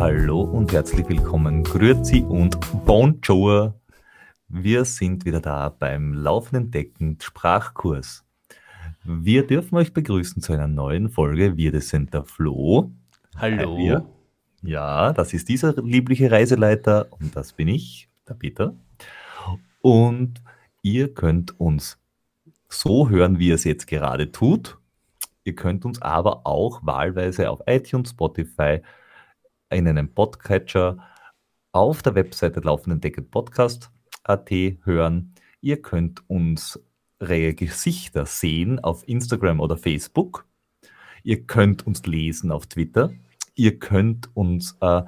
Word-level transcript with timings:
Hallo 0.00 0.40
und 0.40 0.72
herzlich 0.72 1.06
willkommen, 1.10 1.62
Grüezi 1.62 2.24
und 2.26 2.58
Bonjour. 2.86 3.78
Wir 4.48 4.86
sind 4.86 5.26
wieder 5.26 5.40
da 5.40 5.68
beim 5.68 6.14
Laufenden 6.14 6.70
Deckend 6.70 7.22
Sprachkurs. 7.22 8.24
Wir 9.04 9.46
dürfen 9.46 9.76
euch 9.76 9.92
begrüßen 9.92 10.40
zu 10.40 10.54
einer 10.54 10.68
neuen 10.68 11.10
Folge. 11.10 11.58
Wir, 11.58 11.70
das 11.70 11.90
sind 11.90 12.14
der 12.14 12.24
Flo. 12.24 12.90
Hallo. 13.36 13.76
Wir. 13.76 14.06
Ja, 14.62 15.12
das 15.12 15.34
ist 15.34 15.50
dieser 15.50 15.74
liebliche 15.82 16.30
Reiseleiter 16.30 17.08
und 17.10 17.36
das 17.36 17.52
bin 17.52 17.68
ich, 17.68 18.08
der 18.26 18.34
Peter. 18.34 18.74
Und 19.82 20.42
ihr 20.80 21.12
könnt 21.12 21.60
uns 21.60 21.98
so 22.70 23.10
hören, 23.10 23.38
wie 23.38 23.48
ihr 23.48 23.56
es 23.56 23.64
jetzt 23.64 23.86
gerade 23.86 24.32
tut. 24.32 24.78
Ihr 25.44 25.54
könnt 25.54 25.84
uns 25.84 26.00
aber 26.00 26.46
auch 26.46 26.86
wahlweise 26.86 27.50
auf 27.50 27.60
iTunes, 27.66 28.12
Spotify, 28.12 28.80
in 29.70 29.86
einem 29.86 30.12
Podcatcher 30.12 30.98
auf 31.72 32.02
der 32.02 32.14
Webseite 32.16 32.60
Laufenden 32.60 33.00
Deckend 33.00 33.30
Podcast.at 33.30 34.50
hören. 34.50 35.34
Ihr 35.60 35.80
könnt 35.80 36.28
unsere 36.28 37.54
Gesichter 37.54 38.26
sehen 38.26 38.80
auf 38.80 39.06
Instagram 39.06 39.60
oder 39.60 39.76
Facebook. 39.76 40.46
Ihr 41.22 41.46
könnt 41.46 41.86
uns 41.86 42.04
lesen 42.06 42.50
auf 42.50 42.66
Twitter. 42.66 43.12
Ihr 43.54 43.78
könnt 43.78 44.34
uns 44.34 44.76
äh, 44.80 45.02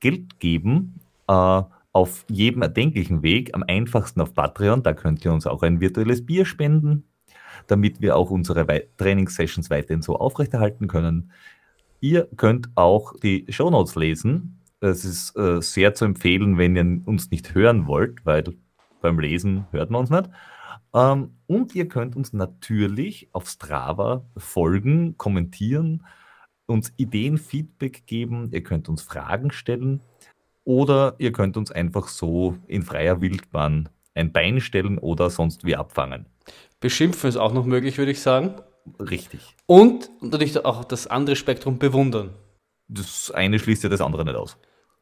Geld 0.00 0.40
geben 0.40 1.00
äh, 1.28 1.62
auf 1.92 2.24
jedem 2.28 2.62
erdenklichen 2.62 3.22
Weg. 3.22 3.54
Am 3.54 3.64
einfachsten 3.64 4.20
auf 4.20 4.32
Patreon. 4.32 4.82
Da 4.82 4.94
könnt 4.94 5.24
ihr 5.24 5.32
uns 5.32 5.46
auch 5.46 5.62
ein 5.62 5.80
virtuelles 5.80 6.24
Bier 6.24 6.46
spenden, 6.46 7.04
damit 7.66 8.00
wir 8.00 8.16
auch 8.16 8.30
unsere 8.30 8.66
Trainingssessions 8.96 9.68
weiterhin 9.68 10.02
so 10.02 10.16
aufrechterhalten 10.16 10.86
können. 10.86 11.32
Ihr 12.00 12.28
könnt 12.36 12.68
auch 12.74 13.14
die 13.22 13.46
Shownotes 13.48 13.94
lesen. 13.96 14.62
Es 14.80 15.04
ist 15.04 15.36
äh, 15.36 15.60
sehr 15.62 15.94
zu 15.94 16.04
empfehlen, 16.04 16.58
wenn 16.58 16.76
ihr 16.76 17.06
uns 17.06 17.30
nicht 17.30 17.54
hören 17.54 17.86
wollt, 17.86 18.24
weil 18.24 18.44
beim 19.00 19.18
Lesen 19.18 19.66
hört 19.70 19.90
man 19.90 20.00
uns 20.00 20.10
nicht. 20.10 20.30
Ähm, 20.94 21.36
und 21.46 21.74
ihr 21.74 21.88
könnt 21.88 22.16
uns 22.16 22.32
natürlich 22.32 23.28
auf 23.32 23.48
Strava 23.48 24.24
folgen, 24.36 25.16
kommentieren, 25.16 26.04
uns 26.66 26.92
Ideen, 26.96 27.38
Feedback 27.38 28.06
geben. 28.06 28.50
Ihr 28.52 28.62
könnt 28.62 28.88
uns 28.88 29.02
Fragen 29.02 29.50
stellen 29.50 30.00
oder 30.64 31.14
ihr 31.18 31.32
könnt 31.32 31.56
uns 31.56 31.70
einfach 31.70 32.08
so 32.08 32.56
in 32.66 32.82
freier 32.82 33.20
Wildbahn 33.20 33.88
ein 34.14 34.32
Bein 34.32 34.60
stellen 34.60 34.98
oder 34.98 35.30
sonst 35.30 35.64
wie 35.64 35.76
abfangen. 35.76 36.26
Beschimpfen 36.80 37.28
ist 37.28 37.36
auch 37.36 37.52
noch 37.52 37.66
möglich, 37.66 37.98
würde 37.98 38.12
ich 38.12 38.20
sagen. 38.20 38.54
Richtig. 38.98 39.54
Und 39.66 40.10
natürlich 40.20 40.64
auch 40.64 40.84
das 40.84 41.06
andere 41.06 41.36
Spektrum 41.36 41.78
bewundern. 41.78 42.34
Das 42.88 43.30
eine 43.30 43.58
schließt 43.58 43.82
ja 43.82 43.88
das 43.88 44.00
andere 44.00 44.24
nicht 44.24 44.36
aus. 44.36 44.56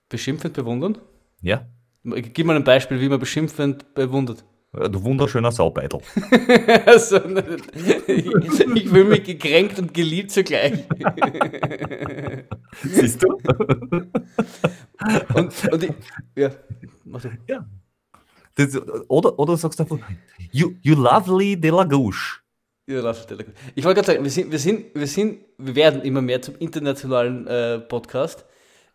Beschimpfend 0.09 0.55
bewundern? 0.55 0.99
Ja. 1.43 1.67
Gib 2.05 2.47
mal 2.47 2.57
ein 2.57 2.65
Beispiel, 2.65 3.01
wie 3.01 3.09
man 3.09 3.19
beschimpfend 3.19 3.95
bewundert. 3.95 4.45
Du 4.73 5.05
wunderschöner 5.05 5.53
Saubeitel. 5.53 6.01
also, 6.87 7.21
ich, 8.07 8.27
ich 8.27 8.89
fühle 8.89 9.05
mich 9.05 9.23
gekränkt 9.23 9.79
und 9.79 9.95
geliebt 9.95 10.33
zugleich. 10.33 10.73
Siehst 12.83 13.23
du? 13.23 13.39
und, 15.35 15.73
und 15.73 15.83
ich, 15.85 15.93
ja, 16.35 16.51
mach 17.05 17.23
du. 17.23 17.31
Ja. 17.49 17.65
Das, 18.57 18.77
oder, 19.09 19.39
oder 19.39 19.57
sagst 19.57 19.79
du 19.79 19.85
einfach, 19.85 19.99
you, 20.51 20.73
you 20.83 20.97
lovely 20.97 21.57
de 21.57 21.71
la 21.71 21.85
gauche. 21.85 22.41
Ich 23.75 23.85
wollte 23.85 24.01
gerade 24.03 24.07
sagen, 24.13 24.25
wir 24.25 24.31
sind, 24.31 24.51
wir 24.51 24.59
sind, 24.59 24.95
wir 24.95 25.07
sind, 25.07 25.41
wir 25.59 25.75
werden 25.75 26.03
immer 26.03 26.21
mehr 26.23 26.43
zum 26.43 26.57
internationalen 26.57 27.47
äh, 27.47 27.79
Podcast 27.81 28.45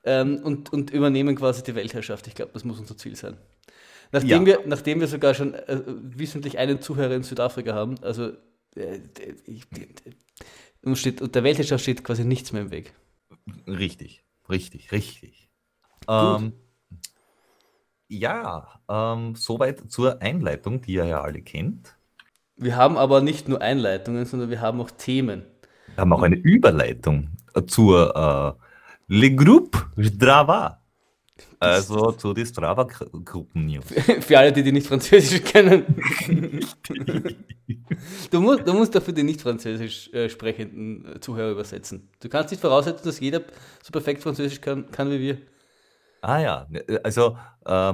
ähm, 0.04 0.38
und, 0.44 0.72
und 0.72 0.92
übernehmen 0.92 1.36
quasi 1.36 1.64
die 1.64 1.76
Weltherrschaft. 1.76 2.28
Ich 2.28 2.36
glaube, 2.36 2.52
das 2.54 2.64
muss 2.64 2.80
unser 2.80 2.98
Ziel 2.98 3.16
sein. 3.16 3.38
Nachdem, 4.12 4.46
Ja. 4.46 4.60
wir, 4.60 4.68
nachdem 4.68 5.00
wir 5.00 5.08
sogar 5.08 5.34
schon 5.34 5.54
äh, 5.54 5.82
wissentlich 5.86 6.58
einen 6.58 6.82
Zuhörer 6.82 7.16
in 7.16 7.24
Südafrika 7.24 7.74
haben, 7.74 7.96
also 8.04 8.32
äh, 8.76 9.00
ich, 9.46 9.64
uns 10.84 11.00
steht, 11.00 11.22
und 11.22 11.36
der 11.36 11.44
Weltherrschaft 11.44 11.84
steht 11.84 12.04
quasi 12.04 12.26
nichts 12.26 12.52
mehr 12.52 12.62
im 12.64 12.72
Weg. 12.72 12.94
Richtig, 13.68 14.24
richtig, 14.50 14.92
richtig. 14.92 15.50
Ähm, 16.08 16.54
ja, 18.08 18.82
ähm, 18.90 19.36
soweit 19.36 19.92
zur 19.92 20.22
Einleitung, 20.22 20.82
die 20.82 20.94
ihr 20.94 21.06
ja 21.06 21.22
alle 21.22 21.42
kennt. 21.42 21.96
Wir 22.60 22.76
haben 22.76 22.98
aber 22.98 23.22
nicht 23.22 23.48
nur 23.48 23.62
Einleitungen, 23.62 24.26
sondern 24.26 24.50
wir 24.50 24.60
haben 24.60 24.82
auch 24.82 24.92
Themen. 24.92 25.44
Wir 25.96 26.02
haben 26.02 26.14
auch 26.14 26.22
eine 26.22 26.36
Überleitung 26.36 27.30
zur 27.68 28.58
äh, 28.60 28.64
Le 29.08 29.36
Groupe 29.36 29.80
Strava. 29.98 30.82
Also 31.58 32.12
zu 32.14 32.34
den 32.34 32.46
Strava-Gruppen-News. 32.46 33.86
Für 34.22 34.38
alle, 34.38 34.52
die, 34.52 34.64
die 34.64 34.74
nicht 34.74 34.88
Französisch 34.88 35.42
kennen. 35.52 35.86
du, 38.32 38.42
musst, 38.42 38.68
du 38.68 38.74
musst 38.74 38.94
dafür 38.94 39.14
die 39.14 39.24
nicht 39.24 39.42
französisch 39.42 40.12
äh, 40.14 40.30
sprechenden 40.30 41.16
äh, 41.16 41.20
Zuhörer 41.20 41.52
übersetzen. 41.52 42.10
Du 42.20 42.30
kannst 42.30 42.52
nicht 42.52 42.62
voraussetzen, 42.62 43.06
dass 43.06 43.20
jeder 43.20 43.42
so 43.82 43.92
perfekt 43.92 44.22
Französisch 44.22 44.60
kann, 44.62 44.90
kann 44.92 45.10
wie 45.12 45.20
wir. 45.20 45.38
Ah 46.22 46.40
ja, 46.40 46.68
also 47.04 47.38
äh, 47.66 47.94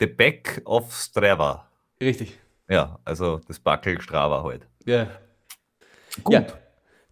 The 0.00 0.06
Back 0.06 0.62
of 0.64 0.92
Strava. 0.92 1.68
Richtig. 2.00 2.38
Ja, 2.68 2.98
also 3.04 3.40
das 3.46 3.58
Backel 3.58 4.00
Strava 4.00 4.42
halt. 4.42 4.66
Ja. 4.84 5.08
Gut. 6.22 6.32
Ja. 6.32 6.46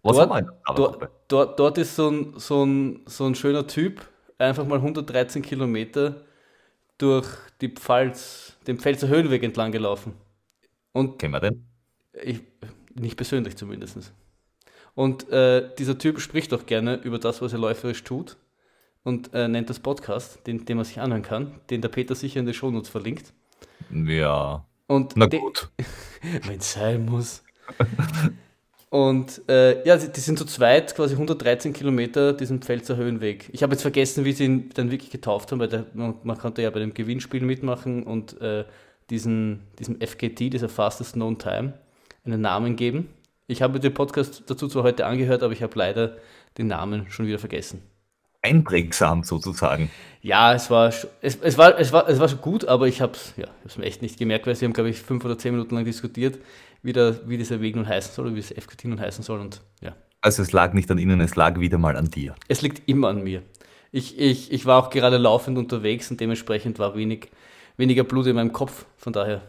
Was 0.01 0.17
Dort, 0.17 0.29
haben 0.31 0.47
wir 0.47 0.75
dort, 0.75 1.09
dort, 1.29 1.59
dort 1.59 1.77
ist 1.77 1.95
so 1.95 2.09
ein, 2.09 2.33
so, 2.37 2.65
ein, 2.65 3.01
so 3.05 3.25
ein 3.25 3.35
schöner 3.35 3.67
Typ, 3.67 4.05
einfach 4.37 4.65
mal 4.65 4.79
113 4.79 5.41
Kilometer 5.41 6.25
durch 6.97 7.27
die 7.61 7.69
Pfalz, 7.69 8.57
den 8.67 8.79
Pfälzer 8.79 9.07
Höhenweg 9.07 9.43
entlang 9.43 9.71
gelaufen. 9.71 10.13
Und 10.91 11.19
Kennen 11.19 11.33
wir 11.33 11.39
den? 11.39 11.65
Ich, 12.21 12.41
nicht 12.93 13.15
persönlich 13.15 13.55
zumindest. 13.55 14.13
Und 14.93 15.29
äh, 15.29 15.73
dieser 15.77 15.97
Typ 15.97 16.19
spricht 16.19 16.53
auch 16.53 16.65
gerne 16.65 16.95
über 16.95 17.17
das, 17.17 17.41
was 17.41 17.53
er 17.53 17.59
läuferisch 17.59 18.03
tut 18.03 18.37
und 19.03 19.33
äh, 19.33 19.47
nennt 19.47 19.69
das 19.69 19.79
Podcast, 19.79 20.45
den, 20.45 20.65
den 20.65 20.77
man 20.77 20.85
sich 20.85 20.99
anhören 20.99 21.23
kann, 21.23 21.59
den 21.69 21.81
der 21.81 21.89
Peter 21.89 22.13
sicher 22.13 22.39
in 22.39 22.45
den 22.45 22.53
Shownotes 22.53 22.89
verlinkt. 22.89 23.33
Ja. 23.89 24.65
Und 24.87 25.13
Na 25.15 25.25
gut. 25.27 25.69
wenn 26.45 26.59
es 26.59 26.73
sein 26.73 27.05
muss. 27.05 27.43
Und 28.89 29.41
äh, 29.49 29.83
ja, 29.87 29.97
die, 29.97 30.11
die 30.11 30.19
sind 30.19 30.37
zu 30.37 30.45
zweit 30.45 30.93
quasi 30.95 31.13
113 31.15 31.73
Kilometer 31.73 32.31
diesen 32.31 32.61
Pfälzer 32.61 32.95
Höhenweg. 32.95 33.49
Ich 33.51 33.63
habe 33.63 33.73
jetzt 33.73 33.81
vergessen, 33.81 34.23
wie 34.23 34.33
sie 34.33 34.45
ihn 34.45 34.69
dann 34.75 34.91
wirklich 34.91 35.09
getauft 35.09 35.51
haben, 35.51 35.59
weil 35.59 35.67
der, 35.67 35.87
man, 35.93 36.15
man 36.23 36.37
konnte 36.37 36.61
ja 36.61 36.69
bei 36.69 36.79
dem 36.79 36.93
Gewinnspiel 36.93 37.41
mitmachen 37.41 38.03
und 38.03 38.39
äh, 38.39 38.65
diesen, 39.09 39.63
diesem 39.79 39.99
FKT, 39.99 40.53
dieser 40.53 40.69
Fastest 40.69 41.13
Known 41.13 41.39
Time, 41.39 41.73
einen 42.23 42.41
Namen 42.41 42.75
geben. 42.75 43.09
Ich 43.47 43.61
habe 43.61 43.79
den 43.79 43.93
Podcast 43.93 44.43
dazu 44.45 44.67
zwar 44.67 44.83
heute 44.83 45.05
angehört, 45.05 45.43
aber 45.43 45.53
ich 45.53 45.63
habe 45.63 45.77
leider 45.77 46.17
den 46.57 46.67
Namen 46.67 47.09
schon 47.09 47.25
wieder 47.25 47.39
vergessen. 47.39 47.81
Einprägsam 48.43 49.23
sozusagen. 49.23 49.89
Ja, 50.21 50.53
es 50.53 50.69
war, 50.69 50.87
es, 50.89 51.07
es 51.21 51.57
war, 51.57 51.77
es 51.79 51.91
war, 51.91 52.07
es 52.07 52.19
war 52.19 52.29
schon 52.29 52.41
gut, 52.41 52.65
aber 52.65 52.87
ich 52.87 53.01
habe 53.01 53.13
es 53.13 53.33
ja, 53.35 53.47
hab's 53.63 53.77
mir 53.77 53.85
echt 53.85 54.01
nicht 54.01 54.17
gemerkt, 54.19 54.45
weil 54.47 54.55
sie 54.55 54.65
haben, 54.65 54.73
glaube 54.73 54.89
ich, 54.89 55.01
fünf 55.01 55.25
oder 55.25 55.37
zehn 55.37 55.53
Minuten 55.53 55.75
lang 55.75 55.85
diskutiert, 55.85 56.37
wie, 56.81 56.93
der, 56.93 57.27
wie 57.27 57.37
dieser 57.37 57.59
Weg 57.61 57.75
nun 57.75 57.87
heißen 57.87 58.13
soll 58.13 58.27
oder 58.27 58.35
wie 58.35 58.41
das 58.41 58.51
FKT 58.51 58.85
nun 58.85 58.99
heißen 58.99 59.23
soll. 59.23 59.39
Und 59.39 59.61
ja, 59.81 59.95
Also 60.21 60.41
es 60.41 60.51
lag 60.51 60.73
nicht 60.73 60.89
an 60.91 60.97
Ihnen, 60.97 61.19
es 61.21 61.35
lag 61.35 61.59
wieder 61.59 61.77
mal 61.77 61.97
an 61.97 62.09
dir. 62.09 62.35
es 62.47 62.61
liegt 62.61 62.87
immer 62.87 63.09
an 63.09 63.23
mir. 63.23 63.41
Ich, 63.91 64.17
ich, 64.19 64.51
ich 64.51 64.65
war 64.65 64.81
auch 64.83 64.89
gerade 64.89 65.17
laufend 65.17 65.57
unterwegs 65.57 66.09
und 66.09 66.19
dementsprechend 66.19 66.79
war 66.79 66.95
wenig, 66.95 67.29
weniger 67.77 68.03
Blut 68.03 68.25
in 68.27 68.35
meinem 68.35 68.51
Kopf. 68.53 68.85
Von 68.97 69.13
daher, 69.13 69.41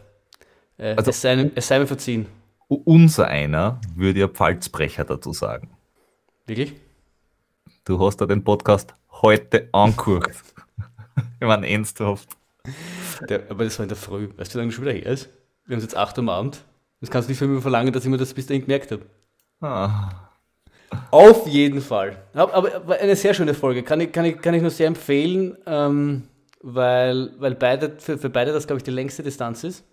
äh, 0.77 0.93
Also- 0.95 1.09
es, 1.11 1.21
sei, 1.21 1.51
es 1.55 1.67
sei 1.67 1.79
mir 1.79 1.87
verziehen. 1.87 2.27
Unser 2.67 3.27
einer 3.27 3.79
würde 3.95 4.19
ja 4.21 4.27
Pfalzbrecher 4.27 5.03
dazu 5.05 5.33
sagen. 5.33 5.69
Wirklich? 6.47 6.73
Du 7.87 7.99
hast 7.99 8.19
ja 8.19 8.25
den 8.25 8.43
Podcast 8.43 8.95
heute 9.21 9.69
angeguckt. 9.71 10.31
ich 11.39 11.47
meine, 11.47 11.69
ernsthaft. 11.69 12.29
Der, 13.29 13.43
aber 13.47 13.63
das 13.63 13.77
war 13.77 13.83
in 13.83 13.89
der 13.89 13.95
Früh. 13.95 14.27
Weißt 14.35 14.51
du, 14.51 14.55
wie 14.55 14.57
lange 14.57 14.69
das 14.69 14.75
schon 14.75 14.85
wieder 14.85 14.95
her 14.95 15.05
ist? 15.05 15.29
Wir 15.67 15.75
haben 15.75 15.77
es 15.77 15.83
jetzt 15.83 15.95
8 15.95 16.17
Uhr 16.17 16.23
am 16.23 16.29
Abend. 16.29 16.63
Das 16.99 17.11
kannst 17.11 17.29
du 17.29 17.31
nicht 17.31 17.37
von 17.37 17.53
mir 17.53 17.61
verlangen, 17.61 17.93
dass 17.93 18.03
ich 18.03 18.09
mir 18.09 18.17
das 18.17 18.33
bis 18.33 18.47
dahin 18.47 18.63
gemerkt 18.63 18.91
habe. 18.91 19.03
Ah, 19.61 20.09
Auf 21.11 21.45
jeden 21.45 21.79
Fall. 21.79 22.17
Aber 22.33 22.99
eine 22.99 23.15
sehr 23.15 23.35
schöne 23.35 23.53
Folge. 23.53 23.83
Kann 23.83 24.01
ich, 24.01 24.11
kann 24.11 24.25
ich, 24.25 24.41
kann 24.41 24.55
ich 24.55 24.63
nur 24.63 24.71
sehr 24.71 24.87
empfehlen, 24.87 25.55
ähm, 25.67 26.23
weil, 26.63 27.33
weil 27.37 27.53
beide, 27.53 27.97
für, 27.99 28.17
für 28.17 28.31
beide 28.31 28.51
das, 28.51 28.65
glaube 28.65 28.79
ich, 28.79 28.83
die 28.83 28.89
längste 28.89 29.21
Distanz 29.21 29.63
ist. 29.63 29.85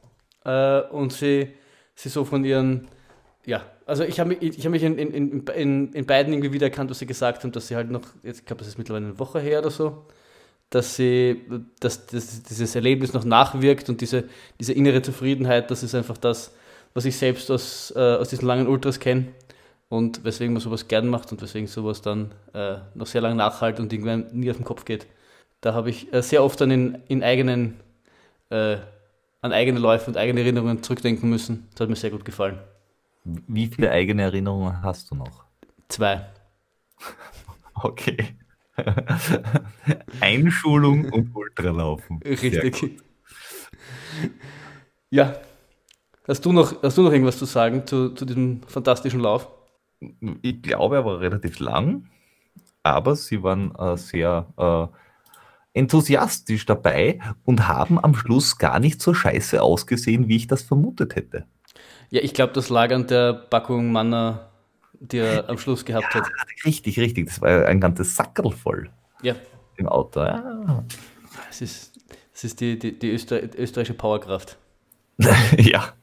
Äh, 0.47 0.81
und 0.81 1.13
sie, 1.13 1.53
sie 1.95 2.09
so 2.09 2.25
von 2.25 2.43
ihren, 2.43 2.89
ja, 3.45 3.63
also 3.87 4.05
ich 4.05 4.21
habe 4.21 4.31
mich, 4.31 4.43
ich 4.43 4.65
hab 4.65 4.71
mich 4.71 4.83
in, 4.83 4.99
in, 4.99 5.43
in, 5.55 5.93
in, 5.93 6.07
beiden 6.07 6.33
irgendwie 6.33 6.53
wiedererkannt, 6.53 6.91
was 6.91 7.01
sie 7.01 7.07
gesagt 7.07 7.43
haben, 7.43 7.53
dass 7.53 7.69
sie 7.69 7.77
halt 7.77 7.91
noch, 7.91 8.03
jetzt, 8.23 8.41
ich 8.41 8.47
glaube, 8.47 8.61
das 8.61 8.69
ist 8.69 8.79
mittlerweile 8.79 9.07
eine 9.07 9.19
Woche 9.19 9.41
her 9.41 9.59
oder 9.59 9.71
so, 9.71 10.07
dass 10.71 10.97
sie, 10.97 11.43
dass, 11.81 12.07
dass 12.07 12.43
dieses 12.45 12.75
Erlebnis 12.75 13.13
noch 13.13 13.25
nachwirkt 13.25 13.89
und 13.89 14.01
diese, 14.01 14.25
diese 14.61 14.73
innere 14.73 15.03
Zufriedenheit, 15.03 15.71
das 15.71 15.83
ist 15.83 15.95
einfach 15.95 16.19
das, 16.19 16.55
was 16.95 17.05
ich 17.05 17.17
selbst 17.17 17.51
aus, 17.51 17.93
äh, 17.97 17.99
aus 17.99 18.29
diesen 18.29 18.47
langen 18.47 18.69
Ultras 18.69 19.01
kenne 19.01 19.29
und 19.89 20.25
weswegen 20.25 20.53
man 20.53 20.63
sowas 20.63 20.87
gern 20.89 21.09
macht 21.09 21.33
und 21.33 21.43
weswegen 21.43 21.67
sowas 21.67 22.01
dann 22.01 22.33
äh, 22.55 22.77
noch 22.95 23.07
sehr 23.07 23.21
lange 23.21 23.35
nachhalt 23.35 23.81
und 23.81 23.93
irgendwann 23.93 24.27
nie 24.33 24.51
auf 24.51 24.57
den 24.57 24.65
Kopf 24.65 24.85
geht. 24.85 25.07
Da 25.61 25.75
habe 25.75 25.91
ich 25.91 26.13
äh, 26.13 26.23
sehr 26.23 26.45
oft 26.45 26.61
dann 26.61 26.71
in, 26.71 27.03
in 27.09 27.23
eigenen, 27.23 27.81
äh, 28.51 28.77
an 29.41 29.53
eigene 29.53 29.81
Läufe 29.81 30.07
und 30.07 30.17
eigene 30.17 30.41
Erinnerungen 30.41 30.83
zurückdenken 30.83 31.29
müssen. 31.29 31.69
Das 31.73 31.81
hat 31.81 31.89
mir 31.89 31.97
sehr 31.97 32.11
gut 32.11 32.25
gefallen. 32.25 32.59
Wie 33.25 33.67
viele 33.69 33.91
eigene 33.91 34.23
Erinnerungen 34.23 34.83
hast 34.83 35.11
du 35.11 35.15
noch? 35.15 35.45
Zwei. 35.89 36.27
Okay. 37.75 38.37
Einschulung 40.21 41.11
und 41.11 41.35
Ultralaufen. 41.35 42.21
Richtig. 42.23 43.01
Ja. 45.11 45.37
Hast 46.27 46.45
du, 46.45 46.53
noch, 46.53 46.83
hast 46.83 46.97
du 46.97 47.03
noch 47.03 47.13
irgendwas 47.13 47.39
zu 47.39 47.45
sagen 47.45 47.87
zu, 47.87 48.11
zu 48.11 48.25
diesem 48.25 48.63
fantastischen 48.63 49.21
Lauf? 49.21 49.49
Ich 50.41 50.63
glaube, 50.63 50.97
er 50.97 51.05
war 51.05 51.21
relativ 51.21 51.59
lang, 51.59 52.09
aber 52.83 53.15
sie 53.17 53.43
waren 53.43 53.75
äh, 53.75 53.97
sehr 53.97 54.47
äh, 54.57 55.79
enthusiastisch 55.79 56.65
dabei 56.65 57.19
und 57.45 57.69
haben 57.69 58.03
am 58.03 58.15
Schluss 58.15 58.57
gar 58.57 58.81
nicht 58.81 59.03
so 59.03 59.13
scheiße 59.13 59.63
ausgesehen, 59.63 60.29
wie 60.29 60.37
ich 60.37 60.47
das 60.47 60.63
vermutet 60.63 61.17
hätte. 61.17 61.47
Ja, 62.13 62.21
ich 62.21 62.35
glaube, 62.35 62.53
das 62.53 62.69
lag 62.69 62.93
an 62.93 63.07
der 63.07 63.33
Packung 63.33 63.91
Manna, 63.91 64.51
die 65.01 65.17
er 65.17 65.49
am 65.49 65.57
Schluss 65.57 65.83
gehabt 65.83 66.15
Ja, 66.15 66.21
hat. 66.21 66.29
richtig, 66.67 66.99
richtig. 67.01 67.27
Das 67.29 67.41
war 67.41 67.65
ein 67.65 67.81
ganzes 67.81 68.15
Sackerl 68.15 68.53
voll 68.53 68.91
Ja, 69.23 69.35
im 69.77 69.89
Auto. 69.89 70.21
Ja, 70.21 70.85
es 71.49 71.63
ist, 71.63 71.99
es 72.35 72.45
ist 72.45 72.61
die, 72.61 72.79
die, 72.79 72.99
die 72.99 73.13
Öster, 73.13 73.41
österreichische 73.59 73.95
Powerkraft. 73.95 74.59
ja. 75.57 75.95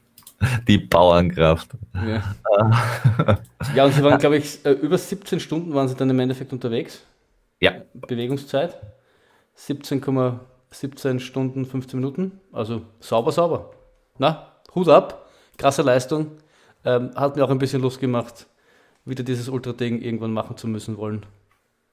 die 0.66 0.78
Bauernkraft. 0.78 1.70
Ja. 1.94 2.34
ja, 3.76 3.84
und 3.84 3.92
sie 3.94 4.02
waren, 4.02 4.18
glaube 4.18 4.38
ich, 4.38 4.64
äh, 4.66 4.72
über 4.72 4.98
17 4.98 5.38
Stunden 5.38 5.74
waren 5.74 5.86
sie 5.86 5.94
dann 5.94 6.10
im 6.10 6.18
Endeffekt 6.18 6.52
unterwegs. 6.52 7.04
Ja, 7.60 7.82
Bewegungszeit. 7.94 8.76
17,17 9.56 11.20
Stunden, 11.20 11.64
15 11.66 12.00
Minuten. 12.00 12.40
Also 12.50 12.82
sauber, 12.98 13.30
sauber. 13.30 13.70
Na, 14.18 14.56
Hut 14.74 14.88
ab. 14.88 15.29
Krasse 15.60 15.82
Leistung. 15.82 16.38
Ähm, 16.86 17.10
hat 17.14 17.36
mir 17.36 17.44
auch 17.44 17.50
ein 17.50 17.58
bisschen 17.58 17.82
Lust 17.82 18.00
gemacht, 18.00 18.46
wieder 19.04 19.22
dieses 19.22 19.50
Ultra-Ding 19.50 20.00
irgendwann 20.00 20.32
machen 20.32 20.56
zu 20.56 20.66
müssen 20.66 20.96
wollen. 20.96 21.26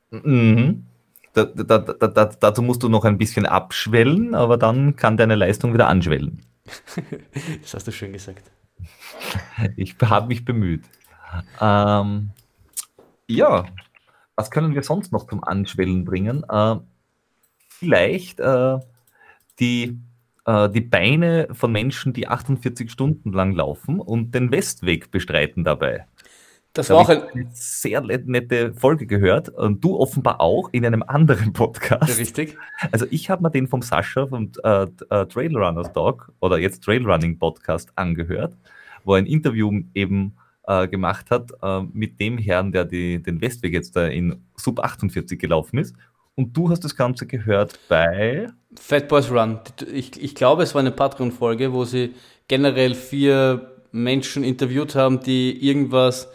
Mhm. 0.10 0.86
Da, 1.34 1.44
da, 1.44 1.78
da, 1.78 2.08
da, 2.08 2.26
dazu 2.26 2.62
musst 2.62 2.82
du 2.82 2.88
noch 2.88 3.04
ein 3.04 3.18
bisschen 3.18 3.46
abschwellen, 3.46 4.34
aber 4.34 4.56
dann 4.56 4.96
kann 4.96 5.18
deine 5.18 5.36
Leistung 5.36 5.74
wieder 5.74 5.88
anschwellen. 5.88 6.42
Das 7.62 7.74
hast 7.74 7.88
du 7.88 7.92
schön 7.92 8.14
gesagt. 8.14 8.50
Ich 9.76 9.96
habe 10.02 10.28
mich 10.28 10.46
bemüht. 10.46 10.86
Ähm, 11.60 12.30
ja, 13.28 13.66
was 14.38 14.50
können 14.50 14.76
wir 14.76 14.84
sonst 14.84 15.12
noch 15.12 15.28
zum 15.28 15.44
Anschwellen 15.44 16.06
bringen? 16.06 16.46
Äh, 16.50 16.78
vielleicht 17.68 18.40
äh, 18.40 18.80
die, 19.60 20.00
äh, 20.48 20.70
die 20.70 20.82
Beine 20.82 21.50
von 21.52 21.72
Menschen, 21.72 22.14
die 22.14 22.28
48 22.28 22.90
Stunden 22.90 23.34
lang 23.34 23.54
laufen 23.54 24.00
und 24.00 24.34
den 24.34 24.50
Westweg 24.50 25.12
bestreiten 25.12 25.64
dabei. 25.64 26.08
Das 26.74 26.88
Da 26.88 26.94
war 26.94 27.02
auch 27.02 27.10
ein. 27.10 27.22
eine 27.22 27.50
sehr 27.52 28.02
nette 28.02 28.74
Folge 28.74 29.08
gehört 29.08 29.50
und 29.50 29.84
du 29.84 29.98
offenbar 29.98 30.40
auch 30.40 30.70
in 30.72 30.86
einem 30.86 31.04
anderen 31.04 31.52
Podcast. 31.54 32.18
Richtig. 32.18 32.58
Also 32.92 33.06
ich 33.10 33.30
habe 33.30 33.44
mir 33.44 33.52
den 33.52 33.68
vom 33.68 33.82
Sascha 33.82 34.28
vom 34.28 34.52
äh, 34.64 34.84
äh, 35.10 35.26
Trailrunners 35.26 35.92
Dog 35.92 36.32
oder 36.40 36.58
jetzt 36.60 36.84
Trailrunning 36.84 37.38
Podcast 37.40 37.92
angehört, 37.96 38.56
wo 39.04 39.16
er 39.16 39.20
ein 39.20 39.26
Interview 39.26 39.82
eben 39.94 40.38
äh, 40.66 40.88
gemacht 40.88 41.30
hat 41.30 41.52
äh, 41.62 41.82
mit 41.92 42.22
dem 42.22 42.38
Herrn, 42.38 42.72
der 42.72 42.86
die, 42.86 43.22
den 43.22 43.42
Westweg 43.42 43.74
jetzt 43.74 43.98
in 43.98 44.42
Sub 44.56 44.80
48 44.80 45.38
gelaufen 45.40 45.80
ist. 45.80 45.96
Und 46.38 46.56
du 46.56 46.70
hast 46.70 46.84
das 46.84 46.96
Ganze 46.96 47.26
gehört 47.26 47.80
bei 47.90 48.48
Fat 48.80 49.08
Boys 49.08 49.32
Run. 49.32 49.60
Ich, 49.92 50.22
ich 50.22 50.36
glaube, 50.36 50.62
es 50.62 50.76
war 50.76 50.82
eine 50.82 50.92
Patreon-Folge, 50.92 51.74
wo 51.74 51.84
sie 51.84 52.14
generell 52.48 52.94
vier 52.94 53.72
Menschen 53.92 54.44
interviewt 54.44 54.94
haben, 54.94 55.20
die 55.20 55.68
irgendwas 55.68 56.30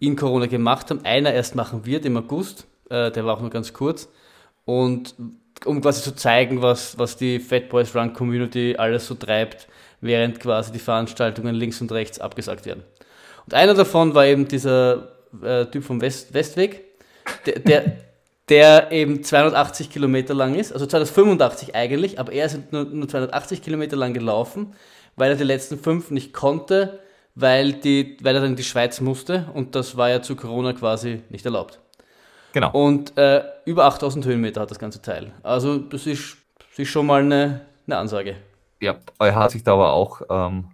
in 0.00 0.16
Corona 0.16 0.46
gemacht 0.46 0.88
haben. 0.88 1.04
Einer 1.04 1.34
erst 1.34 1.54
machen 1.54 1.84
wird 1.84 2.06
im 2.06 2.16
August, 2.16 2.66
äh, 2.88 3.10
der 3.10 3.26
war 3.26 3.36
auch 3.36 3.42
nur 3.42 3.50
ganz 3.50 3.74
kurz. 3.74 4.08
Und 4.64 5.14
um 5.66 5.82
quasi 5.82 6.02
zu 6.02 6.14
zeigen, 6.16 6.62
was, 6.62 6.98
was 6.98 7.18
die 7.18 7.38
Fat 7.38 7.68
Boys 7.68 7.94
Run 7.94 8.14
Community 8.14 8.76
alles 8.78 9.06
so 9.06 9.14
treibt, 9.14 9.68
während 10.00 10.40
quasi 10.40 10.72
die 10.72 10.78
Veranstaltungen 10.78 11.54
links 11.54 11.78
und 11.82 11.92
rechts 11.92 12.18
abgesagt 12.18 12.64
werden. 12.64 12.84
Und 13.44 13.52
einer 13.52 13.74
davon 13.74 14.14
war 14.14 14.24
eben 14.24 14.48
dieser 14.48 15.12
äh, 15.42 15.66
Typ 15.66 15.84
vom 15.84 16.00
West, 16.00 16.32
Westweg, 16.32 16.84
der, 17.44 17.58
der, 17.58 18.11
der 18.48 18.90
eben 18.90 19.22
280 19.22 19.90
Kilometer 19.90 20.34
lang 20.34 20.54
ist, 20.54 20.72
also 20.72 20.86
285 20.86 21.74
eigentlich, 21.74 22.18
aber 22.18 22.32
er 22.32 22.46
ist 22.46 22.72
nur, 22.72 22.84
nur 22.84 23.08
280 23.08 23.62
Kilometer 23.62 23.96
lang 23.96 24.14
gelaufen, 24.14 24.74
weil 25.16 25.30
er 25.30 25.36
die 25.36 25.44
letzten 25.44 25.78
fünf 25.78 26.10
nicht 26.10 26.32
konnte, 26.32 27.00
weil, 27.34 27.72
die, 27.74 28.16
weil 28.22 28.34
er 28.34 28.40
dann 28.42 28.50
in 28.50 28.56
die 28.56 28.64
Schweiz 28.64 29.00
musste 29.00 29.46
und 29.54 29.74
das 29.74 29.96
war 29.96 30.10
ja 30.10 30.22
zu 30.22 30.36
Corona 30.36 30.72
quasi 30.72 31.22
nicht 31.30 31.44
erlaubt. 31.44 31.80
genau. 32.52 32.72
Und 32.72 33.16
äh, 33.16 33.44
über 33.64 33.84
8000 33.84 34.26
Höhenmeter 34.26 34.60
hat 34.62 34.70
das 34.70 34.78
ganze 34.78 35.00
Teil. 35.00 35.32
Also 35.42 35.78
das 35.78 36.06
ist, 36.06 36.36
das 36.58 36.78
ist 36.78 36.88
schon 36.88 37.06
mal 37.06 37.22
eine, 37.22 37.62
eine 37.86 37.96
Ansage. 37.96 38.36
Ja, 38.80 38.96
er 39.20 39.34
hat 39.36 39.52
sich 39.52 39.62
da 39.62 39.74
aber 39.74 39.92
auch 39.92 40.22
ähm, 40.28 40.72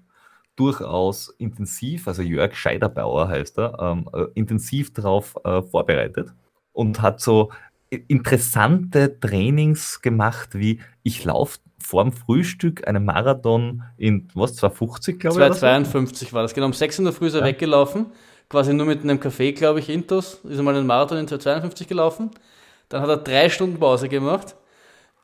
durchaus 0.56 1.28
intensiv, 1.38 2.08
also 2.08 2.22
Jörg 2.22 2.54
Scheiderbauer 2.56 3.28
heißt 3.28 3.58
er, 3.58 3.78
ähm, 3.78 4.08
äh, 4.14 4.24
intensiv 4.34 4.92
darauf 4.94 5.36
äh, 5.44 5.60
vorbereitet 5.62 6.32
und 6.78 7.02
hat 7.02 7.20
so 7.20 7.50
i- 7.92 8.04
interessante 8.06 9.18
Trainings 9.18 10.00
gemacht, 10.00 10.50
wie 10.52 10.80
ich 11.02 11.24
laufe 11.24 11.58
vorm 11.80 12.12
Frühstück 12.12 12.86
einen 12.86 13.04
Marathon 13.04 13.82
in, 13.96 14.28
was, 14.34 14.54
250, 14.56 15.18
glaube 15.18 15.34
ich? 15.34 15.44
oder 15.46 15.52
so? 15.54 15.60
252 15.60 16.32
war 16.32 16.42
das. 16.42 16.54
Genau, 16.54 16.66
um 16.66 16.72
6 16.72 16.98
in 17.00 17.04
der 17.04 17.12
Früh 17.12 17.26
ist 17.26 17.34
er 17.34 17.40
Ja. 17.40 17.46
weggelaufen. 17.46 18.06
Quasi 18.48 18.72
nur 18.72 18.86
mit 18.86 19.02
einem 19.02 19.18
Café, 19.18 19.52
glaube 19.52 19.80
ich, 19.80 19.88
Intos. 19.88 20.34
Ist 20.44 20.58
einmal 20.58 20.76
einen 20.76 20.86
Marathon 20.86 21.18
in 21.18 21.26
252 21.28 21.88
gelaufen. 21.88 22.30
Dann 22.88 23.02
hat 23.02 23.08
er 23.08 23.16
drei 23.18 23.48
Stunden 23.48 23.78
Pause 23.78 24.08
gemacht 24.08 24.54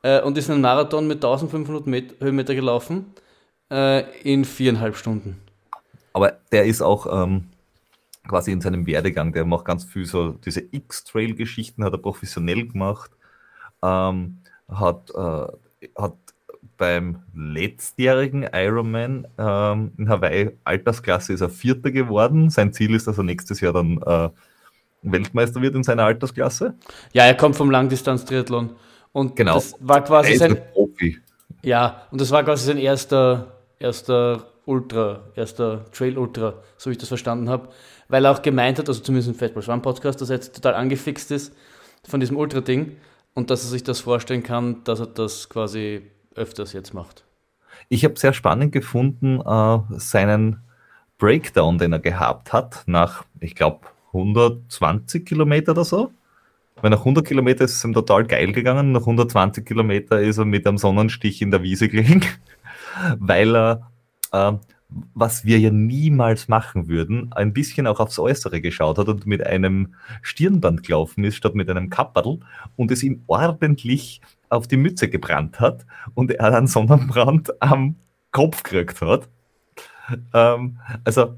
äh, 0.03 0.21
und 0.21 0.37
ist 0.37 0.51
einen 0.51 0.61
Marathon 0.61 1.07
mit 1.07 1.19
1500 1.25 1.87
Met 1.87 2.21
Höhenmeter 2.21 2.55
gelaufen 2.55 3.15
äh, 3.73 4.03
in 4.23 4.45
viereinhalb 4.45 4.97
Stunden. 4.97 5.41
Aber 6.13 6.33
der 6.53 6.65
ist 6.65 6.83
auch 6.83 7.07
ähm, 7.25 7.45
quasi 8.27 8.53
in 8.53 8.61
seinem 8.61 8.87
Werdegang, 8.87 9.33
der 9.33 9.45
macht 9.45 9.65
ganz 9.65 9.85
viel 9.85 10.07
so, 10.07 10.33
diese 10.33 10.63
X-Trail-Geschichten 10.71 11.85
hat 11.85 11.93
er 11.93 11.99
professionell 11.99 12.67
gemacht, 12.67 13.11
ähm, 13.83 14.39
hat, 14.69 15.11
äh, 15.11 15.47
hat 15.97 16.15
beim 16.77 17.23
letztjährigen 17.35 18.49
Ironman 18.53 19.27
ähm, 19.39 19.93
in 19.97 20.09
Hawaii 20.09 20.51
Altersklasse 20.65 21.33
ist 21.33 21.41
er 21.41 21.51
Vierter 21.51 21.91
geworden. 21.91 22.51
Sein 22.51 22.73
Ziel 22.73 22.95
ist, 22.95 23.07
dass 23.07 23.19
er 23.19 23.25
nächstes 23.25 23.61
Jahr 23.61 23.73
dann 23.73 23.99
äh, 24.03 24.31
Weltmeister 25.03 25.61
wird 25.61 25.75
in 25.75 25.85
seiner 25.85 26.05
Altersklasse. 26.05 26.75
Ja, 27.13 27.25
er 27.25 27.35
kommt 27.35 27.57
vom 27.57 27.71
Langdistanz-Triathlon. 27.71 28.71
Und 29.13 29.37
Genau. 29.37 29.55
das 29.55 29.75
war 29.81 30.03
quasi 30.03 30.35
sein, 30.37 30.57
ein 30.57 30.63
Profi. 30.73 31.19
Ja, 31.63 32.03
und 32.11 32.21
das 32.21 32.31
war 32.31 32.43
quasi 32.43 32.67
sein 32.67 32.79
erster, 32.79 33.53
erster 33.79 34.47
Ultra, 34.67 35.25
erster 35.35 35.85
Trail-Ultra, 35.93 36.55
so 36.77 36.91
wie 36.91 36.93
ich 36.93 36.99
das 36.99 37.09
verstanden 37.09 37.49
habe. 37.49 37.69
Weil 38.09 38.25
er 38.25 38.33
auch 38.33 38.43
gemeint 38.43 38.79
hat, 38.79 38.89
also 38.89 39.01
zumindest 39.01 39.29
im 39.29 39.35
Fatboys 39.35 39.69
One 39.69 39.83
Podcast, 39.83 40.21
dass 40.21 40.31
er 40.31 40.37
jetzt 40.37 40.55
total 40.55 40.75
angefixt 40.75 41.31
ist 41.31 41.55
von 42.07 42.21
diesem 42.21 42.37
Ultra-Ding 42.37 42.97
und 43.35 43.51
dass 43.51 43.65
er 43.65 43.71
sich 43.71 43.85
das 43.85 44.01
vorstellen 44.01 44.43
kann, 44.43 44.83
dass 44.85 45.01
er 45.01 45.07
das 45.07 45.49
quasi 45.49 46.03
öfters 46.35 46.73
jetzt 46.73 46.95
macht. 46.95 47.25
Ich 47.89 48.05
habe 48.05 48.19
sehr 48.19 48.33
spannend 48.33 48.73
gefunden, 48.73 49.41
äh, 49.41 49.79
seinen 49.99 50.63
Breakdown, 51.19 51.79
den 51.79 51.93
er 51.93 51.99
gehabt 51.99 52.53
hat, 52.53 52.83
nach, 52.87 53.25
ich 53.41 53.55
glaube, 53.55 53.81
120 54.09 55.27
Kilometer 55.27 55.73
oder 55.73 55.85
so. 55.85 56.11
Weil 56.81 56.91
nach 56.91 57.01
100 57.01 57.27
Kilometer 57.27 57.65
ist 57.65 57.77
es 57.77 57.85
ihm 57.85 57.95
total 57.95 58.25
geil 58.25 58.53
gegangen, 58.53 58.93
nach 58.93 59.01
120 59.01 59.65
Kilometer 59.65 60.21
ist 60.21 60.39
er 60.39 60.45
mit 60.45 60.67
einem 60.67 60.79
Sonnenstich 60.79 61.41
in 61.41 61.51
der 61.51 61.63
Wiese 61.63 61.89
gelegen, 61.89 62.23
weil 63.19 63.55
er, 63.57 63.91
äh, 64.35 64.59
was 65.15 65.45
wir 65.45 65.59
ja 65.59 65.71
niemals 65.71 66.49
machen 66.49 66.89
würden, 66.89 67.33
ein 67.33 67.53
bisschen 67.53 67.87
auch 67.87 68.01
aufs 68.01 68.19
Äußere 68.19 68.61
geschaut 68.61 68.99
hat 68.99 69.09
und 69.09 69.27
mit 69.27 69.45
einem 69.45 69.95
Stirnband 70.23 70.85
gelaufen 70.85 71.25
ist, 71.25 71.37
statt 71.37 71.55
mit 71.55 71.69
einem 71.69 71.91
Kapperl 71.91 72.41
und 72.77 72.91
es 72.91 73.03
ihm 73.03 73.23
ordentlich 73.27 74.21
auf 74.51 74.69
die 74.69 74.77
Mütze 74.77 75.09
gebrannt 75.09 75.59
hat 75.59 75.85
und 76.15 76.31
er 76.31 76.55
einen 76.55 76.67
Sonnenbrand 76.67 77.51
am 77.63 77.97
Kopf 78.31 78.63
gekriegt 78.63 79.01
hat. 79.01 79.29
Ähm, 80.33 80.79
also 81.05 81.37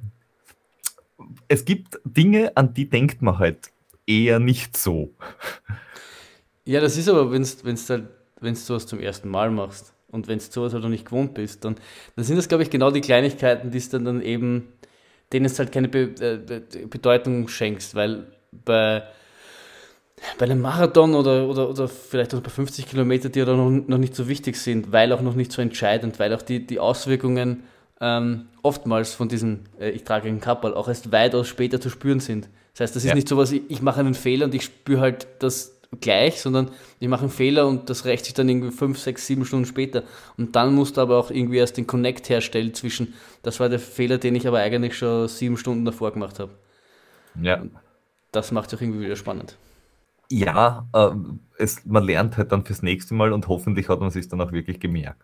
es 1.49 1.65
gibt 1.65 1.99
Dinge, 2.05 2.57
an 2.57 2.75
die 2.75 2.89
denkt 2.89 3.23
man 3.23 3.39
halt 3.39 3.71
eher 4.07 4.39
nicht 4.39 4.77
so. 4.77 5.15
Ja, 6.65 6.81
das 6.81 6.97
ist 6.97 7.09
aber, 7.09 7.31
wenn 7.31 7.43
du 7.43 7.89
halt, 7.89 8.59
sowas 8.59 8.87
zum 8.87 9.01
ersten 9.01 9.29
Mal 9.29 9.51
machst 9.51 9.96
und 10.11 10.29
wenn 10.29 10.39
du 10.39 10.45
sowas 10.45 10.73
halt 10.73 10.83
noch 10.83 10.91
nicht 10.91 11.05
gewohnt 11.05 11.35
bist, 11.35 11.65
dann, 11.65 11.77
dann 12.15 12.25
sind 12.25 12.37
das, 12.37 12.49
glaube 12.49 12.63
ich, 12.63 12.71
genau 12.71 12.91
die 12.91 13.01
Kleinigkeiten, 13.01 13.71
die 13.71 13.79
es 13.79 13.89
dann, 13.89 14.05
dann 14.05 14.23
eben, 14.23 14.69
denen 15.33 15.47
es 15.47 15.59
halt 15.59 15.73
keine 15.73 15.89
Be 15.89 16.11
äh, 16.21 16.39
Be- 16.39 16.87
Bedeutung 16.89 17.49
schenkst, 17.49 17.95
weil 17.95 18.27
bei, 18.53 19.03
bei 20.39 20.47
einem 20.47 20.61
Marathon 20.61 21.15
oder, 21.15 21.49
oder, 21.49 21.69
oder 21.69 21.89
vielleicht 21.89 22.35
auch 22.35 22.41
bei 22.41 22.51
50 22.51 22.87
Kilometern, 22.87 23.33
die 23.33 23.39
ja 23.41 23.45
noch, 23.47 23.71
noch 23.71 23.99
nicht 23.99 24.15
so 24.15 24.29
wichtig 24.29 24.57
sind, 24.57 24.93
weil 24.93 25.13
auch 25.13 25.21
noch 25.21 25.35
nicht 25.35 25.53
so 25.53 25.61
entscheidend, 25.61 26.19
weil 26.19 26.35
auch 26.35 26.43
die, 26.43 26.67
die 26.67 26.81
Auswirkungen 26.81 27.65
ähm, 28.01 28.47
oftmals 28.63 29.15
von 29.15 29.29
diesem 29.29 29.61
äh, 29.81 29.91
ich 29.91 30.05
trage 30.05 30.29
einen 30.29 30.41
Kapperl 30.41 30.75
auch 30.75 30.89
erst 30.89 31.13
weitaus 31.13 31.49
später 31.49 31.81
zu 31.81 31.91
spüren 31.91 32.21
sind. 32.21 32.49
Das 32.73 32.81
heißt, 32.81 32.97
das 32.97 33.05
ist 33.05 33.09
ja. 33.09 33.15
nicht 33.15 33.29
so 33.29 33.37
was, 33.39 33.53
ich, 33.53 33.63
ich 33.69 33.81
mache 33.81 34.01
einen 34.01 34.15
Fehler 34.15 34.45
und 34.45 34.55
ich 34.55 34.65
spüre 34.65 35.01
halt 35.01 35.27
das 35.39 35.76
gleich, 36.01 36.41
sondern 36.41 36.71
ich 37.01 37.09
mache 37.09 37.23
einen 37.23 37.31
Fehler 37.31 37.67
und 37.67 37.89
das 37.91 38.05
rächt 38.05 38.25
sich 38.25 38.35
dann 38.35 38.49
irgendwie 38.49 38.71
fünf, 38.71 38.99
sechs, 38.99 39.27
sieben 39.27 39.45
Stunden 39.45 39.67
später. 39.67 40.03
Und 40.37 40.57
dann 40.57 40.75
musst 40.75 40.97
du 40.97 41.01
aber 41.01 41.19
auch 41.19 41.31
irgendwie 41.31 41.59
erst 41.59 41.77
den 41.77 41.87
Connect 41.87 42.29
herstellen 42.29 42.75
zwischen, 42.75 43.15
das 43.43 43.61
war 43.61 43.69
der 43.69 43.79
Fehler, 43.79 44.19
den 44.19 44.35
ich 44.35 44.47
aber 44.47 44.59
eigentlich 44.59 44.97
schon 44.97 45.29
sieben 45.29 45.57
Stunden 45.57 45.85
davor 45.85 46.13
gemacht 46.13 46.39
habe. 46.39 46.53
Ja. 47.41 47.61
Und 47.61 47.73
das 48.33 48.53
macht 48.53 48.73
es 48.73 48.79
auch 48.79 48.83
irgendwie 48.83 49.01
wieder 49.01 49.17
spannend. 49.17 49.57
Ja, 50.31 50.89
äh, 50.93 51.11
es, 51.59 51.85
man 51.87 52.05
lernt 52.05 52.37
halt 52.37 52.53
dann 52.53 52.65
fürs 52.65 52.83
nächste 52.83 53.15
Mal 53.15 53.33
und 53.33 53.49
hoffentlich 53.49 53.89
hat 53.89 54.01
man 54.01 54.11
sich 54.11 54.29
dann 54.29 54.41
auch 54.41 54.53
wirklich 54.53 54.81
gemerkt. 54.81 55.23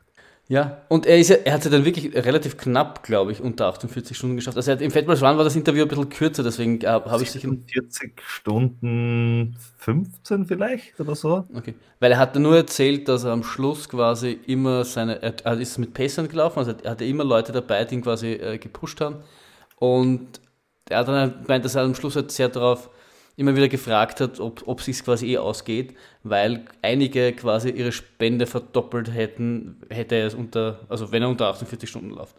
Ja, 0.49 0.83
und 0.89 1.07
er, 1.07 1.19
ist 1.19 1.31
ja, 1.31 1.37
er 1.37 1.53
hat 1.55 1.61
es 1.61 1.67
ja 1.67 1.71
dann 1.71 1.85
wirklich 1.85 2.15
relativ 2.15 2.57
knapp, 2.57 3.05
glaube 3.05 3.33
ich, 3.33 3.41
unter 3.41 3.67
48 3.69 4.17
Stunden 4.17 4.37
geschafft. 4.37 4.57
Also 4.57 4.73
hat, 4.73 4.83
im 4.83 4.91
Fatball 4.91 5.17
Run 5.17 5.39
war 5.39 5.45
das 5.45 5.55
Interview 5.57 5.83
ein 5.83 5.89
bisschen 5.89 6.09
kürzer, 6.09 6.43
deswegen 6.43 6.81
äh, 6.81 6.87
habe 6.87 7.23
ich 7.23 7.31
sich... 7.31 7.43
40 7.43 8.21
Stunden 8.21 9.57
15 9.79 10.45
vielleicht 10.45 10.99
oder 11.01 11.15
so. 11.15 11.47
Okay, 11.55 11.75
weil 12.01 12.13
er 12.13 12.19
hat 12.19 12.35
nur 12.37 12.57
erzählt, 12.57 13.09
dass 13.09 13.25
er 13.25 13.33
am 13.33 13.45
Schluss 13.45 13.89
quasi 13.89 14.33
immer 14.47 14.85
seine... 14.85 15.23
Er, 15.23 15.59
ist 15.59 15.79
mit 15.79 15.95
Pacern 15.95 16.29
gelaufen, 16.29 16.59
also 16.59 16.73
er 16.83 16.91
hatte 16.91 17.05
immer 17.05 17.25
Leute 17.25 17.53
dabei, 17.53 17.85
die 17.85 17.95
ihn 17.95 18.03
quasi 18.03 18.33
äh, 18.33 18.59
gepusht 18.59 19.01
haben. 19.01 19.23
Und 19.77 20.41
er 20.89 20.99
hat 20.99 21.09
dann 21.09 21.15
halt 21.15 21.43
gemeint, 21.47 21.65
dass 21.65 21.77
er 21.77 21.83
am 21.85 21.95
Schluss 21.95 22.17
halt 22.17 22.33
sehr 22.33 22.49
darauf 22.49 22.91
immer 23.37 23.57
wieder 23.57 23.69
gefragt 23.69 24.21
hat, 24.21 24.41
ob, 24.41 24.63
ob 24.67 24.81
sich 24.81 25.03
quasi 25.03 25.33
eh 25.33 25.39
ausgeht, 25.39 25.95
weil 26.23 26.65
einige 26.83 27.33
quasi 27.33 27.71
ihre 27.71 27.93
Spende 27.93 28.47
verdoppelt 28.47 29.13
hätten, 29.13 29.77
hätte 29.89 30.17
er 30.17 30.27
es 30.27 30.35
unter, 30.35 30.81
also 30.89 31.13
wenn 31.13 31.23
er 31.23 31.29
unter 31.29 31.49
48 31.49 31.89
Stunden 31.89 32.11
läuft. 32.11 32.37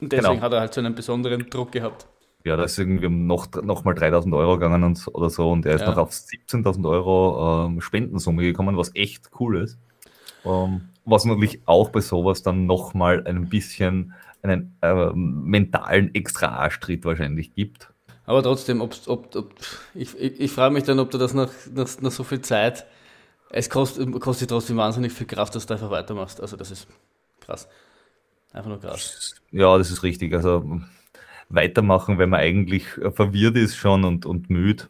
Und 0.00 0.12
deswegen 0.12 0.34
genau. 0.34 0.42
hat 0.42 0.52
er 0.52 0.60
halt 0.60 0.74
so 0.74 0.80
einen 0.80 0.94
besonderen 0.94 1.48
Druck 1.50 1.72
gehabt. 1.72 2.06
Ja, 2.44 2.56
da 2.56 2.64
ist 2.64 2.78
irgendwie 2.78 3.08
noch, 3.08 3.48
noch 3.62 3.84
mal 3.84 3.94
3000 3.94 4.32
Euro 4.34 4.54
gegangen 4.58 4.84
und, 4.84 5.06
oder 5.12 5.28
so 5.28 5.50
und 5.50 5.66
er 5.66 5.74
ist 5.74 5.82
ja. 5.82 5.90
noch 5.90 5.98
auf 5.98 6.10
17.000 6.10 6.88
Euro 6.88 7.66
ähm, 7.66 7.80
Spendensumme 7.80 8.42
gekommen, 8.42 8.76
was 8.76 8.94
echt 8.94 9.30
cool 9.40 9.58
ist. 9.62 9.78
Ähm, 10.44 10.88
was 11.04 11.24
natürlich 11.24 11.62
auch 11.66 11.90
bei 11.90 12.00
sowas 12.00 12.42
dann 12.42 12.66
noch 12.66 12.94
mal 12.94 13.26
ein 13.26 13.48
bisschen 13.48 14.14
einen 14.42 14.76
äh, 14.82 15.10
mentalen 15.14 16.14
Extra-Arschtritt 16.14 17.04
wahrscheinlich 17.04 17.54
gibt. 17.54 17.92
Aber 18.28 18.42
trotzdem, 18.42 18.82
ob, 18.82 18.94
ob, 19.06 19.34
ob 19.36 19.54
ich, 19.94 20.14
ich, 20.20 20.38
ich 20.38 20.52
frage 20.52 20.74
mich 20.74 20.84
dann, 20.84 20.98
ob 20.98 21.10
du 21.10 21.16
das 21.16 21.32
nach, 21.32 21.48
nach, 21.72 21.88
nach 21.98 22.10
so 22.10 22.24
viel 22.24 22.42
Zeit, 22.42 22.84
es 23.48 23.70
kostet, 23.70 24.20
kostet 24.20 24.50
trotzdem 24.50 24.76
wahnsinnig 24.76 25.14
viel 25.14 25.26
Kraft, 25.26 25.54
dass 25.54 25.64
du 25.64 25.72
einfach 25.72 25.90
weitermachst. 25.90 26.38
Also 26.38 26.58
das 26.58 26.70
ist 26.70 26.86
krass. 27.40 27.66
Einfach 28.52 28.68
nur 28.68 28.80
krass. 28.80 29.34
Ja, 29.50 29.78
das 29.78 29.90
ist 29.90 30.02
richtig. 30.02 30.34
Also 30.34 30.78
weitermachen, 31.48 32.18
wenn 32.18 32.28
man 32.28 32.40
eigentlich 32.40 32.84
verwirrt 33.14 33.56
ist 33.56 33.76
schon 33.76 34.04
und, 34.04 34.26
und 34.26 34.50
müde, 34.50 34.84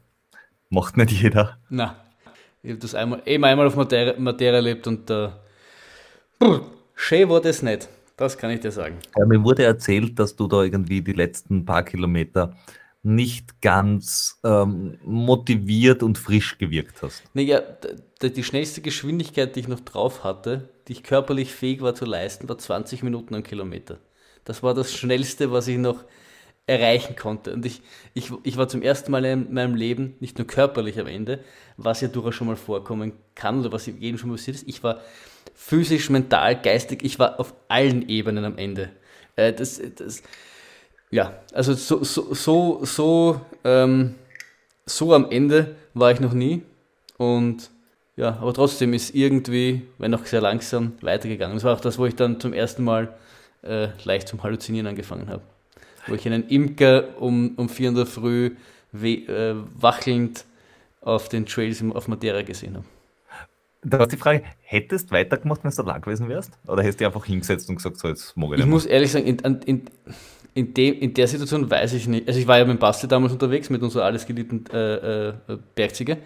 macht 0.69 0.97
nicht 0.97 1.13
jeder. 1.13 1.59
Na, 1.69 1.95
ich 2.65 2.71
habe 2.71 2.81
das 2.81 2.97
einmal, 2.97 3.23
eben 3.25 3.45
einmal 3.45 3.69
auf 3.69 3.77
Materia, 3.77 4.19
Materia 4.19 4.55
erlebt 4.55 4.89
und 4.89 5.09
äh, 5.11 5.29
schön 6.97 7.29
war 7.29 7.41
das 7.41 7.63
nicht. 7.63 7.89
Das 8.17 8.37
kann 8.37 8.51
ich 8.51 8.59
dir 8.59 8.73
sagen. 8.73 8.97
Ja, 9.17 9.25
mir 9.27 9.45
wurde 9.45 9.63
erzählt, 9.63 10.19
dass 10.19 10.35
du 10.35 10.49
da 10.49 10.65
irgendwie 10.65 11.03
die 11.03 11.13
letzten 11.13 11.65
paar 11.65 11.85
Kilometer 11.85 12.57
nicht 13.09 13.63
ganz 13.63 14.39
ähm, 14.45 14.99
motiviert 15.05 16.03
und 16.03 16.19
frisch 16.19 16.59
gewirkt 16.59 17.03
hast. 17.03 17.23
Naja, 17.33 17.63
die 18.23 18.45
schnellste 18.45 18.83
Geschwindigkeit, 18.83 19.57
die 19.57 19.61
ich 19.61 19.69
noch 19.69 19.81
drauf 19.81 20.25
hatte, 20.25 20.69
die 20.87 20.93
ich 20.93 21.03
körperlich 21.03 21.55
fähig 21.55 21.81
war 21.81 21.95
zu 21.95 22.05
leisten, 22.05 22.49
war 22.49 22.59
20 22.59 23.03
Minuten 23.03 23.35
am 23.35 23.43
Kilometer. 23.43 23.99
Das 24.45 24.63
war 24.63 24.75
das 24.75 24.93
Schnellste, 24.93 25.51
was 25.51 25.69
ich 25.69 25.79
noch 25.79 26.05
erreichen 26.67 27.17
konnte. 27.17 27.55
Und 27.55 27.65
ich, 27.65 27.81
ich, 28.13 28.31
ich 28.43 28.57
war 28.59 28.69
zum 28.69 28.83
ersten 28.83 29.11
Mal 29.11 29.25
in 29.25 29.53
meinem 29.53 29.75
Leben 29.75 30.17
nicht 30.21 30.37
nur 30.37 30.47
körperlich 30.47 31.01
am 31.01 31.07
Ende, 31.07 31.41
was 31.79 32.03
ja 32.03 32.09
durchaus 32.09 32.35
schon 32.35 32.47
mal 32.47 32.57
vorkommen 32.57 33.15
kann 33.35 33.61
oder 33.61 33.73
was 33.73 33.87
jedem 33.87 34.19
schon 34.19 34.31
passiert 34.31 34.59
ist. 34.59 34.69
Ich 34.69 34.83
war 34.83 35.01
physisch, 35.55 36.11
mental, 36.11 36.61
geistig, 36.61 37.03
ich 37.03 37.19
war 37.19 37.41
auf 37.41 37.55
allen 37.69 38.09
Ebenen 38.09 38.45
am 38.45 38.59
Ende. 38.59 38.91
Äh, 39.37 39.55
das, 39.55 39.81
das, 39.97 40.23
ja, 41.11 41.33
also 41.53 41.75
so, 41.75 42.05
so, 42.05 42.35
so, 42.35 42.81
so, 42.85 43.41
ähm, 43.65 44.15
so 44.87 45.15
am 45.15 45.31
Ende 45.31 45.77
war 45.95 46.13
ich 46.13 46.21
noch 46.21 46.33
nie. 46.33 46.63
Und 47.17 47.71
ja, 48.17 48.39
aber 48.41 48.53
trotzdem 48.53 48.95
ist 48.95 49.15
irgendwie, 49.15 49.83
wenn 49.99 50.15
auch 50.15 50.27
sehr 50.27 50.41
langsam, 50.41 50.93
weitergegangen. 51.01 51.57
Das 51.57 51.65
war 51.65 51.75
auch 51.75 51.81
das, 51.81 51.99
wo 51.99 52.07
ich 52.07 52.17
dann 52.17 52.41
zum 52.41 52.53
ersten 52.53 52.85
Mal 52.85 53.15
äh, 53.63 53.89
leicht 54.05 54.29
zum 54.29 54.43
Halluzinieren 54.43 54.87
angefangen 54.87 55.29
habe. 55.29 55.43
Wo 56.07 56.15
ich 56.15 56.27
einen 56.27 56.49
Imker 56.49 57.21
um, 57.21 57.53
um 57.57 57.69
vier 57.69 57.91
in 57.91 57.95
der 57.95 58.07
Früh 58.07 58.57
äh, 58.93 59.55
wachelnd 59.79 60.45
auf 61.01 61.29
den 61.29 61.47
Trails 61.47 61.83
auf 61.95 62.09
Madeira 62.09 62.43
gesehen 62.43 62.77
habe. 62.77 62.87
Da 63.83 64.03
ist 64.03 64.13
die 64.13 64.17
Frage, 64.17 64.43
hättest 64.63 65.11
du 65.11 65.15
weitergemacht, 65.15 65.63
wenn 65.63 65.71
du 65.71 65.77
da 65.77 65.83
lang 65.85 66.01
gewesen 66.03 66.29
wärst? 66.29 66.59
Oder 66.67 66.83
hättest 66.83 67.01
du 67.01 67.07
einfach 67.07 67.25
hingesetzt 67.25 67.69
und 67.69 67.77
gesagt, 67.77 67.99
so 67.99 68.09
jetzt 68.09 68.37
mag 68.37 68.53
ich 68.53 68.61
Ich 68.61 68.67
muss 68.67 68.85
ehrlich 68.85 69.13
sagen, 69.13 69.27
in, 69.27 69.39
in, 69.65 69.83
in, 70.59 70.75
dem, 70.75 70.99
in 70.99 71.15
der 71.15 71.29
Situation 71.29 71.71
weiß 71.71 71.93
ich 71.93 72.09
nicht. 72.09 72.27
Also 72.27 72.41
ich 72.41 72.47
war 72.47 72.59
ja 72.59 72.65
mit 72.65 72.81
Basti 72.81 73.07
damals 73.07 73.33
unterwegs, 73.33 73.71
mit 73.71 73.83
unserer 73.83 74.05
alles 74.05 74.27
geliebten 74.27 74.65
äh, 74.73 75.29
äh, 75.29 75.33
Bergziege. 75.75 76.19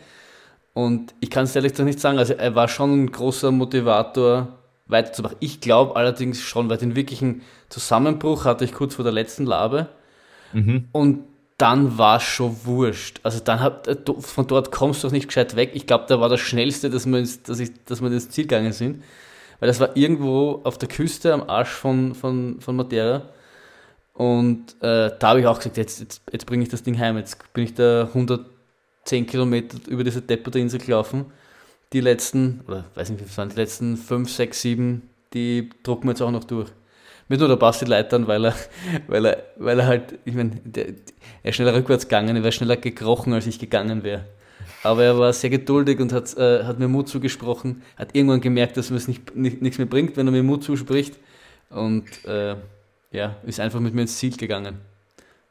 Und 0.73 1.15
ich 1.21 1.29
kann 1.29 1.45
es 1.45 1.55
ehrlich 1.55 1.73
gesagt 1.73 1.87
nicht 1.87 2.01
sagen. 2.01 2.19
Also 2.19 2.33
er 2.33 2.55
war 2.55 2.67
schon 2.69 3.05
ein 3.05 3.13
großer 3.13 3.51
Motivator, 3.51 4.59
weiterzumachen. 4.87 5.37
Ich 5.41 5.61
glaube 5.61 5.97
allerdings 5.97 6.41
schon, 6.41 6.69
weil 6.71 6.79
den 6.79 6.97
wirklichen 6.97 7.43
Zusammenbruch 7.69 8.45
hatte 8.45 8.65
ich 8.65 8.73
kurz 8.73 8.95
vor 8.95 9.05
der 9.05 9.13
letzten 9.13 9.45
Labe. 9.45 9.89
Mhm. 10.53 10.89
Und 10.93 11.25
dann 11.59 11.99
war 11.99 12.17
es 12.17 12.25
schon 12.25 12.57
wurscht. 12.65 13.21
Also 13.23 13.41
dann 13.41 13.61
hat, 13.61 13.87
äh, 13.87 13.97
von 14.19 14.47
dort 14.47 14.73
kommst 14.73 15.05
du 15.05 15.09
auch 15.09 15.13
nicht 15.13 15.29
gescheit 15.29 15.57
weg. 15.57 15.73
Ich 15.75 15.87
glaube, 15.87 16.07
da 16.09 16.21
war 16.21 16.29
das 16.29 16.41
Schnellste, 16.41 16.91
dass 16.91 17.07
wir, 17.07 17.19
ins, 17.19 17.43
dass, 17.43 17.61
ich, 17.61 17.71
dass 17.85 18.01
wir 18.01 18.11
ins 18.11 18.31
Ziel 18.31 18.45
gegangen 18.45 18.73
sind. 18.73 19.03
Weil 19.61 19.69
das 19.69 19.79
war 19.79 19.97
irgendwo 19.97 20.61
auf 20.65 20.79
der 20.79 20.89
Küste 20.89 21.33
am 21.33 21.49
Arsch 21.49 21.71
von, 21.71 22.15
von, 22.15 22.61
von 22.61 22.75
Madeira. 22.75 23.29
Und 24.23 24.81
äh, 24.83 25.11
da 25.19 25.31
habe 25.31 25.41
ich 25.41 25.47
auch 25.49 25.59
gesagt, 25.59 25.77
jetzt, 25.77 25.99
jetzt, 25.99 26.23
jetzt 26.31 26.47
bringe 26.47 26.63
ich 26.63 26.69
das 26.69 26.85
Ding 26.85 26.97
heim. 26.97 27.17
Jetzt 27.17 27.53
bin 27.55 27.65
ich 27.65 27.75
da 27.75 28.05
110 28.05 29.27
Kilometer 29.27 29.79
über 29.89 30.05
diese 30.05 30.23
depperte 30.23 30.61
Insel 30.61 30.79
gelaufen. 30.79 31.25
Die 31.93 31.99
letzten, 31.99 32.61
oder 32.69 32.85
weiß 32.95 33.11
nicht, 33.11 33.21
wie 33.21 33.25
es 33.25 33.37
waren, 33.37 33.49
die 33.49 33.57
letzten 33.57 33.97
5, 33.97 34.31
6, 34.31 34.63
7, 34.63 35.11
die 35.35 35.71
drucken 35.83 36.05
wir 36.05 36.13
jetzt 36.13 36.23
auch 36.23 36.31
noch 36.31 36.45
durch. 36.45 36.69
Mit 37.27 37.41
nur 37.41 37.49
der 37.49 37.57
Basti 37.57 37.85
Leitern, 37.85 38.29
weil 38.29 38.45
er, 38.45 38.55
weil 39.09 39.25
er, 39.25 39.43
weil 39.57 39.81
er 39.81 39.87
halt, 39.89 40.21
ich 40.25 40.35
meine, 40.35 40.53
er 40.73 40.85
ist 41.43 41.57
schneller 41.57 41.75
rückwärts 41.75 42.07
gegangen, 42.07 42.37
er 42.37 42.45
wäre 42.45 42.53
schneller 42.53 42.77
gekrochen, 42.77 43.33
als 43.33 43.49
ich 43.49 43.59
gegangen 43.59 44.05
wäre. 44.05 44.27
Aber 44.85 45.03
er 45.03 45.19
war 45.19 45.33
sehr 45.33 45.51
geduldig 45.51 45.99
und 45.99 46.13
hat, 46.13 46.37
äh, 46.37 46.63
hat 46.63 46.79
mir 46.79 46.87
Mut 46.87 47.09
zugesprochen, 47.09 47.83
hat 47.97 48.15
irgendwann 48.15 48.41
gemerkt, 48.41 48.77
dass 48.77 48.89
es 48.93 49.09
nicht, 49.09 49.35
nicht, 49.35 49.63
nichts 49.63 49.79
mehr 49.79 49.89
bringt, 49.89 50.17
wenn 50.17 50.29
er 50.29 50.33
mir 50.33 50.45
Mut 50.45 50.63
zuspricht. 50.63 51.19
Und 51.71 52.25
äh, 52.25 52.55
ja, 53.13 53.37
ist 53.45 53.61
einfach 53.61 53.81
mit 53.81 53.95
mir 53.95 54.03
ins 54.03 54.17
Ziel 54.19 54.37
gegangen. 54.37 54.79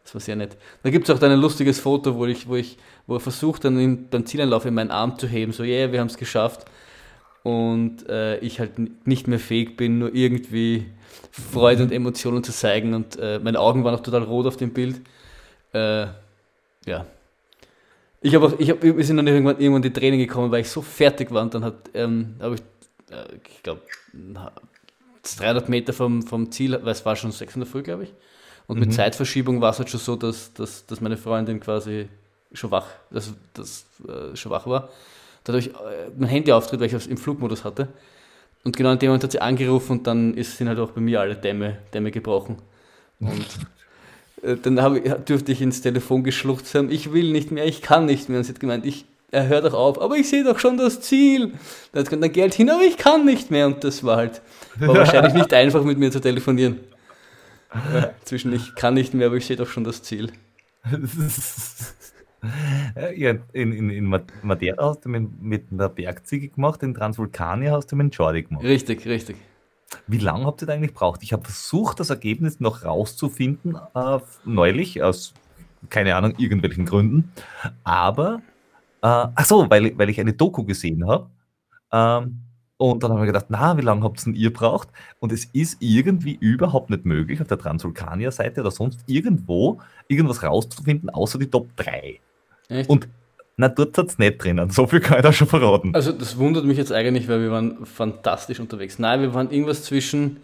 Das 0.04 0.16
war 0.16 0.22
sehr 0.22 0.36
nett. 0.36 0.58
Da 0.84 0.90
gibt 0.90 1.08
es 1.08 1.16
auch 1.16 1.22
ein 1.22 1.40
lustiges 1.40 1.80
Foto, 1.80 2.16
wo 2.16 2.26
ich, 2.26 2.48
wo 2.48 2.56
ich, 2.56 2.78
wo 3.08 3.16
er 3.16 3.20
versucht, 3.20 3.64
dann 3.66 3.80
in, 3.80 4.10
beim 4.10 4.26
Zielanlauf 4.26 4.66
in 4.66 4.74
meinen 4.74 4.92
Arm 4.92 5.18
zu 5.18 5.28
heben, 5.28 5.52
so, 5.52 5.64
yeah, 5.64 5.92
wir 5.92 6.00
haben 6.00 6.08
es 6.08 6.18
geschafft. 6.18 6.66
Und 7.44 8.08
äh, 8.10 8.38
ich 8.40 8.60
halt 8.60 9.08
nicht 9.08 9.28
mehr 9.28 9.40
fähig 9.40 9.78
bin, 9.78 10.00
nur 10.00 10.14
irgendwie 10.14 10.86
Freude 11.32 11.84
und 11.84 11.92
Emotionen 11.92 12.44
zu 12.44 12.52
zeigen. 12.52 12.94
Und 12.94 13.18
äh, 13.18 13.40
meine 13.40 13.60
Augen 13.60 13.84
waren 13.84 13.96
auch 13.96 14.04
total 14.04 14.24
rot 14.24 14.48
auf 14.48 14.58
dem 14.58 14.74
Bild. 14.74 15.02
Äh, 15.74 16.08
ja. 16.86 17.06
Ich 18.22 18.36
habe 18.36 18.46
auch, 18.46 18.60
ich 18.60 18.70
hab, 18.70 18.84
wir 18.84 19.04
sind 19.04 19.18
dann 19.18 19.28
irgendwann, 19.28 19.60
irgendwann 19.60 19.82
die 19.82 19.94
Tränen 19.94 20.20
gekommen, 20.20 20.52
weil 20.52 20.62
ich 20.62 20.70
so 20.70 20.82
fertig 20.82 21.32
war. 21.32 21.42
Und 21.42 21.54
dann 21.56 21.64
hat, 21.64 21.90
ähm, 21.94 22.36
habe 22.40 22.56
ich, 22.56 22.62
äh, 23.12 23.26
ich 23.50 23.64
glaube, 23.64 23.82
300 25.24 25.70
Meter 25.70 25.94
vom, 25.94 26.24
vom 26.24 26.52
Ziel, 26.52 26.80
weil 26.82 26.92
es 26.92 27.06
war 27.06 27.16
schon 27.16 27.32
600 27.32 27.70
Früh, 27.70 27.84
glaube 27.84 28.04
ich. 28.04 28.14
Und 28.68 28.78
mhm. 28.78 28.86
mit 28.86 28.94
Zeitverschiebung 28.94 29.62
war 29.62 29.72
es 29.72 29.80
halt 29.80 29.90
schon 29.90 30.00
so, 30.00 30.16
dass, 30.16 30.54
dass, 30.54 30.86
dass 30.86 31.02
meine 31.02 31.18
Freundin 31.18 31.60
quasi 31.60 32.08
schon 32.54 32.72
wach, 32.72 32.88
dass, 33.10 33.34
dass, 33.54 33.86
äh, 34.08 34.36
schon 34.36 34.52
wach 34.52 34.68
war. 34.68 34.90
Dadurch 35.44 35.68
äh, 35.68 36.10
mein 36.18 36.30
Handy 36.30 36.52
auftritt, 36.52 36.80
weil 36.80 36.88
ich 36.88 36.94
es 36.94 37.08
im 37.08 37.18
Flugmodus 37.18 37.64
hatte. 37.64 37.88
Und 38.64 38.78
genau 38.78 38.92
in 38.92 39.00
dem 39.00 39.10
Moment 39.10 39.24
hat 39.24 39.32
sie 39.32 39.42
angerufen 39.42 39.94
und 39.94 40.08
dann 40.08 40.36
ist, 40.36 40.58
sind 40.58 40.68
halt 40.68 40.80
auch 40.80 40.92
bei 40.92 41.02
mir 41.02 41.20
alle 41.20 41.36
Dämme, 41.36 41.80
Dämme 41.94 42.12
gebrochen. 42.12 42.58
Und 43.20 43.48
äh, 44.44 44.56
dann 44.58 44.96
ich, 44.98 45.12
durfte 45.26 45.52
ich 45.52 45.62
ins 45.62 45.82
Telefon 45.82 46.24
geschluchzt 46.24 46.76
haben, 46.76 46.92
ich 46.92 47.12
will 47.12 47.32
nicht 47.32 47.52
mehr, 47.52 47.66
ich 47.66 47.82
kann 47.82 48.06
nicht 48.06 48.30
mehr. 48.30 48.40
Und 48.40 48.44
sie 48.44 48.54
hat 48.54 48.60
gemeint, 48.60 48.86
ich 48.86 49.06
er 49.32 49.48
hört 49.48 49.66
doch 49.66 49.74
auf, 49.74 50.02
aber 50.02 50.18
ich 50.18 50.30
sehe 50.30 50.44
doch 50.44 50.60
schon 50.60 50.78
das 50.78 51.02
Ziel. 51.02 51.54
Da 51.94 52.04
kommt 52.04 52.24
dann 52.24 52.32
Geld 52.32 52.54
hin, 52.54 52.70
aber 52.70 52.84
ich 52.84 52.98
kann 52.98 53.26
nicht 53.26 53.50
mehr. 53.50 53.68
Und 53.68 53.84
das 53.84 54.04
war 54.04 54.18
halt, 54.18 54.42
war 54.78 54.96
wahrscheinlich 54.96 55.34
nicht 55.34 55.54
einfach 55.54 55.84
mit 55.84 55.98
mir 55.98 56.12
zu 56.12 56.20
telefonieren. 56.20 56.80
Ja, 57.94 58.14
zwischen 58.26 58.54
ich 58.54 58.76
kann 58.76 58.94
nicht 58.94 59.14
mehr, 59.14 59.28
aber 59.28 59.38
ich 59.38 59.46
sehe 59.46 59.56
doch 59.56 59.68
schon 59.68 59.84
das 59.84 60.04
Ziel. 60.04 60.32
Ja, 63.16 63.36
in, 63.54 63.72
in, 63.72 63.90
in 63.92 64.22
Madeira 64.42 64.84
hast 64.90 65.06
du 65.06 65.10
mit, 65.10 65.40
mit 65.40 65.66
einer 65.72 65.90
Bergziege 65.90 66.48
gemacht, 66.50 66.82
in 66.82 66.96
Transvulkania 66.96 67.72
hast 67.72 67.92
du 67.92 67.96
mit 67.96 68.06
einem 68.06 68.12
Jordi 68.12 68.42
gemacht. 68.42 68.64
Richtig, 68.64 69.06
richtig. 69.06 69.38
Wie 70.08 70.18
lange 70.18 70.46
habt 70.46 70.64
ihr 70.64 70.66
da 70.66 70.74
eigentlich 70.74 70.94
gebraucht? 70.94 71.22
Ich 71.22 71.34
habe 71.34 71.44
versucht, 71.44 72.00
das 72.00 72.10
Ergebnis 72.10 72.60
noch 72.60 72.84
rauszufinden, 72.84 73.78
äh, 73.94 74.20
neulich, 74.44 75.04
aus, 75.04 75.36
keine 75.90 76.16
Ahnung, 76.16 76.34
irgendwelchen 76.38 76.86
Gründen. 76.86 77.32
Aber, 77.84 78.42
ach 79.02 79.46
so, 79.46 79.70
weil, 79.70 79.98
weil 79.98 80.10
ich 80.10 80.20
eine 80.20 80.34
Doku 80.34 80.64
gesehen 80.64 81.08
habe. 81.08 81.30
Ähm, 81.92 82.42
und 82.78 83.04
dann 83.04 83.12
haben 83.12 83.20
wir 83.20 83.28
gedacht, 83.28 83.46
na, 83.50 83.78
wie 83.78 83.82
lange 83.82 84.04
habt 84.04 84.22
ihr 84.22 84.26
denn 84.26 84.34
ihr 84.34 84.52
braucht? 84.52 84.90
Und 85.20 85.32
es 85.32 85.46
ist 85.46 85.78
irgendwie 85.82 86.34
überhaupt 86.40 86.90
nicht 86.90 87.06
möglich, 87.06 87.40
auf 87.40 87.48
der 87.48 87.60
Transvulkania-Seite 87.60 88.62
oder 88.62 88.72
sonst 88.72 89.04
irgendwo 89.06 89.80
irgendwas 90.08 90.42
rauszufinden, 90.42 91.12
außer 91.12 91.38
die 91.38 91.48
Top 91.48 91.68
3. 91.76 92.20
Echt? 92.70 92.90
Und 92.90 93.08
na, 93.58 93.70
dort 93.70 93.96
hat 94.00 94.08
es 94.08 94.18
nicht 94.18 94.44
drinnen. 94.44 94.72
So 94.72 94.88
viel 94.88 95.00
kann 95.00 95.18
ich 95.18 95.24
da 95.24 95.32
schon 95.32 95.48
verraten. 95.48 95.94
Also, 95.94 96.12
das 96.12 96.40
wundert 96.40 96.66
mich 96.66 96.80
jetzt 96.80 96.92
eigentlich, 96.92 97.28
weil 97.28 97.42
wir 97.42 97.52
waren 97.52 97.86
fantastisch 97.86 98.60
unterwegs. 98.60 98.98
Nein, 98.98 99.22
wir 99.22 99.36
waren 99.36 99.52
irgendwas 99.52 99.84
zwischen. 99.84 100.38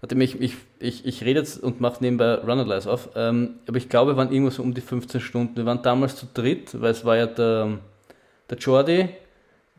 Warte, 0.00 0.14
ich, 0.22 0.40
ich, 0.40 0.54
ich, 0.78 1.04
ich 1.04 1.24
rede 1.24 1.40
jetzt 1.40 1.60
und 1.60 1.80
mache 1.80 1.96
nebenbei 2.00 2.34
Runalyze 2.34 2.88
auf. 2.88 3.10
Ähm, 3.16 3.56
aber 3.66 3.76
ich 3.78 3.88
glaube, 3.88 4.12
wir 4.12 4.16
waren 4.16 4.30
irgendwas 4.30 4.54
so 4.54 4.62
um 4.62 4.72
die 4.72 4.80
15 4.80 5.20
Stunden. 5.20 5.56
Wir 5.56 5.66
waren 5.66 5.82
damals 5.82 6.14
zu 6.14 6.26
dritt, 6.32 6.80
weil 6.80 6.92
es 6.92 7.04
war 7.04 7.16
ja 7.16 7.26
der, 7.26 7.78
der 8.50 8.58
Jordi, 8.58 9.08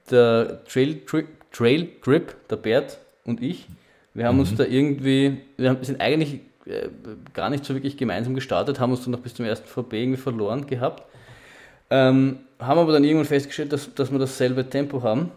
der 0.10 0.64
Trail, 0.66 1.02
Tri 1.06 1.26
Trail 1.52 1.90
Trip, 2.02 2.34
der 2.50 2.56
Bert 2.56 2.98
und 3.26 3.42
ich. 3.42 3.68
Wir 4.14 4.26
haben 4.26 4.36
mhm. 4.36 4.42
uns 4.42 4.56
da 4.56 4.64
irgendwie, 4.64 5.42
wir 5.58 5.78
sind 5.82 6.02
eigentlich 6.02 6.40
äh, 6.66 6.90
gar 7.34 7.50
nicht 7.50 7.66
so 7.66 7.74
wirklich 7.74 7.98
gemeinsam 7.98 8.36
gestartet, 8.36 8.80
haben 8.80 8.92
uns 8.92 9.04
dann 9.04 9.12
noch 9.12 9.20
bis 9.20 9.34
zum 9.34 9.46
ersten 9.46 9.68
VB 9.68 9.94
irgendwie 9.94 10.22
verloren 10.22 10.66
gehabt. 10.68 11.04
Ähm, 11.90 12.40
haben 12.60 12.80
aber 12.80 12.94
dann 12.94 13.04
irgendwann 13.04 13.26
festgestellt, 13.26 13.74
dass, 13.74 13.94
dass 13.94 14.12
wir 14.12 14.20
dasselbe 14.20 14.70
Tempo 14.70 15.04
haben 15.04 15.32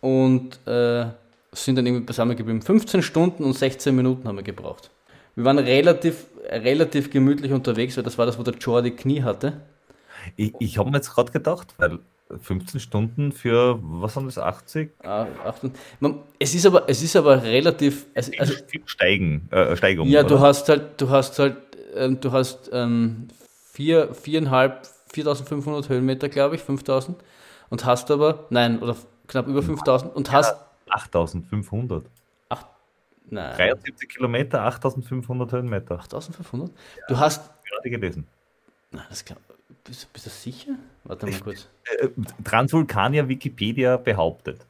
und 0.00 0.58
äh, 0.66 1.06
sind 1.52 1.76
dann 1.76 1.86
irgendwie 1.86 2.04
beisammen 2.04 2.36
geblieben. 2.36 2.60
15 2.60 3.02
Stunden 3.02 3.44
und 3.44 3.54
16 3.54 3.94
Minuten 3.94 4.28
haben 4.28 4.36
wir 4.36 4.42
gebraucht. 4.42 4.90
Wir 5.34 5.44
waren 5.44 5.58
relativ, 5.58 6.26
relativ 6.50 7.10
gemütlich 7.10 7.52
unterwegs, 7.52 7.96
weil 7.96 8.04
das 8.04 8.18
war 8.18 8.26
das, 8.26 8.38
wo 8.38 8.42
der 8.42 8.54
Jordi 8.54 8.90
Knie 8.90 9.22
hatte. 9.22 9.60
Ich, 10.36 10.52
ich 10.58 10.78
habe 10.78 10.90
mir 10.90 10.96
jetzt 10.96 11.14
gerade 11.14 11.30
gedacht, 11.30 11.74
weil 11.78 11.98
15 12.28 12.80
Stunden 12.80 13.32
für, 13.32 13.78
was 13.80 14.16
haben 14.16 14.26
das, 14.26 14.38
80? 14.38 14.90
Ah, 15.04 15.26
8, 15.44 15.70
man, 16.00 16.20
es, 16.38 16.54
ist 16.54 16.66
aber, 16.66 16.88
es 16.88 17.02
ist 17.02 17.14
aber 17.14 17.42
relativ... 17.42 18.06
Also, 18.14 18.32
also 18.38 18.54
Steigen, 18.86 19.48
äh, 19.52 19.76
Steigung. 19.76 20.08
Ja, 20.08 20.20
oder? 20.20 20.28
du 20.28 20.40
hast 20.40 20.68
halt, 20.68 21.00
du 21.00 21.08
hast 21.08 21.38
halt, 21.38 21.56
ähm, 21.94 22.20
du 22.20 22.32
hast 22.32 22.70
ähm, 22.72 23.28
vier, 23.72 24.12
viereinhalb, 24.14 24.86
4500 25.12 25.88
Höhenmeter, 25.88 26.28
glaube 26.28 26.56
ich, 26.56 26.62
5000. 26.62 27.16
Und 27.68 27.84
hast 27.84 28.10
aber, 28.10 28.46
nein, 28.50 28.80
oder 28.80 28.96
knapp 29.26 29.46
über 29.46 29.62
5000 29.62 30.14
und 30.14 30.32
hast. 30.32 30.56
Ja, 30.86 30.94
8500. 30.94 32.06
Ach, 32.48 32.64
nein. 33.28 33.56
73 33.56 34.08
Kilometer, 34.08 34.62
8500 34.62 35.52
Höhenmeter. 35.52 35.94
8500? 35.94 36.70
Ja, 36.70 37.04
du 37.08 37.18
hast. 37.18 37.50
Gerade 37.64 37.90
gelesen. 37.90 38.26
Nein, 38.92 39.04
das 39.08 39.24
klar. 39.24 39.38
Bist, 39.86 40.12
bist 40.12 40.26
du 40.26 40.30
sicher? 40.30 40.72
Warte 41.04 41.26
mal 41.26 41.40
kurz. 41.40 41.68
Äh, 42.00 42.08
Transvulkanier 42.44 43.28
Wikipedia 43.28 43.96
behauptet. 43.96 44.60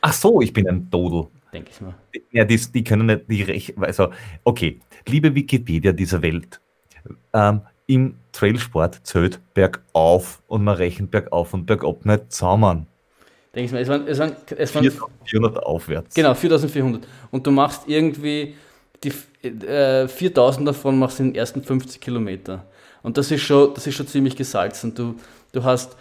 Ach 0.00 0.12
so, 0.12 0.40
ich 0.40 0.52
bin 0.52 0.68
ein 0.68 0.88
Dodel. 0.90 1.28
Denke 1.52 1.70
ich 1.70 1.80
mal. 1.80 1.94
Ja, 2.32 2.44
die, 2.44 2.56
die 2.56 2.84
können 2.84 3.06
nicht, 3.06 3.22
die 3.28 3.42
Rech 3.42 3.74
also, 3.78 4.10
okay, 4.44 4.80
liebe 5.06 5.34
Wikipedia 5.34 5.92
dieser 5.92 6.22
Welt, 6.22 6.60
ähm, 7.32 7.60
im 7.86 8.16
Trailsport 8.32 9.00
zählt 9.06 9.40
bergauf 9.54 10.42
und 10.48 10.64
man 10.64 10.76
rechnet 10.76 11.10
bergauf 11.10 11.54
und 11.54 11.66
bergab 11.66 12.04
nicht 12.04 12.32
zusammen. 12.32 12.86
Denke 13.54 13.66
ich 13.66 13.72
mal, 13.72 13.80
es 13.80 13.88
waren, 13.88 14.06
es 14.06 14.18
waren, 14.18 14.36
es 14.56 14.74
waren 14.74 14.84
4400 14.84 15.64
aufwärts. 15.64 16.14
Genau, 16.14 16.34
4400. 16.34 17.06
Und 17.30 17.46
du 17.46 17.50
machst 17.50 17.82
irgendwie 17.86 18.54
die 19.02 19.12
äh, 19.46 20.08
4000 20.08 20.68
davon 20.68 20.98
machst 20.98 21.18
du 21.18 21.24
in 21.24 21.30
den 21.30 21.36
ersten 21.36 21.62
50 21.62 22.00
Kilometer. 22.00 22.66
Und 23.06 23.16
das 23.16 23.30
ist 23.30 23.42
schon, 23.42 23.72
das 23.72 23.86
ist 23.86 23.94
schon 23.94 24.08
ziemlich 24.08 24.34
gesalzen. 24.34 24.92
Du, 24.92 25.14
du 25.52 25.62
hast, 25.62 25.96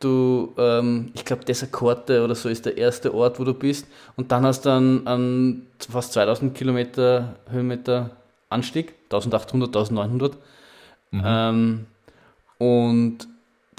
du, 0.00 0.52
ähm, 0.58 1.12
ich 1.14 1.24
glaube, 1.24 1.44
Desakorte 1.44 2.24
oder 2.24 2.34
so 2.34 2.48
ist 2.48 2.66
der 2.66 2.76
erste 2.76 3.14
Ort, 3.14 3.38
wo 3.38 3.44
du 3.44 3.54
bist. 3.54 3.86
Und 4.16 4.32
dann 4.32 4.44
hast 4.44 4.66
du 4.66 4.70
an 4.70 5.62
fast 5.88 6.14
2000 6.14 6.56
Kilometer 6.56 7.36
Höhenmeter 7.48 8.10
Anstieg, 8.48 8.92
1800, 9.04 9.68
1900. 9.68 10.36
Mhm. 11.12 11.22
Ähm, 11.24 11.86
und 12.58 13.28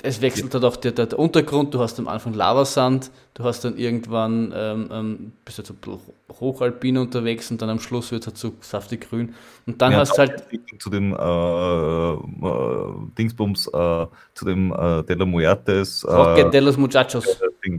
es 0.04 0.22
wechselt 0.22 0.54
halt 0.54 0.64
auch 0.64 0.76
der, 0.76 0.92
der, 0.92 1.08
der, 1.08 1.20
Untergrund, 1.20 1.74
du 1.74 1.80
hast 1.80 2.00
am 2.00 2.08
Anfang 2.08 2.34
Lavasand, 2.34 3.12
du 3.34 3.44
hast 3.44 3.66
dann 3.66 3.78
irgendwann, 3.78 4.54
ähm, 4.56 4.90
ähm, 4.92 5.32
bist 5.46 5.60
du 5.60 5.64
so 5.64 6.00
hochalpin 6.40 6.98
unterwegs 6.98 7.52
und 7.52 7.62
dann 7.62 7.70
am 7.70 7.80
Schluss 7.80 8.12
wird 8.12 8.24
es 8.24 8.28
halt 8.28 8.38
so 8.38 8.54
saftig 8.62 9.10
grün. 9.10 9.36
Und 9.66 9.82
dann 9.82 9.92
ja, 9.92 10.00
hast 10.00 10.14
du 10.14 10.20
halt. 10.20 10.44
Zu 10.80 10.90
dem 10.90 11.14
äh, 11.14 12.14
äh, 12.14 12.94
Dingsbums, 13.18 13.68
äh, 13.68 14.06
zu 14.34 14.46
dem 14.46 14.72
äh, 14.72 15.04
de 15.04 15.16
la 15.16 15.26
Muertes. 15.26 16.04
Äh, 16.04 16.12
Roque 16.12 16.50
de 16.50 16.60
los 16.62 16.78
Muchachos. 16.78 17.26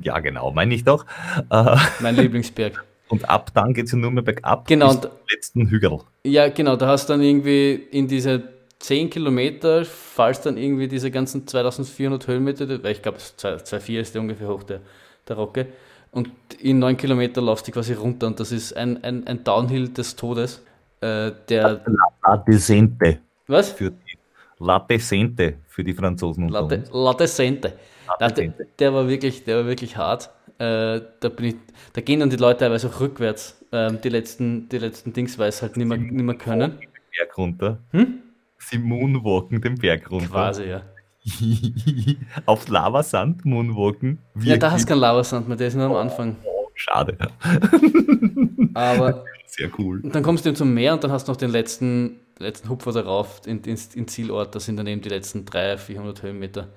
Ja, 0.02 0.18
genau, 0.20 0.50
meine 0.52 0.74
ich 0.74 0.84
doch. 0.84 1.06
Äh, 1.50 1.76
mein 2.00 2.16
Lieblingsberg. 2.16 2.84
Und 3.08 3.28
ab 3.28 3.50
dann 3.54 3.74
geht 3.74 3.86
es 3.86 3.92
ja 3.92 3.98
nur 3.98 4.12
mehr 4.12 4.22
bergab 4.22 4.68
genau, 4.68 4.92
bis 4.92 5.00
zum 5.00 5.10
letzten 5.32 5.66
Hügel. 5.68 5.98
Ja, 6.22 6.48
genau, 6.48 6.76
da 6.76 6.86
hast 6.86 7.08
du 7.08 7.14
dann 7.14 7.22
irgendwie 7.22 7.72
in 7.72 8.06
diese 8.06 8.59
10 8.80 9.10
Kilometer, 9.10 9.84
falls 9.84 10.40
dann 10.40 10.56
irgendwie 10.56 10.88
diese 10.88 11.10
ganzen 11.10 11.46
2400 11.46 12.26
Höhenmeter, 12.26 12.82
weil 12.82 12.92
ich 12.92 13.02
glaube, 13.02 13.18
2,4 13.18 14.00
ist 14.00 14.14
der 14.14 14.22
ungefähr 14.22 14.48
hoch, 14.48 14.62
der, 14.62 14.80
der 15.28 15.36
Rocke, 15.36 15.66
und 16.12 16.28
in 16.58 16.78
9 16.80 16.96
Kilometer 16.96 17.40
laufst 17.40 17.68
du 17.68 17.72
quasi 17.72 17.92
runter 17.92 18.26
und 18.26 18.40
das 18.40 18.50
ist 18.50 18.76
ein, 18.76 19.02
ein, 19.04 19.26
ein 19.26 19.44
Downhill 19.44 19.90
des 19.90 20.16
Todes. 20.16 20.64
Äh, 21.00 21.30
der 21.48 21.82
La 22.22 22.36
Descente. 22.38 23.20
Was? 23.46 23.70
Für 23.70 23.90
die, 23.90 24.18
La 24.58 24.80
Descente 24.80 25.54
für 25.68 25.84
die 25.84 25.92
Franzosen. 25.92 26.48
La, 26.48 26.62
de, 26.62 26.82
La 26.92 27.14
Descente. 27.14 27.74
La 28.08 28.28
Descente. 28.28 28.56
Der, 28.58 28.66
der, 28.78 28.94
war 28.94 29.08
wirklich, 29.08 29.44
der 29.44 29.58
war 29.58 29.66
wirklich 29.66 29.96
hart. 29.96 30.30
Äh, 30.58 31.00
da, 31.20 31.28
bin 31.28 31.46
ich, 31.46 31.56
da 31.92 32.00
gehen 32.00 32.20
dann 32.20 32.30
die 32.30 32.36
Leute 32.36 32.60
teilweise 32.60 32.88
auch 32.88 33.00
rückwärts, 33.00 33.64
äh, 33.70 33.92
die, 33.92 34.08
letzten, 34.08 34.68
die 34.68 34.78
letzten 34.78 35.12
Dings, 35.12 35.38
weil 35.38 35.50
es 35.50 35.62
halt 35.62 35.76
nicht 35.76 35.86
mehr, 35.86 35.96
nicht 35.96 36.12
mehr 36.12 36.34
können. 36.34 36.78
Berg 37.16 37.38
runter. 37.38 37.78
Hm? 37.92 38.22
Sie 38.60 38.78
moonwalken 38.78 39.60
den 39.60 39.76
Berg 39.76 40.10
runter. 40.10 40.28
Quasi, 40.28 40.64
ja. 40.64 40.82
Auf 42.46 42.68
Lavasand 42.68 43.44
moonwalken. 43.44 44.18
Wirklich. 44.34 44.50
Ja, 44.50 44.56
da 44.58 44.70
hast 44.70 44.84
du 44.84 44.88
keinen 44.88 45.00
Lavasand 45.00 45.48
mehr, 45.48 45.56
der 45.56 45.68
ist 45.68 45.74
nur 45.74 45.86
am 45.86 45.94
Anfang. 45.94 46.36
Oh, 46.44 46.68
schade. 46.74 47.16
Aber 48.74 49.24
sehr 49.46 49.70
cool. 49.78 50.00
Und 50.02 50.14
dann 50.14 50.22
kommst 50.22 50.44
du 50.44 50.52
zum 50.52 50.74
Meer 50.74 50.92
und 50.92 51.02
dann 51.02 51.10
hast 51.10 51.26
du 51.26 51.32
noch 51.32 51.38
den 51.38 51.50
letzten, 51.50 52.20
letzten 52.38 52.68
Hupfer 52.68 52.92
darauf, 52.92 53.40
in, 53.46 53.62
in, 53.62 53.78
in 53.94 54.08
Zielort, 54.08 54.54
das 54.54 54.66
sind 54.66 54.76
dann 54.76 54.86
eben 54.86 55.00
die 55.00 55.08
letzten 55.08 55.46
300, 55.46 55.80
400 55.80 56.22
Höhenmeter. 56.22 56.68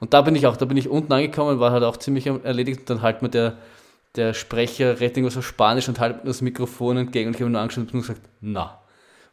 Und 0.00 0.14
da 0.14 0.22
bin 0.22 0.34
ich 0.36 0.46
auch, 0.46 0.56
da 0.56 0.64
bin 0.64 0.78
ich 0.78 0.88
unten 0.88 1.12
angekommen, 1.12 1.60
war 1.60 1.70
halt 1.70 1.84
auch 1.84 1.98
ziemlich 1.98 2.26
erledigt 2.26 2.80
und 2.80 2.90
dann 2.90 3.02
halt 3.02 3.22
mir 3.22 3.28
der, 3.28 3.58
der 4.16 4.32
Sprecher 4.34 5.00
redet 5.00 5.18
irgendwas 5.18 5.36
auf 5.36 5.46
Spanisch 5.46 5.88
und 5.88 6.00
halt 6.00 6.24
mir 6.24 6.30
das 6.30 6.42
Mikrofon 6.42 6.96
entgegen 6.96 7.28
und 7.28 7.36
ich 7.36 7.42
habe 7.42 7.50
nur 7.50 7.60
angeschaut 7.60 7.92
und 7.92 8.00
gesagt, 8.00 8.22
na 8.40 8.80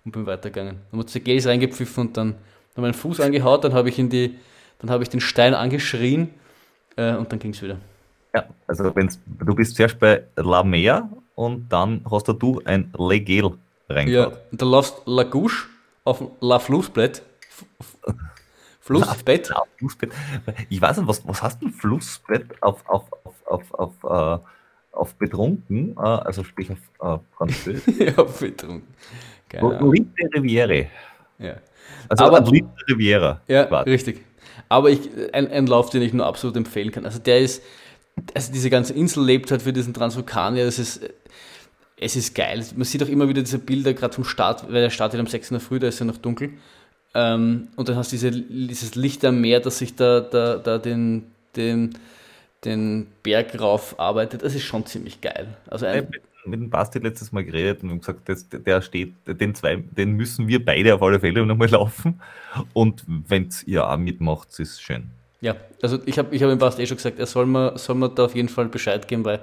und 0.05 0.11
bin 0.11 0.25
weitergegangen. 0.25 0.77
Dann 0.91 0.99
hat 0.99 1.09
CGs 1.09 1.47
reingepfiffen 1.47 2.07
und 2.07 2.17
dann, 2.17 2.35
dann 2.75 2.81
meinen 2.81 2.93
Fuß 2.93 3.19
angehaut, 3.19 3.63
dann 3.63 3.73
habe 3.73 3.89
ich 3.89 3.99
in 3.99 4.09
die, 4.09 4.35
dann 4.79 4.89
habe 4.89 5.03
ich 5.03 5.09
den 5.09 5.21
Stein 5.21 5.53
angeschrien 5.53 6.29
äh, 6.95 7.15
und 7.15 7.31
dann 7.31 7.39
ging 7.39 7.51
es 7.51 7.61
wieder. 7.61 7.77
Ja, 8.33 8.45
also 8.67 8.95
wenn's, 8.95 9.19
du 9.25 9.53
bist 9.53 9.75
zuerst 9.75 9.99
bei 9.99 10.23
La 10.35 10.63
Mer 10.63 11.09
und 11.35 11.69
dann 11.69 12.01
hast 12.09 12.27
du 12.27 12.61
ein 12.65 12.91
Legel 12.97 13.51
reingehauen. 13.89 14.31
Ja, 14.31 14.37
und 14.51 14.61
dann 14.61 14.69
laufst 14.69 15.01
Lagouche 15.05 15.67
auf 16.03 16.23
La 16.41 16.59
Flussbett. 16.59 17.21
Flussbett. 18.81 19.49
La, 19.49 19.63
Flussbett. 19.77 20.11
Ich 20.69 20.81
weiß 20.81 20.97
nicht, 20.97 21.07
was, 21.07 21.25
was 21.27 21.41
hast 21.41 21.61
du 21.61 21.67
ein 21.67 21.71
Flussbett 21.71 22.61
auf, 22.61 22.83
auf, 22.89 23.03
auf, 23.23 23.45
auf, 23.45 23.73
auf, 24.03 24.39
äh, 24.41 24.43
auf 24.91 25.15
betrunken, 25.15 25.95
äh, 25.97 26.01
also 26.01 26.43
sprich 26.43 26.71
auf 26.71 27.19
äh, 27.19 27.23
Französisch? 27.37 27.95
ja, 27.99 28.17
auf 28.17 28.39
betrunken. 28.39 28.87
Litte 29.61 30.35
Riviere. 30.35 30.87
Ja. 31.39 31.55
Also 32.09 32.25
aber, 32.25 32.51
Riviera. 32.89 33.41
Ja, 33.47 33.65
quasi. 33.65 33.89
richtig. 33.89 34.21
Aber 34.69 34.89
ich, 34.89 34.99
ein, 35.33 35.49
ein 35.51 35.67
Lauf, 35.67 35.89
den 35.89 36.01
ich 36.01 36.13
nur 36.13 36.25
absolut 36.25 36.55
empfehlen 36.57 36.91
kann. 36.91 37.05
Also 37.05 37.19
der 37.19 37.39
ist, 37.39 37.63
also 38.33 38.51
diese 38.51 38.69
ganze 38.69 38.93
Insel 38.93 39.23
lebt 39.23 39.51
halt 39.51 39.61
für 39.61 39.73
diesen 39.73 39.93
Transvulkanier. 39.93 40.65
Das 40.65 40.79
ist, 40.79 41.01
es 41.99 42.15
ist 42.15 42.35
geil. 42.35 42.63
Man 42.75 42.85
sieht 42.85 43.03
auch 43.03 43.07
immer 43.07 43.29
wieder 43.29 43.41
diese 43.41 43.59
Bilder, 43.59 43.93
gerade 43.93 44.13
vom 44.13 44.23
Start, 44.23 44.65
weil 44.71 44.81
der 44.81 44.89
startet 44.89 45.19
um 45.19 45.27
6 45.27 45.51
in 45.51 45.55
der 45.55 45.61
Früh, 45.61 45.79
da 45.79 45.87
ist 45.87 45.99
ja 45.99 46.05
noch 46.05 46.17
dunkel. 46.17 46.53
Ähm, 47.15 47.67
und 47.75 47.89
dann 47.89 47.95
hast 47.95 48.11
du 48.11 48.15
diese, 48.15 48.31
dieses 48.31 48.95
Licht 48.95 49.23
am 49.25 49.39
Meer, 49.41 49.59
das 49.59 49.77
sich 49.77 49.95
da, 49.95 50.19
da, 50.19 50.57
da 50.57 50.77
den, 50.79 51.31
den, 51.55 51.97
den 52.65 53.07
Berg 53.21 53.59
rauf 53.59 53.99
arbeitet. 53.99 54.43
Das 54.43 54.55
ist 54.55 54.63
schon 54.63 54.85
ziemlich 54.85 55.21
geil. 55.21 55.55
Also 55.67 55.85
ein, 55.85 56.07
mit 56.45 56.60
dem 56.60 56.69
Basti 56.69 56.99
letztes 56.99 57.32
Mal 57.32 57.43
geredet 57.43 57.84
und 57.84 57.99
gesagt, 57.99 58.27
das, 58.27 58.47
der 58.49 58.82
steht, 58.82 59.13
den 59.25 59.56
zwei, 59.56 59.77
den 59.77 60.13
müssen 60.13 60.47
wir 60.47 60.63
beide 60.63 60.95
auf 60.95 61.01
alle 61.01 61.19
Fälle 61.19 61.45
nochmal 61.45 61.69
laufen. 61.69 62.21
Und 62.73 63.03
wenn 63.08 63.49
ihr 63.65 63.88
auch 63.88 63.97
mitmacht, 63.97 64.49
ist 64.49 64.60
es 64.60 64.82
schön. 64.82 65.10
Ja, 65.41 65.56
also 65.82 65.99
ich 66.06 66.17
habe 66.17 66.34
ich 66.34 66.41
hab 66.41 66.49
ihm 66.49 66.60
fast 66.60 66.79
eh 66.79 66.86
schon 66.86 66.97
gesagt, 66.97 67.19
er 67.19 67.25
soll 67.25 67.45
mir, 67.45 67.77
soll 67.77 67.95
mir 67.95 68.10
da 68.10 68.25
auf 68.25 68.36
jeden 68.36 68.49
Fall 68.49 68.67
Bescheid 68.69 69.08
geben, 69.08 69.25
weil 69.25 69.41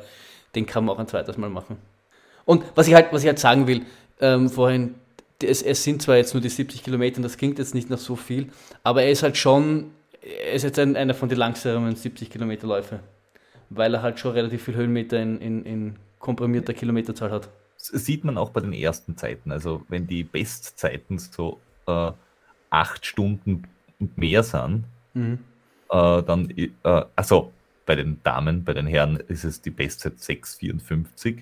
den 0.55 0.67
kann 0.67 0.85
man 0.85 0.95
auch 0.95 0.99
ein 0.99 1.09
zweites 1.09 1.37
Mal 1.37 1.51
machen. 1.51 1.77
Und 2.45 2.65
was 2.75 2.89
ich 2.89 2.95
halt, 2.95 3.13
was 3.13 3.23
ich 3.23 3.29
halt 3.29 3.39
sagen 3.39 3.67
will, 3.67 3.83
ähm, 4.21 4.49
vorhin, 4.49 4.95
es, 5.43 5.63
es 5.63 5.85
sind 5.85 6.03
zwar 6.03 6.17
jetzt 6.17 6.35
nur 6.35 6.41
die 6.41 6.49
70 6.49 6.83
Kilometer, 6.83 7.21
das 7.23 7.37
klingt 7.37 7.59
jetzt 7.59 7.75
nicht 7.75 7.91
nach 7.91 7.99
so 7.99 8.17
viel, 8.17 8.49
aber 8.83 9.03
er 9.03 9.11
ist 9.11 9.23
halt 9.23 9.37
schon, 9.37 9.91
er 10.23 10.53
ist 10.53 10.63
jetzt 10.63 10.79
ein, 10.79 10.97
einer 10.97 11.15
von 11.15 11.29
den 11.29 11.39
langsamen 11.39 11.95
70 11.95 12.31
Kilometer 12.31 12.67
Läufe, 12.67 13.01
weil 13.69 13.95
er 13.95 14.03
halt 14.03 14.19
schon 14.19 14.33
relativ 14.33 14.65
viel 14.65 14.75
Höhenmeter 14.75 15.21
in, 15.21 15.39
in, 15.41 15.65
in 15.65 15.97
komprimierter 16.21 16.75
Kilometerzahl 16.75 17.33
hat. 17.33 17.49
Das 17.77 17.89
sieht 18.05 18.25
man 18.25 18.39
auch 18.39 18.51
bei 18.51 18.61
den 18.61 18.73
ersten 18.73 19.17
Zeiten. 19.17 19.51
Also 19.51 19.83
wenn 19.89 20.07
die 20.07 20.23
Bestzeiten 20.23 21.19
so 21.19 21.59
äh, 21.87 22.13
acht 22.69 23.05
Stunden 23.05 23.65
und 23.99 24.17
mehr 24.17 24.45
sind, 24.45 24.85
mhm. 25.15 25.39
äh, 25.91 26.23
dann, 26.23 26.51
äh, 26.51 26.71
also 27.17 27.53
bei 27.87 27.97
den 27.97 28.23
Damen, 28.23 28.63
bei 28.63 28.75
den 28.75 28.87
Herren 28.87 29.17
ist 29.17 29.45
es 29.45 29.61
die 29.61 29.71
Bestzeit 29.71 30.15
6,54. 30.15 31.39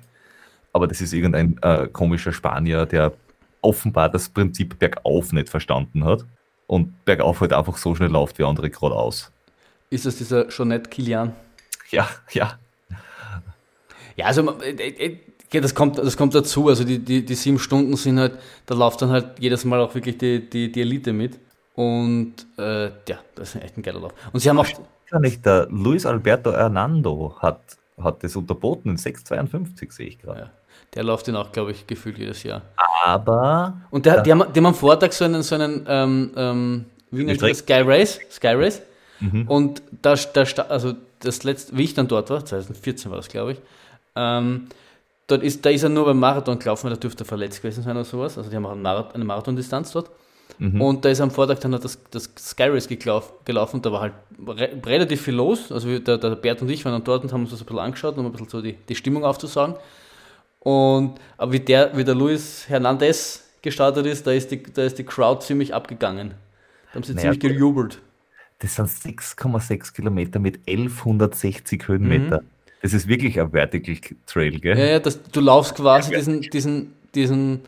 Aber 0.72 0.86
das 0.86 1.00
ist 1.00 1.12
irgendein 1.12 1.58
äh, 1.62 1.88
komischer 1.88 2.32
Spanier, 2.32 2.86
der 2.86 3.12
offenbar 3.60 4.08
das 4.08 4.28
Prinzip 4.28 4.78
bergauf 4.78 5.32
nicht 5.32 5.48
verstanden 5.48 6.04
hat 6.04 6.24
und 6.66 7.04
bergauf 7.04 7.40
halt 7.40 7.52
einfach 7.52 7.76
so 7.76 7.94
schnell 7.94 8.10
läuft 8.10 8.38
wie 8.38 8.44
andere 8.44 8.70
geradeaus. 8.70 9.32
Ist 9.90 10.06
das 10.06 10.16
dieser 10.16 10.48
Jeanette 10.48 10.88
Kilian? 10.88 11.34
Ja, 11.90 12.08
ja. 12.30 12.58
Ja, 14.18 14.26
also 14.26 14.42
äh, 14.60 14.70
äh, 14.70 15.16
ja, 15.52 15.60
das 15.60 15.74
kommt, 15.74 15.96
das 15.96 16.16
kommt 16.16 16.34
dazu. 16.34 16.68
Also 16.68 16.84
die, 16.84 16.98
die, 16.98 17.24
die 17.24 17.34
sieben 17.34 17.58
Stunden 17.58 17.96
sind 17.96 18.18
halt, 18.18 18.32
da 18.66 18.74
läuft 18.74 19.00
dann 19.00 19.10
halt 19.10 19.38
jedes 19.38 19.64
Mal 19.64 19.80
auch 19.80 19.94
wirklich 19.94 20.18
die, 20.18 20.50
die, 20.50 20.70
die 20.70 20.80
Elite 20.80 21.12
mit. 21.12 21.38
Und 21.74 22.34
äh, 22.58 22.86
ja, 22.86 23.18
das 23.36 23.54
ist 23.54 23.62
echt 23.62 23.78
ein 23.78 23.82
geiler 23.82 24.00
Lauf. 24.00 24.12
Und 24.32 24.40
sie 24.40 24.50
haben 24.50 24.58
auch. 24.58 24.66
Ja, 25.10 25.20
nicht, 25.20 25.46
der 25.46 25.68
Luis 25.70 26.04
Alberto 26.04 26.52
Hernando 26.52 27.36
hat, 27.38 27.60
hat 28.02 28.22
das 28.22 28.36
unterboten 28.36 28.90
in 28.90 28.96
6,52, 28.98 29.92
sehe 29.92 30.08
ich 30.08 30.18
gerade. 30.18 30.40
Ja, 30.40 30.50
der 30.94 31.04
läuft 31.04 31.28
den 31.28 31.36
auch, 31.36 31.52
glaube 31.52 31.70
ich, 31.70 31.86
gefühlt 31.86 32.18
jedes 32.18 32.42
Jahr. 32.42 32.62
Aber. 33.04 33.80
Und 33.90 34.04
der, 34.04 34.22
die, 34.22 34.32
haben, 34.32 34.52
die 34.52 34.58
haben 34.58 34.66
am 34.66 34.74
Vortag 34.74 35.12
so 35.12 35.24
einen, 35.24 35.42
so 35.42 35.54
einen 35.54 35.86
ähm, 35.88 36.32
ähm, 36.36 36.84
wie 37.10 37.24
nennt 37.24 37.40
das? 37.40 37.58
Sky 37.58 37.80
Race. 37.84 38.20
Sky 38.30 38.48
Race. 38.48 38.82
Mhm. 39.20 39.48
Und 39.48 39.82
da, 40.02 40.14
da, 40.14 40.42
also 40.64 40.94
das 41.20 41.44
letzte, 41.44 41.76
wie 41.76 41.84
ich 41.84 41.94
dann 41.94 42.08
dort 42.08 42.28
war, 42.28 42.44
2014 42.44 43.10
war 43.10 43.16
das, 43.16 43.28
glaube 43.28 43.52
ich, 43.52 43.58
ähm, 44.16 44.68
dort 45.26 45.42
ist, 45.42 45.64
da 45.64 45.70
ist 45.70 45.82
er 45.82 45.88
nur 45.88 46.06
beim 46.06 46.18
Marathon 46.18 46.58
gelaufen, 46.58 46.90
da 46.90 46.96
dürfte 46.96 47.24
er 47.24 47.26
verletzt 47.26 47.62
gewesen 47.62 47.82
sein 47.82 47.96
oder 47.96 48.04
sowas. 48.04 48.36
Also 48.36 48.50
die 48.50 48.56
haben 48.56 48.66
auch 48.66 48.72
eine, 48.72 48.80
Marathon, 48.80 49.14
eine 49.14 49.24
Marathondistanz 49.24 49.92
dort. 49.92 50.10
Mhm. 50.58 50.80
Und 50.80 51.04
da 51.04 51.10
ist 51.10 51.20
am 51.20 51.30
Vortag 51.30 51.58
dann 51.60 51.72
das, 51.72 51.98
das 52.10 52.30
Sky 52.38 52.64
Race 52.64 52.88
gelaufen, 52.88 53.82
da 53.82 53.92
war 53.92 54.00
halt 54.00 54.14
re 54.46 54.70
relativ 54.84 55.22
viel 55.22 55.34
los. 55.34 55.70
Also 55.70 55.98
der, 55.98 56.18
der 56.18 56.34
Bert 56.36 56.62
und 56.62 56.70
ich 56.70 56.84
waren 56.84 56.92
dann 56.92 57.04
dort 57.04 57.22
und 57.22 57.32
haben 57.32 57.42
uns 57.42 57.50
das 57.50 57.60
ein 57.60 57.66
bisschen 57.66 57.78
angeschaut, 57.78 58.16
um 58.18 58.26
ein 58.26 58.32
bisschen 58.32 58.48
so 58.48 58.62
die, 58.62 58.74
die 58.74 58.94
Stimmung 58.94 59.24
aufzusagen. 59.24 59.76
Und 60.60 61.14
aber 61.36 61.52
wie 61.52 61.60
der, 61.60 61.96
wie 61.96 62.04
der 62.04 62.14
Luis 62.14 62.68
Hernandez 62.68 63.44
gestartet 63.62 64.06
ist, 64.06 64.26
da 64.26 64.32
ist 64.32 64.50
die, 64.50 64.62
da 64.62 64.82
ist 64.82 64.98
die 64.98 65.04
Crowd 65.04 65.44
ziemlich 65.44 65.74
abgegangen. 65.74 66.34
Da 66.88 66.94
haben 66.94 67.02
sie 67.04 67.14
naja, 67.14 67.32
ziemlich 67.32 67.40
gejubelt. 67.40 68.00
Das 68.58 68.74
sind 68.74 68.88
6,6 68.88 69.94
Kilometer 69.94 70.40
mit 70.40 70.60
1160 70.66 71.86
Höhenmeter. 71.86 72.40
Mhm. 72.40 72.46
Das 72.82 72.92
ist 72.92 73.08
wirklich 73.08 73.40
ein 73.40 73.50
Vertical 73.50 73.96
Trail, 74.26 74.60
gell? 74.60 74.78
Ja, 74.78 74.84
ja, 74.84 74.98
das, 74.98 75.20
du 75.22 75.40
laufst 75.40 75.74
quasi 75.74 76.14
diesen, 76.14 76.42
diesen, 76.42 76.94
diesen, 77.14 77.60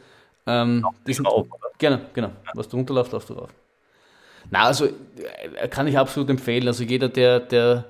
ähm, 0.46 0.87
diesen 1.07 1.27
rauf, 1.27 1.49
genau, 1.79 1.99
genau. 2.14 2.31
Was 2.55 2.68
du 2.68 2.77
runterlaufst, 2.77 3.12
laufst 3.12 3.31
du 3.31 3.35
rauf. 3.35 3.51
Na, 4.51 4.64
also 4.64 4.87
äh, 4.87 5.68
kann 5.68 5.87
ich 5.88 5.99
absolut 5.99 6.31
empfehlen. 6.31 6.66
Also 6.68 6.85
jeder, 6.85 7.09
der, 7.09 7.40
der, 7.40 7.87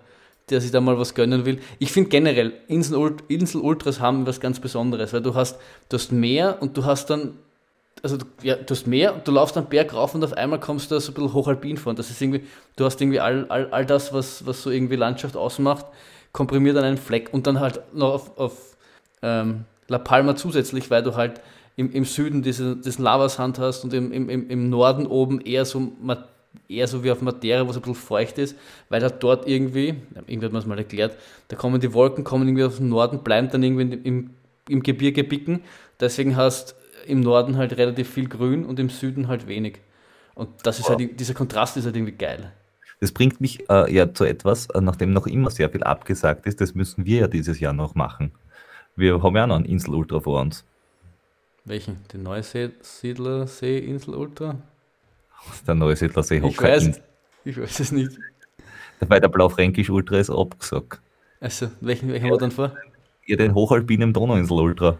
der 0.48 0.60
sich 0.60 0.70
da 0.70 0.80
mal 0.80 0.98
was 0.98 1.14
gönnen 1.14 1.44
will. 1.44 1.60
Ich 1.78 1.92
finde 1.92 2.08
generell, 2.08 2.54
Insel, 2.68 3.16
Insel 3.28 3.60
Ultras 3.60 4.00
haben 4.00 4.26
was 4.26 4.40
ganz 4.40 4.58
Besonderes, 4.58 5.12
weil 5.12 5.22
du 5.22 5.34
hast, 5.34 5.58
du 5.90 5.96
hast 5.96 6.12
Meer 6.12 6.56
und 6.60 6.76
du 6.76 6.84
hast 6.84 7.10
dann, 7.10 7.34
also 8.02 8.16
du, 8.16 8.24
ja, 8.42 8.56
du 8.56 8.74
hast 8.74 8.86
Meer 8.86 9.14
und 9.14 9.28
du 9.28 9.32
laufst 9.32 9.56
dann 9.56 9.66
Berg 9.66 9.92
rauf 9.92 10.14
und 10.14 10.24
auf 10.24 10.32
einmal 10.32 10.58
kommst 10.58 10.90
du 10.90 10.94
da 10.94 11.00
so 11.00 11.12
ein 11.12 11.14
bisschen 11.14 11.34
hochalpin 11.34 11.76
vor. 11.76 11.90
Und 11.90 11.98
das 11.98 12.10
ist 12.10 12.20
irgendwie, 12.20 12.46
du 12.76 12.84
hast 12.86 13.00
irgendwie 13.00 13.20
all, 13.20 13.44
all, 13.50 13.68
all 13.70 13.84
das, 13.84 14.12
was, 14.14 14.46
was 14.46 14.62
so 14.62 14.70
irgendwie 14.70 14.96
Landschaft 14.96 15.36
ausmacht 15.36 15.84
komprimiert 16.32 16.76
an 16.76 16.84
einen 16.84 16.98
Fleck 16.98 17.32
und 17.32 17.46
dann 17.46 17.60
halt 17.60 17.80
noch 17.94 18.14
auf, 18.14 18.38
auf 18.38 18.76
ähm, 19.22 19.64
La 19.88 19.98
Palma 19.98 20.36
zusätzlich, 20.36 20.90
weil 20.90 21.02
du 21.02 21.16
halt 21.16 21.40
im, 21.76 21.92
im 21.92 22.04
Süden 22.04 22.42
diese, 22.42 22.76
diesen 22.76 23.02
Lavasand 23.02 23.58
hast 23.58 23.84
und 23.84 23.92
im, 23.94 24.12
im, 24.12 24.48
im 24.48 24.70
Norden 24.70 25.06
oben 25.06 25.40
eher 25.40 25.64
so, 25.64 25.92
eher 26.68 26.86
so 26.86 27.02
wie 27.04 27.10
auf 27.10 27.22
Materia, 27.22 27.66
wo 27.66 27.70
es 27.70 27.76
ein 27.76 27.82
bisschen 27.82 27.94
feucht 27.94 28.38
ist, 28.38 28.56
weil 28.88 29.02
halt 29.02 29.22
dort 29.22 29.48
irgendwie, 29.48 29.94
irgendwie 30.26 30.44
hat 30.44 30.52
man 30.52 30.62
es 30.62 30.66
mal 30.66 30.78
erklärt, 30.78 31.16
da 31.48 31.56
kommen 31.56 31.80
die 31.80 31.92
Wolken, 31.92 32.22
kommen 32.24 32.46
irgendwie 32.46 32.64
aus 32.64 32.76
dem 32.76 32.88
Norden, 32.88 33.20
bleiben 33.20 33.48
dann 33.50 33.62
irgendwie 33.62 33.98
im, 34.04 34.30
im 34.68 34.82
Gebirge 34.82 35.24
bicken. 35.24 35.62
Deswegen 35.98 36.36
hast 36.36 36.74
im 37.06 37.20
Norden 37.20 37.56
halt 37.56 37.76
relativ 37.76 38.10
viel 38.10 38.28
Grün 38.28 38.64
und 38.64 38.78
im 38.78 38.88
Süden 38.88 39.28
halt 39.28 39.48
wenig. 39.48 39.80
Und 40.34 40.48
das 40.64 40.78
ist 40.78 40.88
halt, 40.88 41.18
dieser 41.18 41.34
Kontrast 41.34 41.76
ist 41.76 41.84
halt 41.84 41.96
irgendwie 41.96 42.16
geil. 42.16 42.52
Das 43.00 43.12
bringt 43.12 43.40
mich 43.40 43.68
äh, 43.70 43.90
ja 43.92 44.12
zu 44.12 44.24
etwas, 44.24 44.66
äh, 44.66 44.80
nachdem 44.80 45.12
noch 45.12 45.26
immer 45.26 45.50
sehr 45.50 45.68
viel 45.70 45.82
abgesagt 45.82 46.46
ist, 46.46 46.60
das 46.60 46.74
müssen 46.74 47.06
wir 47.06 47.20
ja 47.20 47.28
dieses 47.28 47.58
Jahr 47.58 47.72
noch 47.72 47.94
machen. 47.94 48.32
Wir 48.94 49.22
haben 49.22 49.36
ja 49.36 49.46
noch 49.46 49.56
einen 49.56 49.64
Insel-Ultra 49.64 50.20
vor 50.20 50.42
uns. 50.42 50.66
Welchen? 51.64 51.96
Den 52.12 52.24
Neusiedler-See-Insel-Ultra? 52.24 54.56
Der 55.66 55.74
Neusiedler-See 55.74 56.42
ich 56.46 56.60
weiß, 56.60 57.00
ich 57.44 57.58
weiß 57.58 57.80
es 57.80 57.92
nicht. 57.92 58.18
Weil 59.00 59.20
der 59.20 59.28
Blaufränkisch-Ultra 59.28 60.18
ist 60.18 60.28
abgesagt. 60.28 61.00
Also, 61.40 61.70
welchen, 61.80 62.10
welchen 62.10 62.26
ja, 62.26 62.32
haben 62.32 62.36
wir 62.36 62.40
dann 62.40 62.50
vor? 62.50 62.76
Ja, 63.26 63.36
den 63.36 63.54
Hochalpinen 63.54 64.12
Donauinsel-Ultra. 64.12 64.98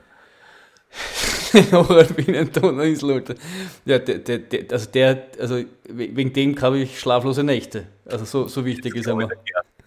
Horrorbienen 1.72 2.52
Donauinsel, 2.52 3.24
Ja, 3.84 3.98
der, 3.98 4.18
der, 4.18 4.38
der, 4.38 4.64
also 4.70 4.90
der, 4.90 5.26
also 5.38 5.62
wegen 5.88 6.32
dem 6.32 6.60
habe 6.60 6.78
ich 6.78 6.98
schlaflose 6.98 7.42
Nächte. 7.42 7.86
Also 8.06 8.24
so, 8.24 8.48
so 8.48 8.64
wichtig 8.64 8.94
ist 8.96 9.06
er 9.06 9.16
mir. 9.16 9.28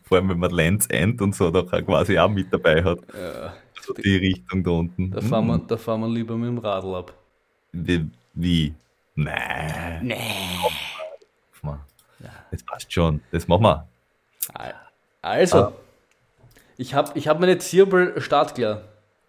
Vor 0.04 0.18
allem, 0.18 0.30
wenn 0.30 0.40
man 0.40 0.52
Lands 0.52 0.88
End 0.88 1.22
und 1.22 1.36
so 1.36 1.50
doch 1.50 1.70
quasi 1.70 2.20
auch 2.20 2.30
mit 2.30 2.52
dabei 2.52 2.84
hat. 2.84 3.00
Ja. 3.14 3.54
So 3.82 3.94
die 3.94 4.18
Richtung 4.18 4.64
da 4.64 4.72
unten. 4.72 5.12
Da 5.12 5.22
fahren, 5.22 5.48
wir, 5.48 5.56
hm. 5.56 5.68
da 5.68 5.78
fahren 5.78 6.02
wir 6.02 6.10
lieber 6.10 6.38
mit 6.38 6.50
dem 6.50 6.58
Radl 6.58 6.96
ab. 6.96 7.14
Wie? 7.72 8.06
wie? 8.34 8.74
Nein. 9.16 10.00
Nee. 10.04 10.18
Das 12.54 12.64
passt 12.64 12.94
schon. 12.94 13.20
Das 13.32 13.48
machen 13.48 13.64
wir. 13.64 13.88
Also, 15.24 15.58
ah. 15.58 15.74
ich 16.78 16.94
habe 16.94 17.18
ich 17.18 17.28
hab 17.28 17.40
meine 17.40 17.58
Zirbel 17.58 18.22
startklar. 18.22 18.84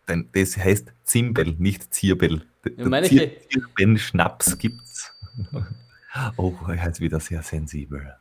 Denn 0.09 0.29
das 0.33 0.57
heißt 0.57 0.93
Zimbel, 1.05 1.55
nicht 1.59 1.95
Zirbel. 1.95 2.43
Ja, 2.77 2.89
meine 2.89 3.07
Zier 3.07 3.31
Zirbel 3.49 3.99
Schnaps 3.99 4.59
gibt's. 4.59 5.13
oh, 6.37 6.55
er 6.69 6.91
ist 6.91 7.01
wieder 7.01 7.21
sehr 7.21 7.43
sensibel. 7.43 8.15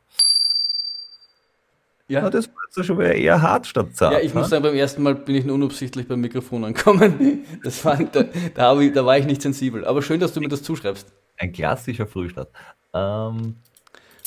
Ja. 2.07 2.21
ja 2.21 2.29
das 2.29 2.47
war 2.47 2.55
jetzt 2.65 2.85
schon 2.85 2.97
wieder 2.97 3.15
eher 3.15 3.41
hart 3.41 3.67
statt 3.67 3.95
zart. 3.95 4.13
Ja, 4.13 4.19
ich 4.19 4.33
ne? 4.33 4.39
muss 4.39 4.49
sagen, 4.49 4.63
beim 4.63 4.75
ersten 4.75 5.03
Mal 5.03 5.15
bin 5.15 5.35
ich 5.35 5.45
nur 5.45 5.55
unabsichtlich 5.55 6.07
beim 6.07 6.21
Mikrofon 6.21 6.63
angekommen. 6.63 7.45
Das 7.63 7.83
war, 7.85 7.97
da, 7.97 8.25
da, 8.53 8.79
ich, 8.79 8.93
da 8.93 9.05
war 9.05 9.17
ich 9.17 9.25
nicht 9.25 9.41
sensibel. 9.41 9.85
Aber 9.85 10.01
schön, 10.01 10.19
dass 10.19 10.33
du 10.33 10.39
mir 10.39 10.49
das 10.49 10.63
zuschreibst. 10.63 11.11
Ein 11.37 11.51
klassischer 11.51 12.07
Frühstart. 12.07 12.49
Ähm, 12.93 13.57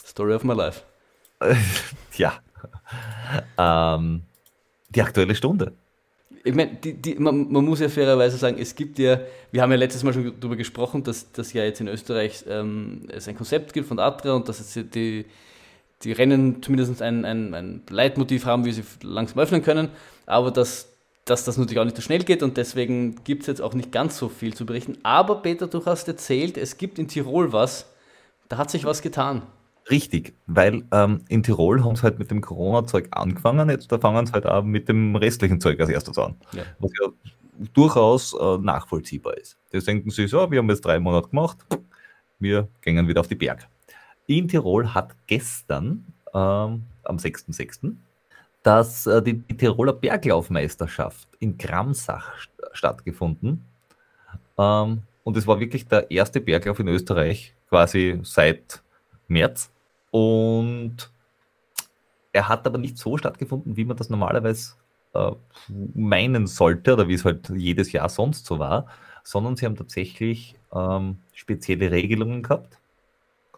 Story 0.04 0.34
of 0.34 0.44
my 0.44 0.54
life. 0.54 0.82
ja. 2.16 2.34
Ähm, 3.58 4.22
die 4.90 5.02
aktuelle 5.02 5.34
Stunde 5.34 5.74
ich 6.46 6.54
meine, 6.54 6.78
man, 7.18 7.50
man, 7.50 7.64
muss 7.64 7.80
ja 7.80 7.88
fairerweise 7.88 8.36
sagen, 8.36 8.56
es 8.60 8.76
gibt 8.76 9.00
ja, 9.00 9.20
wir 9.50 9.62
haben 9.62 9.72
ja 9.72 9.76
letztes 9.76 10.04
Mal 10.04 10.12
schon 10.12 10.32
darüber 10.38 10.54
gesprochen, 10.54 11.02
dass, 11.02 11.32
dass 11.32 11.52
ja 11.52 11.64
jetzt 11.64 11.80
in 11.80 11.88
Österreich 11.88 12.44
ähm, 12.48 13.02
es 13.08 13.26
ein 13.26 13.36
Konzept 13.36 13.72
gibt 13.72 13.88
von 13.88 13.98
Atra 13.98 14.32
und 14.32 14.48
dass 14.48 14.60
es 14.60 14.78
die, 14.94 15.26
die 16.02 16.12
Rennen 16.12 16.62
zumindest 16.62 17.02
ein, 17.02 17.24
ein, 17.24 17.52
ein 17.52 17.82
Leitmotiv 17.90 18.44
haben, 18.44 18.64
wie 18.64 18.70
sie 18.70 18.84
langsam 19.02 19.40
öffnen 19.40 19.64
können, 19.64 19.88
aber 20.24 20.52
dass, 20.52 20.92
dass 21.24 21.44
das 21.44 21.56
natürlich 21.58 21.80
auch 21.80 21.84
nicht 21.84 21.96
so 21.96 22.02
schnell 22.02 22.22
geht 22.22 22.44
und 22.44 22.56
deswegen 22.56 23.16
gibt 23.24 23.42
es 23.42 23.48
jetzt 23.48 23.60
auch 23.60 23.74
nicht 23.74 23.90
ganz 23.90 24.16
so 24.16 24.28
viel 24.28 24.54
zu 24.54 24.66
berichten. 24.66 24.98
Aber 25.02 25.42
Peter, 25.42 25.66
du 25.66 25.84
hast 25.84 26.06
erzählt, 26.06 26.56
es 26.58 26.78
gibt 26.78 27.00
in 27.00 27.08
Tirol 27.08 27.52
was, 27.52 27.86
da 28.48 28.56
hat 28.56 28.70
sich 28.70 28.84
was 28.84 29.02
getan. 29.02 29.42
Richtig, 29.88 30.34
weil 30.46 30.84
ähm, 30.90 31.24
in 31.28 31.42
Tirol 31.42 31.84
haben 31.84 31.94
sie 31.94 32.02
halt 32.02 32.18
mit 32.18 32.30
dem 32.30 32.40
Corona-Zeug 32.40 33.08
angefangen, 33.12 33.70
jetzt 33.70 33.90
da 33.92 33.98
fangen 33.98 34.26
sie 34.26 34.32
halt 34.32 34.46
auch 34.46 34.64
mit 34.64 34.88
dem 34.88 35.14
restlichen 35.14 35.60
Zeug 35.60 35.78
als 35.78 35.90
erstes 35.90 36.18
an. 36.18 36.34
Ja. 36.52 36.64
Was 36.80 36.90
ja 37.00 37.08
durchaus 37.72 38.34
äh, 38.34 38.58
nachvollziehbar 38.58 39.36
ist. 39.36 39.56
Das 39.70 39.84
denken 39.84 40.10
sie 40.10 40.26
so, 40.26 40.50
wir 40.50 40.58
haben 40.58 40.68
jetzt 40.68 40.84
drei 40.84 40.98
Monate 40.98 41.28
gemacht, 41.28 41.58
wir 42.38 42.68
gehen 42.82 43.06
wieder 43.06 43.20
auf 43.20 43.28
die 43.28 43.36
Berg. 43.36 43.68
In 44.26 44.48
Tirol 44.48 44.92
hat 44.92 45.14
gestern, 45.26 46.04
ähm, 46.34 46.82
am 47.04 47.16
6.6., 47.16 47.94
dass 48.62 49.06
äh, 49.06 49.22
die, 49.22 49.34
die, 49.34 49.56
Tiroler 49.56 49.92
Berglaufmeisterschaft 49.92 51.28
in 51.38 51.56
Gramsach 51.56 52.36
st 52.40 52.50
stattgefunden. 52.72 53.64
Ähm, 54.58 55.02
und 55.22 55.36
es 55.36 55.46
war 55.46 55.60
wirklich 55.60 55.86
der 55.86 56.10
erste 56.10 56.40
Berglauf 56.40 56.80
in 56.80 56.88
Österreich 56.88 57.54
quasi 57.68 58.18
seit 58.22 58.82
März. 59.28 59.70
Und 60.16 61.10
er 62.32 62.48
hat 62.48 62.66
aber 62.66 62.78
nicht 62.78 62.96
so 62.96 63.18
stattgefunden, 63.18 63.76
wie 63.76 63.84
man 63.84 63.98
das 63.98 64.08
normalerweise 64.08 64.72
äh, 65.12 65.32
meinen 65.68 66.46
sollte 66.46 66.94
oder 66.94 67.06
wie 67.06 67.12
es 67.12 67.26
halt 67.26 67.50
jedes 67.50 67.92
Jahr 67.92 68.08
sonst 68.08 68.46
so 68.46 68.58
war, 68.58 68.86
sondern 69.24 69.56
sie 69.56 69.66
haben 69.66 69.76
tatsächlich 69.76 70.54
ähm, 70.72 71.18
spezielle 71.34 71.90
Regelungen 71.90 72.42
gehabt, 72.42 72.78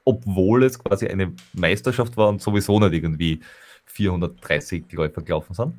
obwohl 0.02 0.64
es 0.64 0.80
quasi 0.80 1.06
eine 1.06 1.32
Meisterschaft 1.52 2.16
war 2.16 2.28
und 2.28 2.42
sowieso 2.42 2.80
nicht 2.80 2.92
irgendwie 2.92 3.38
430 3.84 4.90
Läufer 4.90 5.22
gelaufen 5.22 5.54
sind. 5.54 5.74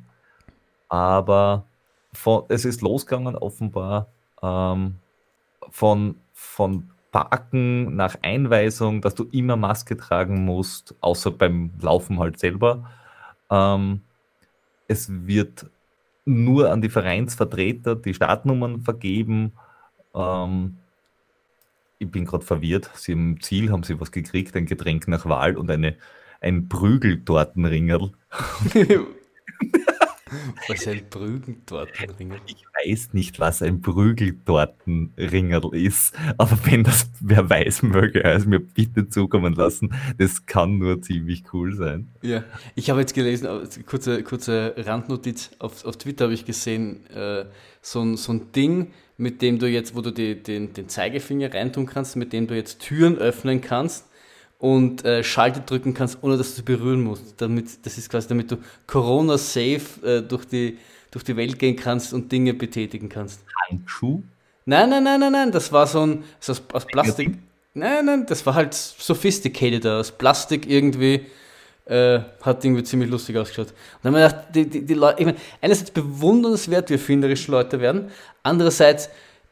Aber 0.88 1.66
von, 2.14 2.44
es 2.48 2.64
ist 2.64 2.80
losgegangen 2.80 3.36
offenbar 3.36 4.06
ähm, 4.42 4.94
von, 5.68 6.14
von 6.32 6.90
Parken 7.10 7.96
nach 7.96 8.16
Einweisung, 8.22 9.00
dass 9.00 9.14
du 9.14 9.24
immer 9.32 9.56
Maske 9.56 9.96
tragen 9.96 10.44
musst, 10.44 10.94
außer 11.00 11.30
beim 11.30 11.72
Laufen 11.80 12.18
halt 12.18 12.38
selber. 12.38 12.90
Ähm, 13.50 14.02
es 14.86 15.08
wird 15.26 15.66
nur 16.24 16.70
an 16.70 16.80
die 16.80 16.88
Vereinsvertreter 16.88 17.96
die 17.96 18.14
Startnummern 18.14 18.80
vergeben. 18.82 19.52
Ähm, 20.14 20.76
ich 21.98 22.10
bin 22.10 22.24
gerade 22.24 22.44
verwirrt. 22.44 22.90
Sie 22.94 23.12
im 23.12 23.40
Ziel 23.40 23.70
haben 23.70 23.82
sie 23.82 24.00
was 24.00 24.12
gekriegt, 24.12 24.56
ein 24.56 24.66
Getränk 24.66 25.08
nach 25.08 25.26
Wahl 25.26 25.56
und 25.56 25.70
eine, 25.70 25.96
ein 26.40 26.68
Prügeltortenringerl. 26.68 28.12
Was 30.68 30.86
ein 30.86 31.08
Prügeltortenringerl? 31.08 32.40
Ich 32.46 32.64
weiß 32.84 33.12
nicht, 33.12 33.40
was 33.40 33.62
ein 33.62 33.80
Prügeltortenringerl 33.80 35.74
ist, 35.74 36.14
aber 36.38 36.58
wenn 36.64 36.84
das 36.84 37.10
wer 37.20 37.48
weiß, 37.48 37.82
möge 37.82 38.24
er 38.24 38.34
es 38.34 38.46
mir 38.46 38.60
bitte 38.60 39.08
zukommen 39.08 39.54
lassen. 39.54 39.94
Das 40.18 40.46
kann 40.46 40.78
nur 40.78 41.00
ziemlich 41.02 41.44
cool 41.52 41.74
sein. 41.74 42.08
Ja, 42.22 42.44
ich 42.74 42.90
habe 42.90 43.00
jetzt 43.00 43.14
gelesen, 43.14 43.48
kurze, 43.86 44.22
kurze 44.22 44.74
Randnotiz, 44.76 45.50
auf, 45.58 45.84
auf 45.84 45.96
Twitter 45.96 46.24
habe 46.24 46.34
ich 46.34 46.44
gesehen, 46.44 47.06
äh, 47.10 47.44
so, 47.82 48.02
ein, 48.02 48.16
so 48.16 48.32
ein 48.32 48.52
Ding, 48.52 48.92
mit 49.16 49.42
dem 49.42 49.58
du 49.58 49.66
jetzt, 49.68 49.94
wo 49.94 50.00
du 50.00 50.10
die, 50.10 50.42
den, 50.42 50.72
den 50.72 50.88
Zeigefinger 50.88 51.52
reintun 51.52 51.86
kannst, 51.86 52.16
mit 52.16 52.32
dem 52.32 52.46
du 52.46 52.54
jetzt 52.54 52.80
Türen 52.80 53.18
öffnen 53.18 53.60
kannst 53.60 54.09
und 54.60 55.04
äh, 55.06 55.24
Schalter 55.24 55.60
drücken 55.60 55.94
kannst, 55.94 56.18
ohne 56.20 56.36
dass 56.36 56.50
du 56.50 56.56
sie 56.56 56.62
berühren 56.62 57.00
musst. 57.00 57.40
Damit, 57.40 57.84
das 57.84 57.96
ist 57.96 58.10
quasi, 58.10 58.28
damit 58.28 58.50
du 58.50 58.58
Corona-safe 58.86 59.80
äh, 60.04 60.22
durch, 60.22 60.44
die, 60.44 60.78
durch 61.10 61.24
die 61.24 61.34
Welt 61.34 61.58
gehen 61.58 61.76
kannst 61.76 62.12
und 62.12 62.30
Dinge 62.30 62.52
betätigen 62.52 63.08
kannst. 63.08 63.40
Handschuh? 63.68 64.22
Nein, 64.66 64.90
nein, 64.90 65.02
nein, 65.02 65.18
nein, 65.18 65.32
nein, 65.32 65.50
das 65.50 65.72
war 65.72 65.86
so 65.86 66.06
ein, 66.06 66.24
so 66.38 66.52
aus, 66.72 66.86
Plastik. 66.86 67.38
Nein, 67.72 68.04
nein, 68.04 68.26
das 68.26 68.44
war 68.44 68.54
halt 68.54 68.74
sophisticated 68.74 69.86
aus 69.86 70.12
Plastik 70.12 70.68
irgendwie. 70.68 71.26
Äh, 71.86 72.20
hat 72.42 72.64
irgendwie 72.64 72.84
ziemlich 72.84 73.10
lustig 73.10 73.36
ausgeschaut. 73.36 73.68
Und 73.68 73.74
dann 74.02 74.14
haben 74.14 74.20
wir 74.20 74.28
gedacht, 74.28 74.54
die, 74.54 74.68
die, 74.68 74.86
die 74.86 74.94
Leute, 74.94 75.20
ich 75.20 75.26
meine, 75.26 75.38
einerseits 75.60 75.90
bewundernswert, 75.90 76.88
wie 76.90 76.94
erfinderische 76.94 77.50
Leute 77.50 77.80
werden, 77.80 78.10
andererseits 78.44 79.08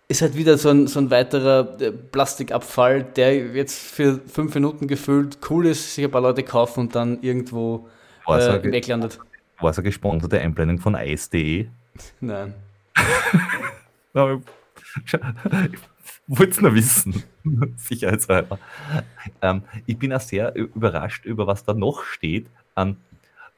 ist 0.08 0.22
halt 0.22 0.34
wieder 0.36 0.56
so 0.56 0.70
ein, 0.70 0.86
so 0.86 0.98
ein 1.00 1.10
weiterer 1.10 1.78
äh, 1.80 1.92
Plastikabfall, 1.92 3.04
der 3.04 3.54
jetzt 3.54 3.78
für 3.78 4.18
fünf 4.26 4.54
Minuten 4.54 4.88
gefüllt 4.88 5.38
cool 5.50 5.66
ist, 5.66 5.94
sich 5.94 6.04
ein 6.04 6.10
paar 6.10 6.22
Leute 6.22 6.42
kaufen 6.42 6.80
und 6.80 6.94
dann 6.94 7.22
irgendwo 7.22 7.88
äh, 8.26 8.62
weglandet. 8.72 9.18
War 9.60 9.70
es 9.70 9.78
eine 9.78 9.84
gesponserte 9.84 10.40
Einblendung 10.40 10.78
von 10.78 10.94
Eis.de? 10.94 11.68
Nein. 12.20 12.54
Wollte 16.26 16.50
es 16.50 16.60
nur 16.60 16.74
wissen. 16.74 17.22
Sicherheitshalber. 17.76 18.58
Ähm, 19.42 19.62
ich 19.86 19.98
bin 19.98 20.12
auch 20.12 20.20
sehr 20.20 20.54
überrascht 20.54 21.24
über 21.24 21.46
was 21.46 21.64
da 21.64 21.74
noch 21.74 22.02
steht 22.02 22.46
an 22.74 22.96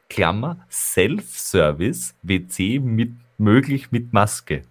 Klammer 0.08 0.58
Self-Service 0.70 2.14
WC 2.22 2.80
mit 2.80 3.12
möglich 3.38 3.92
mit 3.92 4.12
Maske. 4.12 4.62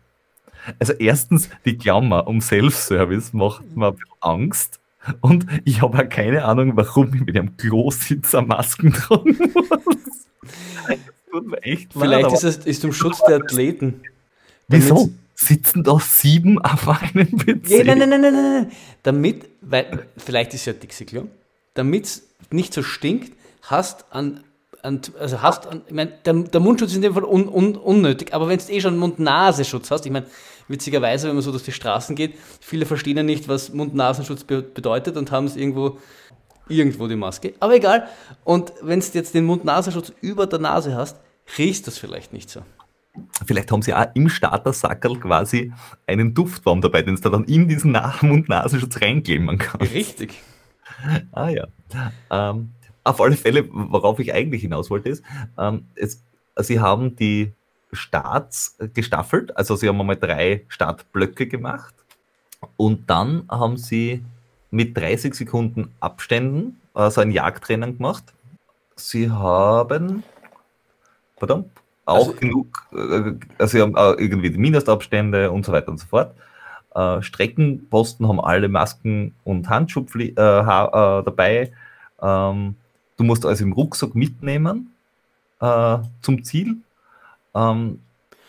Also 0.80 0.94
erstens, 0.94 1.50
die 1.66 1.78
Klammer 1.78 2.28
um 2.28 2.42
Self-Service 2.42 3.34
macht 3.34 3.76
mir 3.76 3.96
Angst. 4.20 4.80
Und 5.22 5.46
ich 5.66 5.82
habe 5.82 5.98
auch 5.98 6.10
keine 6.10 6.46
Ahnung, 6.46 6.76
warum 6.76 7.14
ich 7.14 7.22
mit 7.22 7.38
einem 7.38 7.56
Klositzer 7.58 8.42
Masken 8.42 8.94
tragen 8.94 9.38
muss. 9.38 10.28
echt 11.62 11.94
Vielleicht 11.94 12.24
leid, 12.24 12.34
ist 12.34 12.44
es 12.44 12.58
ist 12.66 12.82
zum 12.82 12.94
Schutz 12.94 13.24
der 13.24 13.38
Athleten. 13.38 14.02
Wieso? 14.68 15.10
Sitzen 15.36 15.84
da 15.84 15.98
sieben 16.00 16.60
auf 16.60 16.88
einem 16.88 17.38
PC? 17.38 17.70
Ja, 17.70 17.84
nein, 17.86 18.00
nein, 18.00 18.10
nein, 18.10 18.22
nein, 18.22 18.34
nein. 18.34 18.72
Damit, 19.04 19.46
weil, 19.62 20.06
vielleicht 20.18 20.54
ist 20.54 20.66
ja 20.66 20.74
Dixie 20.74 21.06
damit 21.74 22.06
es 22.06 22.28
nicht 22.52 22.74
so 22.74 22.84
stinkt, 22.84 23.32
hast 23.62 24.06
an 24.12 24.44
also 24.82 25.42
hast, 25.42 25.68
ich 25.88 25.94
meine, 25.94 26.12
der, 26.26 26.34
der, 26.34 26.60
Mundschutz 26.62 26.92
ist 26.92 26.96
in 26.98 27.02
dem 27.02 27.14
Fall 27.14 27.24
un, 27.24 27.48
un, 27.48 27.76
unnötig, 27.76 28.34
aber 28.34 28.48
wenn 28.48 28.60
du 28.60 28.72
eh 28.72 28.82
schon 28.82 28.98
Mund-Nasenschutz 28.98 29.92
hast, 29.92 30.06
ich 30.06 30.12
meine, 30.12 30.26
witzigerweise, 30.68 31.28
wenn 31.28 31.36
man 31.36 31.44
so 31.44 31.52
durch 31.52 31.64
die 31.64 31.72
Straßen 31.72 32.16
geht, 32.16 32.36
viele 32.62 32.86
verstehen 32.86 33.18
ja 33.18 33.24
nicht, 33.24 33.48
was 33.48 33.74
Mund-Nasenschutz 33.74 34.44
be 34.44 34.62
bedeutet 34.62 35.18
und 35.18 35.32
haben 35.32 35.46
es 35.46 35.56
irgendwo, 35.56 35.98
irgendwo 36.70 37.08
die 37.08 37.16
Maske. 37.16 37.54
Aber 37.60 37.76
egal. 37.76 38.08
Und 38.44 38.72
wenn 38.82 39.00
du 39.00 39.06
jetzt 39.14 39.34
den 39.34 39.46
Mund-Nasenschutz 39.46 40.14
über 40.22 40.48
der 40.48 40.60
Nase 40.60 40.96
hast, 40.96 41.18
riecht 41.58 41.88
das 41.88 41.98
vielleicht 41.98 42.32
nicht 42.32 42.50
so. 42.50 42.62
Vielleicht 43.46 43.72
haben 43.72 43.82
sie 43.82 43.94
auch 43.94 44.06
im 44.14 44.30
Startersackerl 44.30 45.20
quasi 45.20 45.74
einen 46.08 46.34
Duftbaum 46.34 46.80
dabei, 46.80 47.02
den 47.02 47.16
du 47.16 47.30
dann 47.30 47.44
in 47.46 47.68
diesen 47.68 47.98
Mund-Nasenschutz 48.22 49.02
reinkleben 49.02 49.58
kannst. 49.58 49.94
Richtig. 49.94 50.36
Ah 51.32 51.50
ja. 51.50 51.68
Ähm, 52.30 52.72
auf 53.10 53.22
alle 53.22 53.36
Fälle, 53.36 53.68
worauf 53.72 54.20
ich 54.20 54.34
eigentlich 54.34 54.62
hinaus 54.62 54.90
wollte, 54.90 55.10
ist, 55.10 55.24
ähm, 55.58 55.86
es, 55.96 56.24
sie 56.58 56.80
haben 56.80 57.16
die 57.16 57.54
Starts 57.92 58.78
gestaffelt, 58.94 59.56
also 59.58 59.76
sie 59.76 59.88
haben 59.88 60.00
einmal 60.00 60.18
drei 60.18 60.66
Startblöcke 60.68 61.48
gemacht 61.48 61.96
und 62.78 63.10
dann 63.10 63.46
haben 63.50 63.78
sie 63.78 64.24
mit 64.72 64.96
30 64.96 65.34
Sekunden 65.34 65.94
Abständen 66.00 66.80
also 66.94 67.22
ein 67.22 67.32
Jagdrennen 67.32 67.98
gemacht. 67.98 68.34
Sie 68.96 69.30
haben, 69.32 70.24
pardon, 71.38 71.70
auch 72.06 72.28
also, 72.28 72.34
genug, 72.34 72.68
äh, 72.92 73.34
also 73.58 73.78
sie 73.78 73.82
haben 73.82 73.96
irgendwie 74.20 74.50
die 74.50 74.58
Mindestabstände 74.58 75.52
und 75.52 75.66
so 75.66 75.72
weiter 75.72 75.90
und 75.90 76.00
so 76.00 76.08
fort. 76.08 76.36
Äh, 76.96 77.22
Streckenposten 77.22 78.28
haben 78.28 78.42
alle 78.42 78.68
Masken 78.68 79.36
und 79.44 79.70
Handschuhe 79.70 80.06
äh, 80.16 80.32
äh, 80.32 80.34
dabei. 80.36 81.72
Ähm, 82.22 82.76
Du 83.20 83.26
musst 83.26 83.46
also 83.46 83.66
im 83.66 83.74
Rucksack 83.74 84.16
mitnehmen 84.16 84.94
äh, 85.60 85.98
zum 86.22 86.42
Ziel. 86.46 86.78
Ähm, 87.54 88.00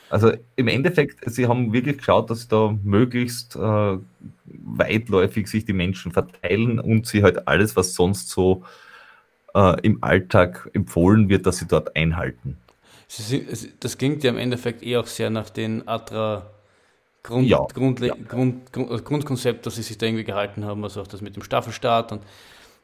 also 0.09 0.33
im 0.55 0.69
Endeffekt, 0.69 1.29
sie 1.29 1.49
haben 1.49 1.73
wirklich 1.73 1.99
geschaut, 1.99 2.31
dass 2.31 2.47
da 2.47 2.77
möglichst 2.85 3.57
äh, 3.57 3.99
weitläufig 4.45 5.49
sich 5.49 5.65
die 5.65 5.73
Menschen 5.73 6.13
verteilen 6.13 6.79
und 6.79 7.09
sie 7.09 7.25
halt 7.25 7.49
alles, 7.49 7.75
was 7.75 7.95
sonst 7.95 8.29
so 8.29 8.63
äh, 9.55 9.81
im 9.81 10.05
Alltag 10.05 10.71
empfohlen 10.73 11.29
wird, 11.29 11.47
dass 11.47 11.59
sie 11.59 11.67
dort 11.67 11.97
einhalten. 11.97 12.57
Das 13.81 13.99
klingt 13.99 14.23
ja 14.23 14.31
im 14.31 14.39
Endeffekt 14.39 14.85
eh 14.85 14.99
auch 14.99 15.07
sehr 15.09 15.31
nach 15.31 15.51
den 15.51 15.89
Atra 15.89 16.47
Grund, 17.25 17.49
ja, 17.49 17.59
ja. 18.01 18.15
Grund, 18.29 18.73
Grund, 18.73 19.05
Grundkonzept, 19.05 19.67
dass 19.67 19.75
sie 19.75 19.83
sich 19.83 19.99
da 19.99 20.07
irgendwie 20.07 20.25
gehalten 20.25 20.65
haben, 20.65 20.85
also 20.85 21.03
auch 21.03 21.09
das 21.09 21.21
mit 21.21 21.35
dem 21.35 21.43
Staffelstart 21.43 22.13
und 22.13 22.23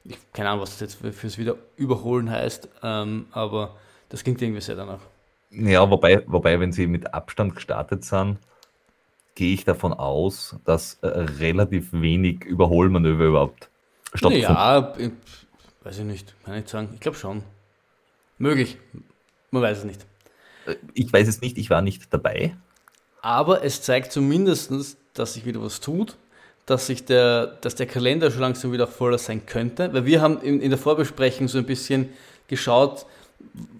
ich, 0.08 0.18
keine 0.32 0.50
Ahnung, 0.50 0.62
was 0.62 0.78
das 0.78 0.80
jetzt 0.80 1.16
fürs 1.16 1.38
Wiederüberholen 1.38 2.30
heißt, 2.30 2.68
ähm, 2.82 3.26
aber 3.32 3.76
das 4.08 4.22
klingt 4.22 4.40
irgendwie 4.42 4.60
sehr 4.60 4.76
danach. 4.76 5.00
Ja, 5.50 5.88
wobei, 5.90 6.22
wobei, 6.26 6.58
wenn 6.60 6.72
sie 6.72 6.86
mit 6.86 7.14
Abstand 7.14 7.54
gestartet 7.54 8.04
sind, 8.04 8.38
gehe 9.34 9.54
ich 9.54 9.64
davon 9.64 9.92
aus, 9.92 10.56
dass 10.64 10.98
äh, 11.02 11.08
relativ 11.08 11.92
wenig 11.92 12.44
Überholmanöver 12.44 13.24
überhaupt 13.24 13.70
stattfinden. 14.14 14.42
Ja, 14.42 14.94
weiß 15.82 15.98
ich 15.98 16.04
nicht, 16.04 16.34
kann 16.44 16.54
ich 16.54 16.68
sagen. 16.68 16.90
Ich 16.94 17.00
glaube 17.00 17.16
schon. 17.16 17.42
Möglich. 18.38 18.78
Man 19.50 19.62
weiß 19.62 19.78
es 19.78 19.84
nicht. 19.84 20.06
Äh, 20.66 20.76
ich 20.94 21.12
weiß 21.12 21.28
es 21.28 21.40
nicht, 21.40 21.58
ich 21.58 21.70
war 21.70 21.82
nicht 21.82 22.12
dabei. 22.12 22.56
Aber 23.22 23.64
es 23.64 23.82
zeigt 23.82 24.12
zumindest, 24.12 24.72
dass 25.14 25.34
sich 25.34 25.46
wieder 25.46 25.62
was 25.62 25.80
tut 25.80 26.16
dass 26.66 26.86
sich 26.86 27.04
der, 27.04 27.46
dass 27.60 27.76
der 27.76 27.86
Kalender 27.86 28.30
schon 28.30 28.40
langsam 28.40 28.72
wieder 28.72 28.88
voller 28.88 29.18
sein 29.18 29.46
könnte, 29.46 29.92
weil 29.92 30.04
wir 30.04 30.20
haben 30.20 30.40
in, 30.42 30.60
in 30.60 30.70
der 30.70 30.78
Vorbesprechung 30.78 31.46
so 31.48 31.58
ein 31.58 31.64
bisschen 31.64 32.10
geschaut, 32.48 33.06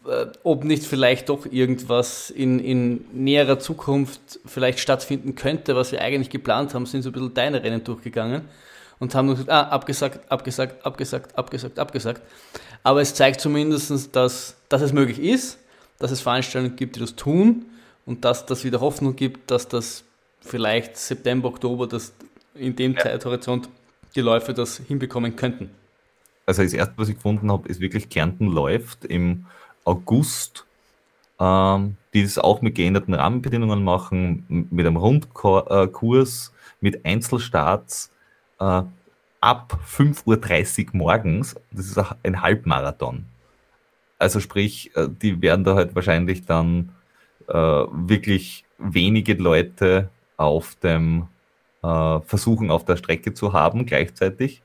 äh, 0.07 0.27
ob 0.44 0.64
nicht 0.64 0.85
vielleicht 0.85 1.29
doch 1.29 1.46
irgendwas 1.46 2.31
in, 2.31 2.61
in 2.61 3.05
näherer 3.12 3.59
Zukunft 3.59 4.38
vielleicht 4.46 4.79
stattfinden 4.79 5.35
könnte, 5.35 5.75
was 5.75 5.90
wir 5.90 6.01
eigentlich 6.01 6.31
geplant 6.31 6.75
haben, 6.75 6.87
sind 6.87 7.03
so 7.03 7.11
ein 7.11 7.12
bisschen 7.12 7.35
deine 7.35 7.62
Rennen 7.62 7.83
durchgegangen 7.83 8.42
und 9.01 9.14
haben 9.14 9.29
gesagt, 9.29 9.51
ah, 9.51 9.62
abgesagt, 9.62 10.31
abgesagt, 10.31 10.87
abgesagt, 10.87 11.37
abgesagt, 11.37 11.79
abgesagt. 11.79 12.22
Aber 12.85 13.01
es 13.01 13.14
zeigt 13.14 13.40
zumindest, 13.40 14.14
dass, 14.14 14.57
dass 14.68 14.83
es 14.83 14.92
möglich 14.92 15.18
ist, 15.18 15.59
dass 15.99 16.12
es 16.12 16.20
Veranstaltungen 16.20 16.77
gibt, 16.77 16.96
die 16.96 17.01
das 17.01 17.16
tun 17.16 17.66
und 18.05 18.25
dass 18.25 18.46
das 18.46 18.64
wieder 18.64 18.81
Hoffnung 18.81 19.16
gibt, 19.16 19.51
dass 19.51 19.66
das 19.66 20.05
vielleicht 20.40 20.96
September, 20.96 21.49
Oktober 21.49 21.88
das 21.88 22.12
in 22.59 22.77
dem 22.77 22.95
ja. 22.95 23.01
Zeithorizont 23.01 23.69
die 24.14 24.21
Läufe 24.21 24.55
das 24.55 24.79
hinbekommen 24.79 25.37
könnten. 25.37 25.71
Also 26.47 26.62
das 26.62 26.73
erste, 26.73 26.95
was 26.97 27.09
ich 27.09 27.16
gefunden 27.16 27.51
habe, 27.51 27.69
ist 27.69 27.81
wirklich 27.81 28.09
Kärnten 28.09 28.47
läuft 28.47 29.05
im 29.05 29.47
August, 29.85 30.64
ähm, 31.40 31.97
die 32.14 32.23
das 32.23 32.38
auch 32.38 32.62
mit 32.62 32.75
geänderten 32.75 33.14
Rahmenbedingungen 33.14 33.83
machen, 33.83 34.45
mit 34.71 34.87
einem 34.87 34.97
Rundkurs, 34.97 36.53
mit 36.81 37.05
Einzelstarts 37.05 38.11
äh, 38.61 38.83
ab 39.40 39.79
5.30 39.88 40.87
Uhr 40.87 40.90
morgens. 40.92 41.57
Das 41.73 41.87
ist 41.87 41.99
ein 42.23 42.42
Halbmarathon. 42.42 43.27
Also 44.19 44.40
sprich, 44.40 44.90
äh, 44.97 45.09
die 45.09 45.42
werden 45.42 45.64
da 45.64 45.75
halt 45.75 45.95
wahrscheinlich 45.95 46.47
dann 46.47 46.92
äh, 47.49 47.53
wirklich 47.53 48.64
wenige 48.79 49.35
Leute 49.35 50.09
auf 50.37 50.75
dem 50.77 51.29
äh, 51.87 52.20
versuchen 52.27 52.70
auf 52.70 52.85
der 52.85 52.96
Strecke 52.96 53.33
zu 53.33 53.53
haben 53.53 53.87
gleichzeitig. 53.87 54.62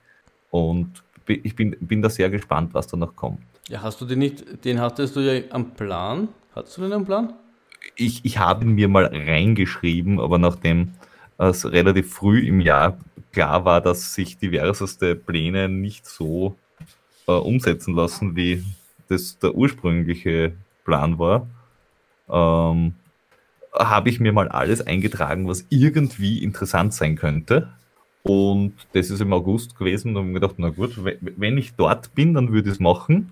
Und 0.50 1.04
ich 1.28 1.56
bin, 1.56 1.78
bin 1.80 2.02
da 2.02 2.10
sehr 2.10 2.30
gespannt, 2.30 2.74
was 2.74 2.88
da 2.88 2.98
noch 2.98 3.16
kommt. 3.16 3.40
Ja, 3.70 3.82
hast 3.84 4.02
du 4.02 4.06
den 4.06 4.20
nicht, 4.20 4.66
den 4.66 4.82
hattest 4.82 5.16
du 5.16 5.20
ja 5.20 5.42
am 5.52 5.72
Plan? 5.74 6.30
Hattest 6.56 6.78
du 6.78 6.82
den 6.82 6.94
am 6.94 7.06
Plan? 7.06 7.34
Ich, 7.96 8.26
ich 8.26 8.38
habe 8.38 8.66
ihn 8.66 8.72
mir 8.72 8.88
mal 8.88 9.06
reingeschrieben, 9.06 10.20
aber 10.20 10.38
nachdem 10.38 10.94
es 11.38 11.72
relativ 11.72 12.14
früh 12.14 12.40
im 12.48 12.60
Jahr 12.60 12.98
klar 13.32 13.66
war, 13.66 13.82
dass 13.82 14.14
sich 14.14 14.38
diverseste 14.38 15.16
Pläne 15.16 15.70
nicht 15.70 16.06
so 16.06 16.56
äh, 17.28 17.32
umsetzen 17.32 17.96
lassen, 17.96 18.36
wie 18.36 18.64
das 19.08 19.40
der 19.40 19.56
ursprüngliche 19.56 20.54
Plan 20.84 21.18
war, 21.18 21.48
ähm, 22.30 22.96
habe 23.74 24.10
ich 24.10 24.20
mir 24.20 24.34
mal 24.34 24.50
alles 24.50 24.86
eingetragen, 24.86 25.48
was 25.48 25.66
irgendwie 25.70 26.44
interessant 26.44 26.94
sein 26.94 27.16
könnte. 27.16 27.70
Und 28.24 28.74
das 28.94 29.10
ist 29.10 29.20
im 29.20 29.34
August 29.34 29.78
gewesen 29.78 30.10
und 30.10 30.18
habe 30.18 30.28
mir 30.28 30.34
gedacht, 30.40 30.56
na 30.58 30.70
gut, 30.70 31.00
wenn 31.22 31.58
ich 31.58 31.74
dort 31.76 32.14
bin, 32.14 32.34
dann 32.34 32.52
würde 32.52 32.70
ich 32.70 32.76
es 32.76 32.80
machen. 32.80 33.32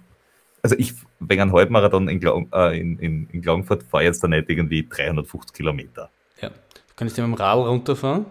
Also 0.64 0.76
ich, 0.78 0.94
wegen 1.20 1.42
einem 1.42 1.54
Halbmarathon 1.54 2.08
in, 2.10 2.20
Glau 2.20 2.46
äh, 2.54 2.80
in, 2.80 2.98
in, 3.00 3.30
in 3.32 3.42
Klagenfurt 3.42 3.84
fahre 3.84 4.06
jetzt 4.06 4.24
da 4.24 4.28
nicht 4.28 4.50
irgendwie 4.50 4.88
350 4.88 5.54
Kilometer. 5.54 6.10
Ja, 6.42 6.50
du 6.50 6.56
kannst 6.96 7.18
ja 7.18 7.26
mit 7.26 7.38
dem 7.38 7.42
Radl 7.42 7.68
runterfahren, 7.68 8.26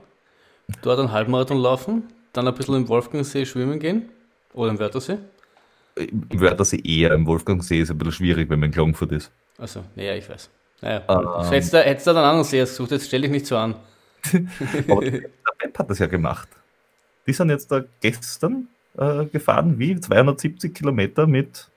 dort 0.82 0.98
einen 0.98 1.12
Halbmarathon 1.12 1.58
laufen, 1.58 2.02
dann 2.32 2.46
ein 2.46 2.54
bisschen 2.54 2.74
im 2.74 2.88
Wolfgangsee 2.88 3.46
schwimmen 3.46 3.78
gehen 3.78 4.10
oder 4.52 4.70
im 4.70 4.78
Wörthersee. 4.78 5.18
Im 5.96 6.40
Wörthersee 6.40 6.80
eher, 6.84 7.12
im 7.12 7.26
Wolfgangsee 7.26 7.80
ist 7.80 7.90
ein 7.90 7.98
bisschen 7.98 8.12
schwierig, 8.12 8.50
wenn 8.50 8.60
man 8.60 8.68
in 8.68 8.74
Klagenfurt 8.74 9.12
ist. 9.12 9.32
Also, 9.56 9.84
naja, 9.96 10.14
ich 10.14 10.28
weiß. 10.28 10.50
Naja, 10.80 11.02
ähm, 11.08 11.50
hättest 11.50 11.72
du, 11.72 11.78
hättest 11.78 12.06
du 12.06 12.12
dann 12.12 12.24
anderen 12.24 12.44
See 12.44 12.58
gesucht, 12.58 12.90
jetzt 12.92 13.06
stell 13.06 13.22
dich 13.22 13.30
nicht 13.30 13.46
so 13.46 13.56
an. 13.56 13.74
Aber 14.88 15.04
der 15.04 15.30
Pep 15.58 15.78
hat 15.78 15.90
das 15.90 15.98
ja 15.98 16.06
gemacht. 16.06 16.48
Die 17.26 17.32
sind 17.32 17.50
jetzt 17.50 17.70
da 17.70 17.82
gestern 18.00 18.68
äh, 18.96 19.24
gefahren, 19.26 19.78
wie 19.78 19.98
270 19.98 20.74
Kilometer 20.74 21.26
mit 21.26 21.68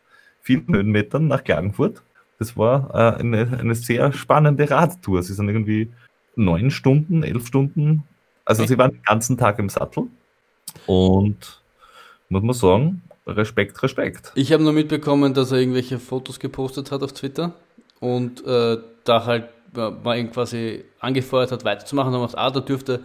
vielen 0.41 0.67
Höhenmetern 0.67 1.27
nach 1.27 1.43
Klagenfurt. 1.43 2.01
Das 2.39 2.57
war 2.57 2.89
äh, 2.93 3.19
eine, 3.19 3.57
eine 3.59 3.75
sehr 3.75 4.13
spannende 4.13 4.69
Radtour. 4.69 5.23
Sie 5.23 5.33
sind 5.33 5.47
irgendwie 5.47 5.91
neun 6.35 6.71
Stunden, 6.71 7.23
elf 7.23 7.47
Stunden. 7.47 8.03
Also 8.45 8.65
sie 8.65 8.77
waren 8.77 8.91
den 8.91 9.03
ganzen 9.03 9.37
Tag 9.37 9.59
im 9.59 9.69
Sattel. 9.69 10.07
Und 10.87 11.61
muss 12.29 12.43
man 12.43 12.53
sagen, 12.53 13.01
Respekt, 13.27 13.81
Respekt. 13.83 14.31
Ich 14.35 14.51
habe 14.51 14.63
nur 14.63 14.73
mitbekommen, 14.73 15.33
dass 15.33 15.51
er 15.51 15.59
irgendwelche 15.59 15.99
Fotos 15.99 16.39
gepostet 16.39 16.91
hat 16.91 17.03
auf 17.03 17.13
Twitter 17.13 17.53
und 18.01 18.45
äh, 18.45 18.77
da 19.05 19.25
halt 19.25 19.45
man 19.73 20.17
ihn 20.17 20.31
quasi 20.31 20.83
angefeuert 20.99 21.51
hat, 21.51 21.63
weiterzumachen 21.63 22.13
und 22.13 22.37
ah, 22.37 22.51
da 22.51 22.59
dürfte 22.59 22.99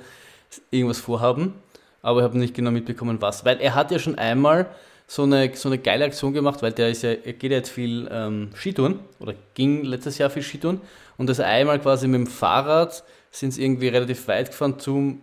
irgendwas 0.72 0.98
vorhaben, 0.98 1.54
aber 2.02 2.20
ich 2.20 2.24
habe 2.24 2.38
nicht 2.38 2.54
genau 2.54 2.72
mitbekommen, 2.72 3.20
was. 3.20 3.44
Weil 3.44 3.60
er 3.60 3.74
hat 3.76 3.92
ja 3.92 4.00
schon 4.00 4.16
einmal 4.16 4.66
so 5.06 5.22
eine, 5.22 5.54
so 5.54 5.68
eine 5.68 5.78
geile 5.78 6.04
Aktion 6.04 6.32
gemacht, 6.32 6.62
weil 6.62 6.72
der 6.72 6.90
ist 6.90 7.02
ja, 7.02 7.10
er 7.10 7.32
geht 7.34 7.52
ja 7.52 7.58
jetzt 7.58 7.70
viel 7.70 8.08
ähm, 8.10 8.50
Skitouren 8.54 8.98
oder 9.20 9.34
ging 9.54 9.84
letztes 9.84 10.18
Jahr 10.18 10.30
viel 10.30 10.42
Skitouren 10.42 10.80
und 11.16 11.28
das 11.28 11.38
einmal 11.38 11.78
quasi 11.78 12.08
mit 12.08 12.20
dem 12.20 12.26
Fahrrad 12.26 13.04
sind 13.30 13.52
sie 13.52 13.62
irgendwie 13.62 13.88
relativ 13.88 14.26
weit 14.26 14.50
gefahren 14.50 14.78
zum, 14.80 15.20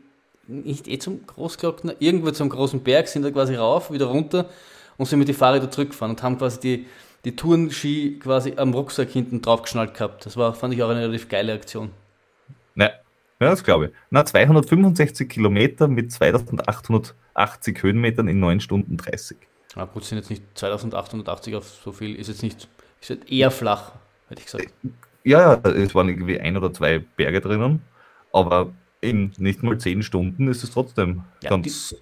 nicht 0.48 0.88
eh 0.88 1.00
zum 1.00 1.26
Großglockner, 1.28 1.96
irgendwo 2.00 2.32
zum 2.32 2.48
großen 2.50 2.82
Berg, 2.82 3.08
sind 3.08 3.24
da 3.24 3.32
quasi 3.32 3.56
rauf, 3.56 3.92
wieder 3.92 4.06
runter 4.06 4.46
und 4.98 5.08
sind 5.08 5.20
mit 5.20 5.28
den 5.28 5.36
Fahrrädern 5.36 5.72
zurückgefahren 5.72 6.12
und 6.16 6.24
haben 6.24 6.38
quasi 6.38 6.60
die, 6.60 6.86
die 7.26 7.36
Tourenski 7.36 8.20
quasi 8.20 8.54
am 8.58 8.74
Rucksack 8.74 9.10
hinten 9.10 9.42
draufgeschnallt 9.42 9.94
gehabt. 9.94 10.26
Das 10.26 10.36
war, 10.38 10.54
fand 10.54 10.74
ich 10.74 10.84
auch 10.84 10.90
eine 10.90 11.02
relativ 11.02 11.30
geile 11.30 11.54
Aktion. 11.54 11.92
Ne, 12.76 12.92
ja, 13.40 13.50
das 13.50 13.64
glaube 13.64 13.88
ich. 13.88 13.92
Na, 14.10 14.26
265 14.26 15.30
Kilometer 15.30 15.88
mit 15.88 16.12
2880 16.12 17.84
Höhenmetern 17.84 18.28
in 18.28 18.40
9 18.40 18.60
Stunden 18.60 18.98
30. 18.98 19.38
Na 19.76 19.86
gut, 19.86 20.04
sind 20.04 20.18
jetzt 20.18 20.30
nicht 20.30 20.44
2880 20.56 21.56
auf 21.56 21.68
so 21.68 21.92
viel, 21.92 22.16
ist 22.16 22.28
jetzt 22.28 22.44
nicht, 22.44 22.68
ist 23.02 23.10
jetzt 23.10 23.32
eher 23.32 23.52
flach, 23.52 23.94
hätte 24.30 24.40
ich 24.40 24.46
gesagt. 24.46 24.74
Ja, 25.24 25.54
ja, 25.54 25.72
es 25.72 25.96
waren 25.96 26.10
irgendwie 26.10 26.40
ein 26.40 26.58
oder 26.58 26.74
zwei 26.74 27.00
Berge 27.00 27.42
drinnen, 27.42 27.82
aber 28.34 28.74
in 29.02 29.32
nicht 29.38 29.64
mal 29.64 29.78
10 29.78 30.04
Stunden 30.04 30.48
ist 30.48 30.64
es 30.64 30.72
trotzdem 30.72 31.24
ja, 31.42 31.50
ganz 31.50 31.90
die, 31.90 31.98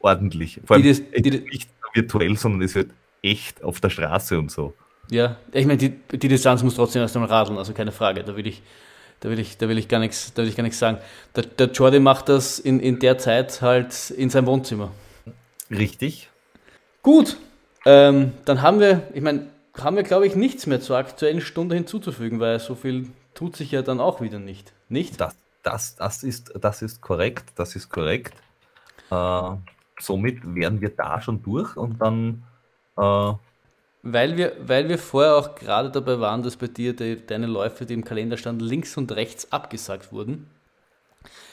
ordentlich. 0.00 0.60
Vor 0.64 0.76
allem 0.76 0.82
die 0.84 1.22
die, 1.22 1.40
nicht 1.40 1.70
virtuell, 1.94 2.36
sondern 2.36 2.62
es 2.62 2.74
wird 2.74 2.90
echt 3.32 3.62
auf 3.62 3.80
der 3.80 3.90
Straße 3.90 4.38
und 4.38 4.50
so. 4.50 4.74
Ja, 5.10 5.36
ich 5.52 5.66
meine, 5.66 5.78
die, 5.78 5.90
die 5.90 6.28
Distanz 6.28 6.62
muss 6.62 6.74
trotzdem 6.74 7.02
erst 7.02 7.16
einmal 7.16 7.30
radeln, 7.30 7.58
also 7.58 7.72
keine 7.72 7.92
Frage. 7.92 8.24
Da 8.24 8.36
will 8.36 8.46
ich, 8.46 8.62
da 9.20 9.30
will 9.30 9.38
ich, 9.38 9.56
da 9.58 9.68
will 9.68 9.78
ich 9.78 9.88
gar 9.88 10.00
nichts, 10.00 10.34
da 10.34 10.42
will 10.42 10.48
ich 10.48 10.56
gar 10.56 10.64
nichts 10.64 10.78
sagen. 10.78 10.98
Der, 11.36 11.44
der 11.44 11.68
Jordi 11.68 12.00
macht 12.00 12.28
das 12.28 12.58
in, 12.58 12.80
in 12.80 12.98
der 12.98 13.18
Zeit 13.18 13.62
halt 13.62 14.10
in 14.10 14.30
seinem 14.30 14.46
Wohnzimmer. 14.46 14.90
Richtig. 15.70 16.28
Gut, 17.02 17.36
ähm, 17.84 18.32
dann 18.44 18.62
haben 18.62 18.80
wir, 18.80 19.02
ich 19.14 19.22
meine, 19.22 19.46
haben 19.78 19.96
wir, 19.96 20.02
glaube 20.02 20.26
ich, 20.26 20.34
nichts 20.34 20.66
mehr 20.66 20.80
zur 20.80 20.96
aktuellen 20.96 21.40
Stunde 21.40 21.76
hinzuzufügen, 21.76 22.40
weil 22.40 22.58
so 22.58 22.74
viel 22.74 23.08
tut 23.34 23.56
sich 23.56 23.70
ja 23.70 23.82
dann 23.82 24.00
auch 24.00 24.20
wieder 24.20 24.38
nicht. 24.38 24.72
Nicht? 24.88 25.20
Das, 25.20 25.36
das, 25.62 25.96
das, 25.96 26.22
ist, 26.22 26.52
das 26.60 26.82
ist 26.82 27.00
korrekt, 27.00 27.52
das 27.54 27.76
ist 27.76 27.90
korrekt. 27.90 28.34
Äh, 29.10 29.50
somit 30.00 30.38
wären 30.42 30.80
wir 30.80 30.90
da 30.90 31.20
schon 31.20 31.42
durch 31.42 31.76
und 31.76 32.00
dann 32.00 32.42
äh, 32.96 33.32
weil, 34.02 34.36
wir, 34.36 34.52
weil 34.60 34.88
wir 34.88 34.98
vorher 34.98 35.36
auch 35.36 35.54
gerade 35.54 35.90
dabei 35.90 36.20
waren, 36.20 36.42
dass 36.42 36.56
bei 36.56 36.68
dir 36.68 36.94
die, 36.94 37.24
deine 37.26 37.46
Läufe, 37.46 37.86
die 37.86 37.94
im 37.94 38.04
Kalender 38.04 38.36
standen, 38.36 38.64
links 38.64 38.96
und 38.96 39.10
rechts 39.12 39.50
abgesagt 39.52 40.12
wurden, 40.12 40.46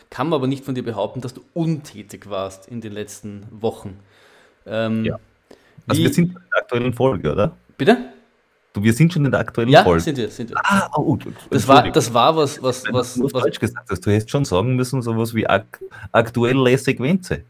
kann 0.09 0.29
man 0.29 0.37
aber 0.37 0.47
nicht 0.47 0.63
von 0.63 0.75
dir 0.75 0.83
behaupten, 0.83 1.21
dass 1.21 1.33
du 1.33 1.41
untätig 1.53 2.29
warst 2.29 2.67
in 2.67 2.81
den 2.81 2.93
letzten 2.93 3.47
Wochen. 3.49 3.99
Ähm, 4.67 5.05
ja. 5.05 5.19
Also 5.87 5.99
wie, 5.99 6.05
wir 6.05 6.13
sind 6.13 6.27
in 6.27 6.33
der 6.33 6.61
aktuellen 6.61 6.93
Folge, 6.93 7.31
oder? 7.31 7.57
Bitte? 7.77 7.97
Du, 8.73 8.83
wir 8.83 8.93
sind 8.93 9.13
schon 9.13 9.25
in 9.25 9.31
der 9.31 9.39
aktuellen 9.39 9.69
ja, 9.69 9.83
Folge. 9.83 9.99
Ja, 9.99 10.03
sind 10.03 10.17
wir, 10.17 10.29
sind 10.29 10.49
wir. 10.51 10.57
Ah, 10.63 10.89
oh, 10.95 11.17
das 11.49 11.67
war, 11.67 11.89
das 11.91 12.13
war 12.13 12.35
was, 12.35 12.61
was, 12.61 12.83
was. 12.91 13.15
Du 13.15 13.23
hast 13.23 13.31
falsch 13.31 13.59
gesagt 13.59 13.89
hast. 13.89 14.05
Du 14.05 14.11
hättest 14.11 14.31
schon 14.31 14.45
sagen 14.45 14.75
müssen, 14.75 15.01
sowas 15.01 15.33
wie 15.33 15.47
ak 15.47 15.79
aktuelle 16.11 16.77
Sequenze. 16.77 17.43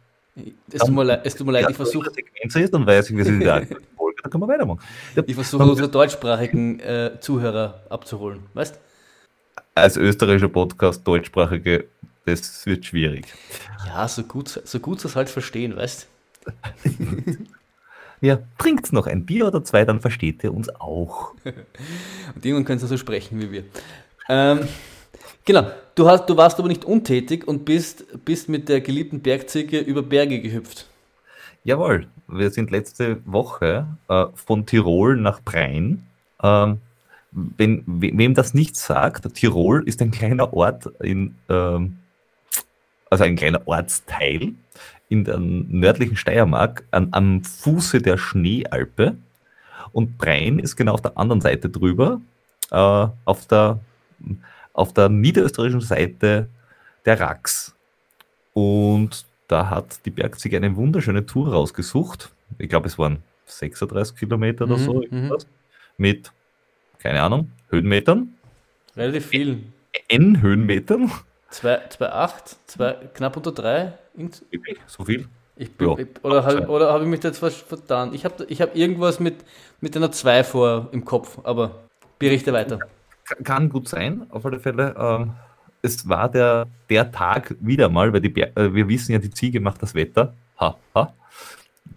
Es 0.71 0.81
tut 0.81 0.95
mir 0.95 1.03
leid, 1.03 1.21
es 1.25 1.35
tut 1.35 1.45
mir 1.45 1.53
leid 1.53 1.69
ich 1.69 1.75
versuche. 1.75 2.11
Dann 2.11 2.87
weiß 2.87 3.09
ich, 3.09 3.17
wir 3.17 3.23
sind 3.23 3.35
in 3.35 3.39
der 3.41 3.67
Folge, 3.97 4.21
dann 4.23 4.31
können 4.31 4.43
wir 4.43 4.47
weitermachen. 4.47 4.79
Ich 5.25 5.35
versuche 5.35 5.63
unsere 5.63 5.89
deutschsprachigen 5.89 6.79
äh, 6.79 7.11
Zuhörer 7.19 7.83
abzuholen, 7.89 8.39
weißt 8.53 8.79
Als 9.75 9.97
österreichischer 9.97 10.49
Podcast, 10.49 11.07
deutschsprachige, 11.07 11.85
das 12.25 12.65
wird 12.65 12.85
schwierig. 12.85 13.27
Ja, 13.85 14.07
so 14.07 14.23
gut, 14.23 14.61
so 14.63 14.79
gut 14.79 15.01
sie 15.01 15.07
es 15.07 15.15
halt 15.15 15.29
verstehen, 15.29 15.75
weißt 15.75 16.07
Ja, 18.21 18.39
trinkt 18.57 18.93
noch 18.93 19.05
ein 19.05 19.25
Bier 19.25 19.47
oder 19.47 19.65
zwei, 19.65 19.83
dann 19.83 19.99
versteht 19.99 20.45
ihr 20.45 20.53
uns 20.53 20.69
auch. 20.69 21.35
Und 21.43 22.45
irgendwann 22.45 22.63
könnt 22.63 22.81
ihr 22.81 22.87
so 22.87 22.95
sprechen 22.95 23.41
wie 23.41 23.51
wir. 23.51 23.63
Ähm, 24.29 24.61
Genau, 25.45 25.69
du, 25.95 26.07
hast, 26.07 26.27
du 26.27 26.37
warst 26.37 26.57
aber 26.59 26.69
nicht 26.69 26.85
untätig 26.85 27.47
und 27.47 27.65
bist, 27.65 28.05
bist 28.23 28.47
mit 28.47 28.69
der 28.69 28.79
geliebten 28.79 29.21
Bergziege 29.21 29.79
über 29.79 30.01
Berge 30.01 30.39
gehüpft. 30.39 30.87
Jawohl, 31.65 32.07
wir 32.27 32.49
sind 32.49 32.71
letzte 32.71 33.21
Woche 33.25 33.87
äh, 34.07 34.25
von 34.35 34.65
Tirol 34.65 35.17
nach 35.17 35.41
Brein. 35.41 36.07
Ähm, 36.41 36.79
wenn, 37.31 37.83
wem 37.85 38.33
das 38.35 38.53
nichts 38.53 38.85
sagt, 38.85 39.33
Tirol 39.33 39.83
ist 39.87 40.01
ein 40.01 40.11
kleiner 40.11 40.53
Ort 40.53 40.85
in, 41.01 41.35
ähm, 41.49 41.97
also 43.09 43.23
ein 43.23 43.35
kleiner 43.35 43.67
Ortsteil 43.67 44.53
in 45.09 45.25
der 45.25 45.39
nördlichen 45.39 46.15
Steiermark 46.15 46.85
an, 46.91 47.09
am 47.11 47.43
Fuße 47.43 48.01
der 48.01 48.17
Schneealpe. 48.17 49.17
Und 49.91 50.17
Brein 50.17 50.59
ist 50.59 50.75
genau 50.75 50.93
auf 50.93 51.01
der 51.01 51.17
anderen 51.17 51.41
Seite 51.41 51.69
drüber, 51.69 52.21
äh, 52.71 53.07
auf 53.25 53.45
der 53.47 53.79
auf 54.73 54.93
der 54.93 55.09
niederösterreichischen 55.09 55.81
Seite 55.81 56.49
der 57.05 57.19
Rax. 57.19 57.75
Und 58.53 59.25
da 59.47 59.69
hat 59.69 60.05
die 60.05 60.09
Bergziege 60.09 60.57
eine 60.57 60.75
wunderschöne 60.75 61.25
Tour 61.25 61.51
rausgesucht. 61.53 62.31
Ich 62.57 62.69
glaube, 62.69 62.87
es 62.87 62.97
waren 62.97 63.23
36 63.45 64.15
Kilometer 64.15 64.65
oder 64.65 64.77
mhm, 64.77 64.83
so. 64.83 65.03
Mhm. 65.09 65.37
Mit, 65.97 66.31
keine 66.99 67.21
Ahnung, 67.21 67.51
Höhenmetern. 67.69 68.33
Relativ 68.95 69.27
viel. 69.27 69.63
N 70.07 70.41
Höhenmetern. 70.41 71.11
2,8, 71.51 73.13
knapp 73.13 73.37
unter 73.37 73.51
3. 73.51 73.93
So 74.87 75.05
viel? 75.05 75.27
Ich 75.55 75.71
bin, 75.71 75.89
ja. 75.89 75.97
ich, 75.99 76.23
oder 76.23 76.43
habe 76.43 76.91
hab 76.91 77.01
ich 77.01 77.07
mich 77.07 77.19
da 77.19 77.27
jetzt 77.27 77.37
vertan? 77.37 78.13
Ich 78.13 78.25
habe 78.25 78.45
ich 78.45 78.59
hab 78.59 78.75
irgendwas 78.75 79.19
mit, 79.19 79.35
mit 79.81 79.95
einer 79.95 80.11
2 80.11 80.43
vor 80.43 80.89
im 80.91 81.05
Kopf, 81.05 81.39
aber 81.43 81.83
Berichte 82.17 82.53
weiter. 82.53 82.79
Kann 83.43 83.69
gut 83.69 83.87
sein, 83.87 84.25
auf 84.29 84.45
alle 84.45 84.59
Fälle. 84.59 84.95
Ähm, 84.97 85.31
es 85.81 86.07
war 86.07 86.29
der, 86.29 86.67
der 86.89 87.11
Tag 87.11 87.55
wieder 87.59 87.89
mal, 87.89 88.13
weil 88.13 88.21
die 88.21 88.41
äh, 88.41 88.73
wir 88.73 88.87
wissen 88.87 89.11
ja, 89.11 89.19
die 89.19 89.31
Ziege 89.31 89.59
macht 89.59 89.81
das 89.81 89.93
Wetter. 89.93 90.33
Ha, 90.59 90.77
ha. 90.95 91.13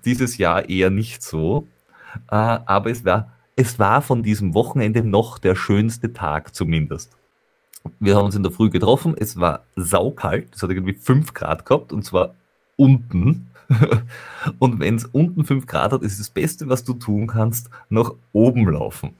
Dieses 0.04 0.38
Jahr 0.38 0.68
eher 0.68 0.90
nicht 0.90 1.22
so. 1.22 1.66
Äh, 2.30 2.34
aber 2.34 2.90
es 2.90 3.04
war, 3.04 3.32
es 3.54 3.78
war 3.78 4.02
von 4.02 4.22
diesem 4.22 4.54
Wochenende 4.54 5.02
noch 5.04 5.38
der 5.38 5.54
schönste 5.54 6.12
Tag 6.12 6.54
zumindest. 6.54 7.16
Wir 8.00 8.16
haben 8.16 8.26
uns 8.26 8.34
in 8.34 8.42
der 8.42 8.52
Früh 8.52 8.70
getroffen, 8.70 9.14
es 9.16 9.38
war 9.38 9.64
saukalt, 9.76 10.54
es 10.54 10.62
hat 10.62 10.70
irgendwie 10.70 10.94
5 10.94 11.34
Grad 11.34 11.64
gehabt 11.64 11.92
und 11.92 12.04
zwar 12.04 12.34
unten. 12.76 13.50
und 14.58 14.80
wenn 14.80 14.96
es 14.96 15.04
unten 15.06 15.44
5 15.44 15.66
Grad 15.66 15.92
hat, 15.92 16.02
ist 16.02 16.18
das 16.18 16.30
Beste, 16.30 16.68
was 16.68 16.82
du 16.82 16.94
tun 16.94 17.28
kannst, 17.28 17.70
nach 17.88 18.10
oben 18.32 18.68
laufen. 18.68 19.14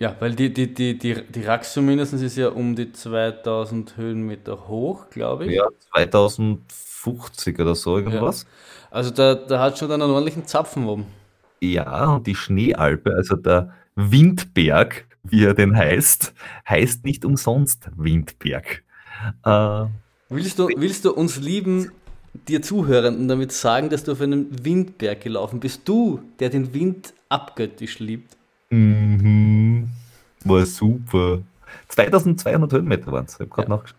Ja, 0.00 0.14
weil 0.20 0.34
die, 0.34 0.52
die, 0.52 0.72
die, 0.72 0.96
die, 0.96 1.22
die 1.22 1.42
Rax 1.42 1.72
zumindest 1.72 2.12
ist 2.14 2.36
ja 2.36 2.50
um 2.50 2.76
die 2.76 2.92
2000 2.92 3.96
Höhenmeter 3.96 4.68
hoch, 4.68 5.10
glaube 5.10 5.46
ich. 5.46 5.52
Ja, 5.52 5.66
2050 5.92 7.58
oder 7.58 7.74
so 7.74 7.98
irgendwas. 7.98 8.42
Ja. 8.42 8.48
Also 8.90 9.10
da, 9.10 9.34
da 9.34 9.60
hat 9.60 9.76
schon 9.76 9.90
einen 9.90 10.02
ordentlichen 10.02 10.46
Zapfen 10.46 10.86
oben. 10.86 11.06
Ja, 11.60 12.14
und 12.14 12.28
die 12.28 12.36
Schneealpe, 12.36 13.12
also 13.12 13.34
der 13.34 13.74
Windberg, 13.96 15.06
wie 15.24 15.44
er 15.44 15.54
denn 15.54 15.76
heißt, 15.76 16.32
heißt 16.68 17.04
nicht 17.04 17.24
umsonst 17.24 17.90
Windberg. 17.96 18.84
Äh, 19.44 19.86
willst, 20.28 20.60
du, 20.60 20.68
willst 20.76 21.04
du 21.04 21.12
uns 21.12 21.38
lieben, 21.38 21.90
dir 22.46 22.62
Zuhörenden 22.62 23.26
damit 23.26 23.50
sagen, 23.50 23.88
dass 23.90 24.04
du 24.04 24.12
auf 24.12 24.20
einem 24.20 24.46
Windberg 24.64 25.20
gelaufen 25.20 25.58
bist? 25.58 25.82
Du, 25.86 26.20
der 26.38 26.50
den 26.50 26.72
Wind 26.72 27.12
abgöttisch 27.28 27.98
liebt. 27.98 28.37
Mhm. 28.70 29.88
War 30.44 30.66
super. 30.66 31.40
2200 31.88 32.72
Höhenmeter 32.72 33.12
waren 33.12 33.24
es, 33.24 33.34
ich 33.34 33.40
habe 33.40 33.50
gerade 33.50 33.68
ja. 33.68 33.76
nachgeschaut. 33.76 33.98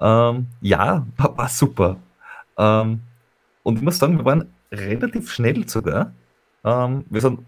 Ähm, 0.00 0.46
ja, 0.60 1.06
war, 1.16 1.36
war 1.36 1.48
super. 1.48 1.96
Ähm, 2.56 3.00
und 3.62 3.76
ich 3.76 3.82
muss 3.82 3.98
sagen, 3.98 4.18
wir 4.18 4.24
waren 4.24 4.52
relativ 4.72 5.30
schnell 5.30 5.68
sogar. 5.68 6.12
Ähm, 6.64 7.04
wir 7.10 7.20
sind 7.20 7.40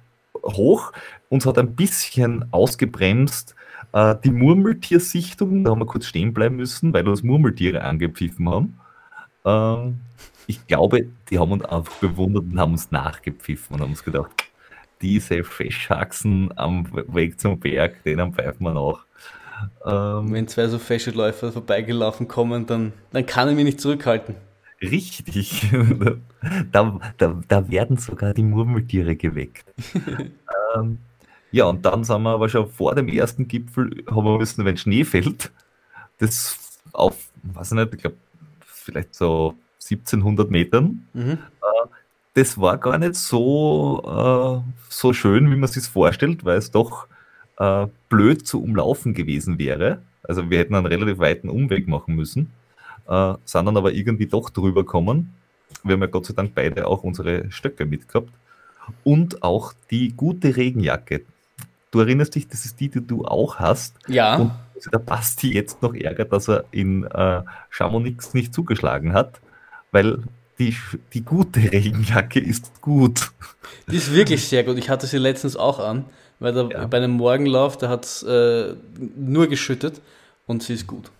hoch, 0.42 0.92
uns 1.28 1.46
hat 1.46 1.58
ein 1.58 1.74
bisschen 1.74 2.52
ausgebremst 2.52 3.54
äh, 3.94 4.16
die 4.24 4.30
Murmeltiersichtung, 4.30 5.64
da 5.64 5.70
haben 5.70 5.80
wir 5.80 5.86
kurz 5.86 6.06
stehen 6.06 6.34
bleiben 6.34 6.56
müssen, 6.56 6.92
weil 6.92 7.08
uns 7.08 7.22
Murmeltiere 7.22 7.82
angepfiffen 7.82 8.48
haben. 8.48 8.80
Ähm, 9.44 10.00
ich 10.46 10.66
glaube, 10.66 11.06
die 11.30 11.38
haben 11.38 11.52
uns 11.52 11.64
einfach 11.64 11.94
bewundert 12.00 12.44
und 12.44 12.58
haben 12.58 12.72
uns 12.72 12.90
nachgepfiffen 12.90 13.76
und 13.76 13.82
haben 13.82 13.90
uns 13.90 14.04
gedacht, 14.04 14.30
diese 15.02 15.44
Feschhaxen 15.44 16.56
am 16.56 16.86
Weg 17.08 17.40
zum 17.40 17.58
Berg, 17.58 18.02
denen 18.04 18.32
pfeifen 18.32 18.64
wir 18.64 18.74
nach. 18.74 19.04
Ähm, 19.84 20.32
Wenn 20.32 20.48
zwei 20.48 20.68
so 20.68 20.78
Fashion-Läufer 20.78 21.52
vorbeigelaufen 21.52 22.28
kommen, 22.28 22.66
dann, 22.66 22.92
dann 23.12 23.26
kann 23.26 23.48
ich 23.48 23.54
mich 23.54 23.64
nicht 23.64 23.80
zurückhalten. 23.80 24.36
Richtig. 24.80 25.70
da, 26.72 27.00
da, 27.16 27.42
da 27.48 27.70
werden 27.70 27.96
sogar 27.96 28.34
die 28.34 28.42
Murmeltiere 28.42 29.16
geweckt. 29.16 29.64
ähm, 30.76 30.98
ja, 31.52 31.66
und 31.66 31.84
dann 31.86 32.04
sind 32.04 32.22
wir 32.22 32.30
aber 32.30 32.48
schon 32.48 32.68
vor 32.68 32.94
dem 32.94 33.08
ersten 33.08 33.46
Gipfel, 33.46 34.04
haben 34.10 34.24
wir 34.24 34.38
müssen, 34.38 34.64
wenn 34.64 34.76
Schnee 34.76 35.04
fällt, 35.04 35.52
das 36.18 36.80
auf, 36.92 37.28
weiß 37.42 37.72
ich 37.72 37.78
nicht, 37.78 37.94
ich 37.94 38.00
glaube, 38.00 38.16
vielleicht 38.66 39.14
so 39.14 39.54
1700 39.76 40.50
Metern. 40.50 41.06
Mhm. 41.12 41.32
Äh, 41.32 41.88
das 42.34 42.60
war 42.60 42.78
gar 42.78 42.98
nicht 42.98 43.14
so, 43.14 44.02
äh, 44.66 44.72
so 44.88 45.12
schön, 45.12 45.50
wie 45.50 45.56
man 45.56 45.68
sich 45.68 45.84
vorstellt, 45.84 46.44
weil 46.44 46.58
es 46.58 46.70
doch 46.70 47.06
äh, 47.58 47.86
blöd 48.08 48.46
zu 48.46 48.62
umlaufen 48.62 49.14
gewesen 49.14 49.58
wäre. 49.58 50.02
Also 50.22 50.50
wir 50.50 50.58
hätten 50.58 50.74
einen 50.74 50.86
relativ 50.86 51.18
weiten 51.18 51.48
Umweg 51.48 51.86
machen 51.86 52.16
müssen, 52.16 52.50
äh, 53.08 53.34
sind 53.44 53.66
dann 53.66 53.76
aber 53.76 53.92
irgendwie 53.92 54.26
doch 54.26 54.50
drüber 54.50 54.82
gekommen. 54.82 55.34
Wir 55.84 55.94
haben 55.94 56.00
ja 56.00 56.06
Gott 56.08 56.26
sei 56.26 56.34
Dank 56.34 56.54
beide 56.54 56.86
auch 56.86 57.04
unsere 57.04 57.50
Stöcke 57.50 57.86
mitgehabt. 57.86 58.32
Und 59.02 59.42
auch 59.42 59.72
die 59.90 60.14
gute 60.14 60.56
Regenjacke. 60.56 61.22
Du 61.90 62.00
erinnerst 62.00 62.34
dich, 62.34 62.48
das 62.48 62.64
ist 62.64 62.80
die, 62.80 62.88
die 62.88 63.06
du 63.06 63.24
auch 63.24 63.58
hast. 63.58 63.96
Ja. 64.08 64.36
Und 64.36 64.52
der 64.92 64.98
Basti 64.98 65.52
jetzt 65.54 65.80
noch 65.82 65.94
ärgert, 65.94 66.32
dass 66.32 66.48
er 66.48 66.64
in 66.70 67.04
äh, 67.04 67.42
Chamonix 67.70 68.34
nicht 68.34 68.52
zugeschlagen 68.52 69.12
hat, 69.12 69.40
weil 69.92 70.18
die, 70.58 70.76
die 71.12 71.24
gute 71.24 71.60
Regenjacke 71.60 72.40
ist 72.40 72.80
gut. 72.80 73.32
Die 73.90 73.96
ist 73.96 74.12
wirklich 74.12 74.46
sehr 74.46 74.64
gut. 74.64 74.78
Ich 74.78 74.88
hatte 74.88 75.06
sie 75.06 75.18
letztens 75.18 75.56
auch 75.56 75.78
an, 75.78 76.04
weil 76.38 76.52
da, 76.52 76.68
ja. 76.68 76.86
bei 76.86 76.98
einem 76.98 77.12
Morgenlauf, 77.12 77.76
da 77.76 77.88
hat 77.88 78.04
es 78.04 78.22
äh, 78.22 78.74
nur 79.16 79.48
geschüttet 79.48 80.00
und 80.46 80.62
sie 80.62 80.74
ist 80.74 80.86
gut. 80.86 81.10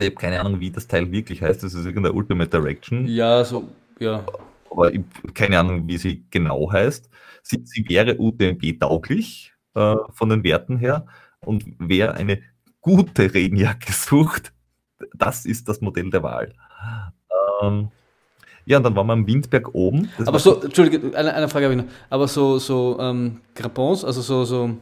Ich 0.00 0.06
habe 0.06 0.16
keine 0.16 0.40
Ahnung, 0.40 0.60
wie 0.60 0.70
das 0.70 0.86
Teil 0.86 1.10
wirklich 1.10 1.42
heißt. 1.42 1.62
Das 1.62 1.74
ist 1.74 1.84
irgendeine 1.84 2.12
Ultimate 2.12 2.50
Direction. 2.50 3.06
Ja, 3.06 3.44
so, 3.44 3.68
ja. 3.98 4.24
Aber 4.70 4.92
ich 4.92 5.00
habe 5.22 5.32
keine 5.32 5.58
Ahnung, 5.58 5.86
wie 5.86 5.96
sie 5.96 6.24
genau 6.30 6.70
heißt. 6.70 7.08
Sie, 7.42 7.62
sie 7.64 7.88
wäre 7.88 8.18
UTMB-tauglich 8.18 9.52
äh, 9.74 9.96
von 10.12 10.28
den 10.28 10.44
Werten 10.44 10.76
her. 10.78 11.06
Und 11.40 11.64
wer 11.78 12.14
eine 12.14 12.42
gute 12.80 13.32
Regenjacke 13.32 13.92
sucht, 13.92 14.52
das 15.14 15.46
ist 15.46 15.68
das 15.68 15.80
Modell 15.80 16.10
der 16.10 16.22
Wahl. 16.22 16.54
Ähm, 17.62 17.90
ja, 18.68 18.76
und 18.76 18.82
dann 18.82 18.94
waren 18.94 19.06
wir 19.06 19.14
am 19.14 19.26
Windberg 19.26 19.74
oben. 19.74 20.10
Das 20.18 20.28
aber 20.28 20.38
so, 20.38 20.60
Entschuldige, 20.60 21.16
eine, 21.16 21.32
eine 21.32 21.48
Frage 21.48 21.64
habe 21.64 21.74
ich 21.74 21.82
noch. 21.82 21.90
Aber 22.10 22.28
so, 22.28 22.58
so 22.58 22.98
ähm, 23.00 23.40
Grapons, 23.54 24.04
also 24.04 24.20
so, 24.20 24.44
so, 24.44 24.76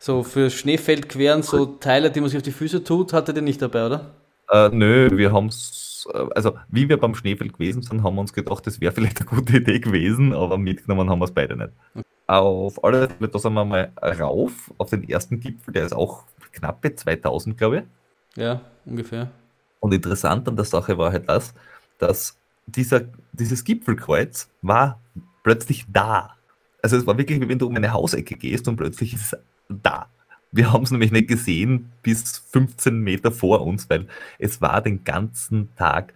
so 0.00 0.24
für 0.24 0.50
Schneefeldqueren, 0.50 1.44
so 1.44 1.64
Teile, 1.64 2.10
die 2.10 2.20
man 2.20 2.28
sich 2.28 2.36
auf 2.36 2.42
die 2.42 2.50
Füße 2.50 2.82
tut, 2.82 3.12
hattet 3.12 3.36
ihr 3.36 3.42
nicht 3.42 3.62
dabei, 3.62 3.86
oder? 3.86 4.10
Äh, 4.50 4.70
nö, 4.70 5.16
wir 5.16 5.32
haben 5.32 5.46
es, 5.46 6.08
äh, 6.12 6.26
also 6.34 6.54
wie 6.68 6.88
wir 6.88 6.98
beim 6.98 7.14
Schneefeld 7.14 7.52
gewesen 7.52 7.82
sind, 7.82 8.02
haben 8.02 8.16
wir 8.16 8.20
uns 8.20 8.32
gedacht, 8.32 8.66
das 8.66 8.80
wäre 8.80 8.92
vielleicht 8.92 9.20
eine 9.20 9.30
gute 9.30 9.58
Idee 9.58 9.78
gewesen, 9.78 10.32
aber 10.32 10.58
mitgenommen 10.58 11.08
haben 11.08 11.20
wir 11.20 11.26
es 11.26 11.32
beide 11.32 11.56
nicht. 11.56 11.70
Okay. 11.94 12.04
Auf 12.26 12.82
alle 12.82 13.08
Fälle, 13.08 13.28
da 13.28 13.38
sind 13.38 13.52
wir 13.52 13.64
mal 13.64 13.92
rauf, 14.02 14.72
auf 14.78 14.90
den 14.90 15.08
ersten 15.08 15.38
Gipfel, 15.38 15.72
der 15.72 15.84
ist 15.84 15.92
auch 15.92 16.24
knappe 16.50 16.96
2000, 16.96 17.56
glaube 17.56 17.76
ich. 17.78 18.42
Ja, 18.42 18.60
ungefähr. 18.84 19.30
Und 19.78 19.94
interessant 19.94 20.48
an 20.48 20.56
der 20.56 20.64
Sache 20.64 20.98
war 20.98 21.12
halt 21.12 21.28
das, 21.28 21.54
dass 21.98 22.38
dieser, 22.66 23.02
dieses 23.32 23.64
Gipfelkreuz 23.64 24.48
war 24.62 25.00
plötzlich 25.42 25.84
da. 25.92 26.36
Also 26.82 26.96
es 26.96 27.06
war 27.06 27.16
wirklich, 27.16 27.40
wie 27.40 27.48
wenn 27.48 27.58
du 27.58 27.66
um 27.66 27.76
eine 27.76 27.92
Hausecke 27.92 28.36
gehst 28.36 28.68
und 28.68 28.76
plötzlich 28.76 29.14
ist 29.14 29.32
es 29.32 29.38
da. 29.68 30.08
Wir 30.52 30.72
haben 30.72 30.84
es 30.84 30.90
nämlich 30.90 31.10
nicht 31.10 31.28
gesehen 31.28 31.90
bis 32.02 32.38
15 32.50 32.98
Meter 32.98 33.32
vor 33.32 33.62
uns, 33.66 33.90
weil 33.90 34.06
es 34.38 34.60
war 34.60 34.82
den 34.82 35.02
ganzen 35.02 35.74
Tag 35.76 36.14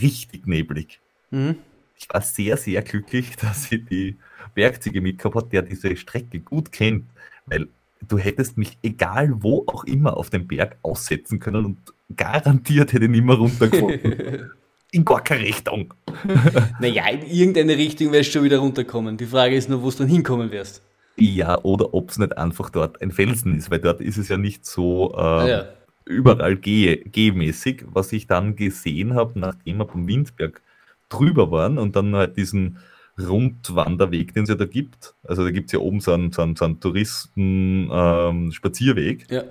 richtig 0.00 0.46
neblig. 0.46 1.00
Mhm. 1.30 1.56
Ich 1.96 2.08
war 2.10 2.20
sehr, 2.22 2.56
sehr 2.56 2.82
glücklich, 2.82 3.36
dass 3.40 3.70
ich 3.70 3.84
die 3.86 4.16
Bergziege 4.54 5.00
mitgehabt 5.00 5.36
habe, 5.36 5.48
der 5.48 5.62
diese 5.62 5.96
Strecke 5.96 6.40
gut 6.40 6.72
kennt, 6.72 7.04
weil 7.46 7.68
du 8.06 8.18
hättest 8.18 8.56
mich 8.56 8.78
egal 8.82 9.42
wo 9.42 9.64
auch 9.66 9.84
immer 9.84 10.16
auf 10.16 10.30
dem 10.30 10.46
Berg 10.46 10.76
aussetzen 10.82 11.40
können 11.40 11.64
und 11.64 11.78
garantiert 12.16 12.92
hätte 12.92 13.04
ich 13.04 13.10
nicht 13.10 13.24
mehr 13.24 13.36
runtergefunden. 13.36 14.50
in 14.90 15.04
gar 15.04 15.22
keine 15.22 15.44
Richtung. 15.44 15.94
naja, 16.80 17.08
in 17.08 17.22
irgendeine 17.22 17.76
Richtung 17.76 18.12
wirst 18.12 18.30
du 18.30 18.38
schon 18.38 18.44
wieder 18.44 18.58
runterkommen. 18.58 19.16
Die 19.16 19.26
Frage 19.26 19.56
ist 19.56 19.68
nur, 19.68 19.82
wo 19.82 19.90
du 19.90 19.98
dann 19.98 20.08
hinkommen 20.08 20.50
wirst. 20.50 20.82
Ja, 21.16 21.62
oder 21.62 21.94
ob 21.94 22.10
es 22.10 22.18
nicht 22.18 22.36
einfach 22.38 22.70
dort 22.70 23.02
ein 23.02 23.10
Felsen 23.10 23.56
ist, 23.56 23.70
weil 23.70 23.80
dort 23.80 24.00
ist 24.00 24.18
es 24.18 24.28
ja 24.28 24.36
nicht 24.36 24.64
so 24.64 25.12
äh, 25.16 25.50
ja. 25.50 25.64
überall 26.04 26.56
geh 26.56 26.96
gehmäßig. 26.96 27.84
Was 27.92 28.12
ich 28.12 28.28
dann 28.28 28.56
gesehen 28.56 29.14
habe, 29.14 29.38
nachdem 29.38 29.78
wir 29.78 29.88
vom 29.88 30.06
Windberg 30.06 30.62
drüber 31.08 31.50
waren 31.50 31.78
und 31.78 31.96
dann 31.96 32.14
halt 32.14 32.36
diesen 32.36 32.78
Rundwanderweg, 33.18 34.34
den 34.34 34.44
es 34.44 34.48
ja 34.48 34.54
da 34.54 34.64
gibt. 34.64 35.16
Also 35.24 35.42
da 35.42 35.50
gibt 35.50 35.66
es 35.66 35.72
ja 35.72 35.80
oben 35.80 35.98
so 36.00 36.12
einen, 36.12 36.30
so 36.32 36.42
einen, 36.42 36.54
so 36.54 36.64
einen 36.64 36.78
Touristen-Spazierweg. 36.78 39.26
Ähm, 39.30 39.36
ja. 39.36 39.42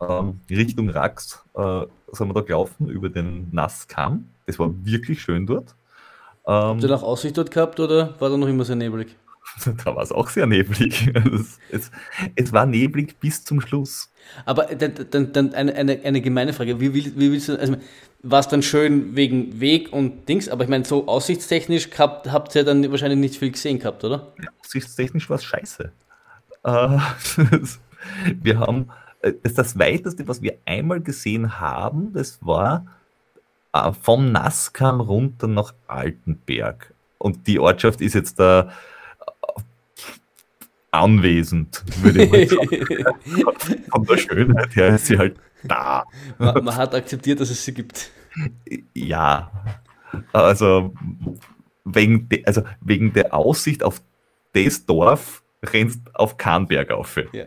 Ähm, 0.00 0.40
Richtung 0.50 0.90
Rax 0.90 1.44
äh, 1.54 1.82
sind 2.12 2.28
wir 2.28 2.34
da 2.34 2.40
gelaufen 2.40 2.88
über 2.88 3.08
den 3.08 3.46
Nasskamm. 3.52 4.26
Es 4.48 4.58
war 4.58 4.72
wirklich 4.84 5.20
schön 5.20 5.46
dort. 5.46 5.76
Ähm, 6.46 6.54
Habt 6.54 6.82
ihr 6.82 6.88
noch 6.88 7.02
Aussicht 7.02 7.36
dort 7.36 7.50
gehabt 7.50 7.78
oder 7.78 8.14
war 8.18 8.30
da 8.30 8.36
noch 8.36 8.48
immer 8.48 8.64
sehr 8.64 8.76
neblig? 8.76 9.14
Da 9.84 9.96
war 9.96 10.02
es 10.02 10.12
auch 10.12 10.28
sehr 10.28 10.46
neblig. 10.46 11.10
Es, 11.14 11.58
es, 11.70 11.90
es, 12.36 12.52
war 12.52 12.66
neblig 12.66 13.18
bis 13.18 13.44
zum 13.44 13.60
Schluss. 13.60 14.10
Aber 14.44 14.66
dann, 14.66 15.32
dann 15.32 15.54
eine, 15.54 15.74
eine, 15.74 16.00
eine 16.04 16.20
gemeine 16.20 16.52
Frage. 16.52 16.78
Wie, 16.80 16.92
wie, 16.92 17.16
wie 17.16 17.32
willst 17.32 17.48
du, 17.48 17.58
also 17.58 17.76
war 18.22 18.40
es 18.40 18.48
dann 18.48 18.62
schön 18.62 19.16
wegen 19.16 19.58
Weg 19.58 19.92
und 19.92 20.28
Dings, 20.28 20.48
aber 20.48 20.64
ich 20.64 20.70
meine, 20.70 20.84
so 20.84 21.06
aussichtstechnisch 21.06 21.88
habt, 21.98 22.30
habt 22.30 22.54
ihr 22.54 22.64
dann 22.64 22.90
wahrscheinlich 22.90 23.18
nicht 23.18 23.36
viel 23.36 23.50
gesehen 23.50 23.78
gehabt, 23.78 24.04
oder? 24.04 24.32
Ja, 24.42 24.50
aussichtstechnisch 24.60 25.30
war 25.30 25.36
es 25.36 25.44
scheiße. 25.44 25.92
Äh, 26.64 26.98
wir 28.42 28.58
haben, 28.58 28.90
äh, 29.22 29.32
das, 29.42 29.54
das 29.54 29.78
weiteste, 29.78 30.28
was 30.28 30.42
wir 30.42 30.58
einmal 30.66 31.00
gesehen 31.00 31.60
haben, 31.60 32.12
das 32.12 32.38
war 32.44 32.86
äh, 33.72 33.92
vom 33.92 34.32
Nasskam 34.32 35.00
runter 35.00 35.46
nach 35.48 35.74
Altenberg. 35.86 36.94
Und 37.18 37.46
die 37.46 37.58
Ortschaft 37.58 38.00
ist 38.00 38.14
jetzt 38.14 38.38
da 38.38 38.72
anwesend, 40.90 41.84
würde 42.02 42.24
ich 42.24 42.30
mal 42.30 42.48
sagen. 42.48 43.80
Von 43.90 44.04
der 44.04 44.16
Schönheit 44.16 44.76
her 44.76 44.94
ist 44.94 45.06
sie 45.06 45.18
halt 45.18 45.36
da. 45.64 46.04
Man, 46.38 46.64
man 46.64 46.76
hat 46.76 46.94
akzeptiert, 46.94 47.40
dass 47.40 47.50
es 47.50 47.64
sie 47.64 47.74
gibt. 47.74 48.10
Ja, 48.94 49.50
also 50.32 50.94
wegen, 51.84 52.28
de, 52.28 52.44
also 52.44 52.62
wegen 52.80 53.12
der 53.12 53.34
Aussicht 53.34 53.82
auf 53.82 54.00
das 54.54 54.86
Dorf 54.86 55.42
rennst 55.64 56.00
auf 56.14 56.36
Kahnberg 56.36 56.90
auf. 56.90 57.16
Ja. 57.32 57.44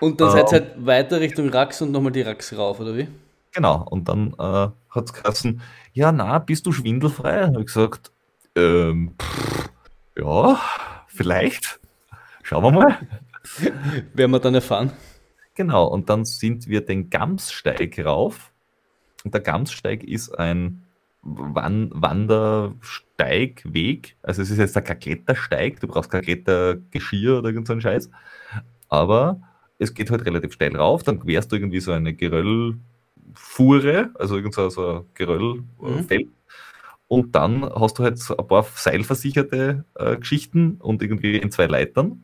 Und 0.00 0.20
dann 0.20 0.30
seid 0.30 0.52
ihr 0.52 0.60
halt 0.60 0.86
weiter 0.86 1.20
Richtung 1.20 1.48
Rax 1.48 1.80
und 1.80 1.90
nochmal 1.90 2.12
die 2.12 2.22
Rax 2.22 2.56
rauf, 2.56 2.80
oder 2.80 2.96
wie? 2.96 3.08
Genau, 3.56 3.86
und 3.88 4.06
dann 4.06 4.34
äh, 4.34 4.68
hat 4.90 5.06
es 5.06 5.14
geheißen, 5.14 5.62
ja, 5.94 6.12
na, 6.12 6.38
bist 6.40 6.66
du 6.66 6.72
schwindelfrei? 6.72 7.44
Habe 7.44 7.60
ich 7.60 7.66
gesagt, 7.68 8.12
ähm, 8.54 9.14
pff, 9.18 9.70
ja, 10.14 10.60
vielleicht. 11.06 11.80
Schauen 12.42 12.64
wir 12.64 12.70
mal. 12.70 12.98
Werden 14.12 14.30
wir 14.30 14.40
dann 14.40 14.54
erfahren. 14.54 14.92
Genau, 15.54 15.86
und 15.86 16.10
dann 16.10 16.26
sind 16.26 16.68
wir 16.68 16.84
den 16.84 17.08
Gamssteig 17.08 17.98
rauf. 18.04 18.52
Und 19.24 19.32
der 19.32 19.40
Gamssteig 19.40 20.04
ist 20.04 20.38
ein 20.38 20.84
Wan 21.22 21.90
Wandersteig, 21.94 23.62
Weg. 23.64 24.18
Also 24.20 24.42
es 24.42 24.50
ist 24.50 24.58
jetzt 24.58 24.74
kein 24.84 24.98
Klettersteig, 24.98 25.80
du 25.80 25.86
brauchst 25.88 26.10
kein 26.10 26.20
Klettergeschirr 26.20 27.38
oder 27.38 27.48
irgend 27.48 27.68
so 27.68 27.72
einen 27.72 27.80
Scheiß. 27.80 28.10
Aber 28.90 29.40
es 29.78 29.94
geht 29.94 30.10
halt 30.10 30.26
relativ 30.26 30.52
steil 30.52 30.76
rauf, 30.76 31.04
dann 31.04 31.20
querst 31.20 31.50
du 31.50 31.56
irgendwie 31.56 31.80
so 31.80 31.92
eine 31.92 32.12
Geröllfuhre, 33.34 34.10
also 34.14 34.36
irgend 34.36 34.54
so, 34.54 34.68
so 34.68 34.90
ein 34.90 35.04
Geröllfeld. 35.14 36.26
Mhm. 36.26 36.32
Und 37.08 37.34
dann 37.34 37.62
hast 37.62 37.98
du 37.98 38.02
halt 38.02 38.18
so 38.18 38.36
ein 38.36 38.46
paar 38.46 38.64
seilversicherte 38.64 39.84
äh, 39.94 40.16
Geschichten 40.16 40.78
und 40.80 41.02
irgendwie 41.02 41.36
in 41.36 41.50
zwei 41.50 41.66
Leitern. 41.66 42.22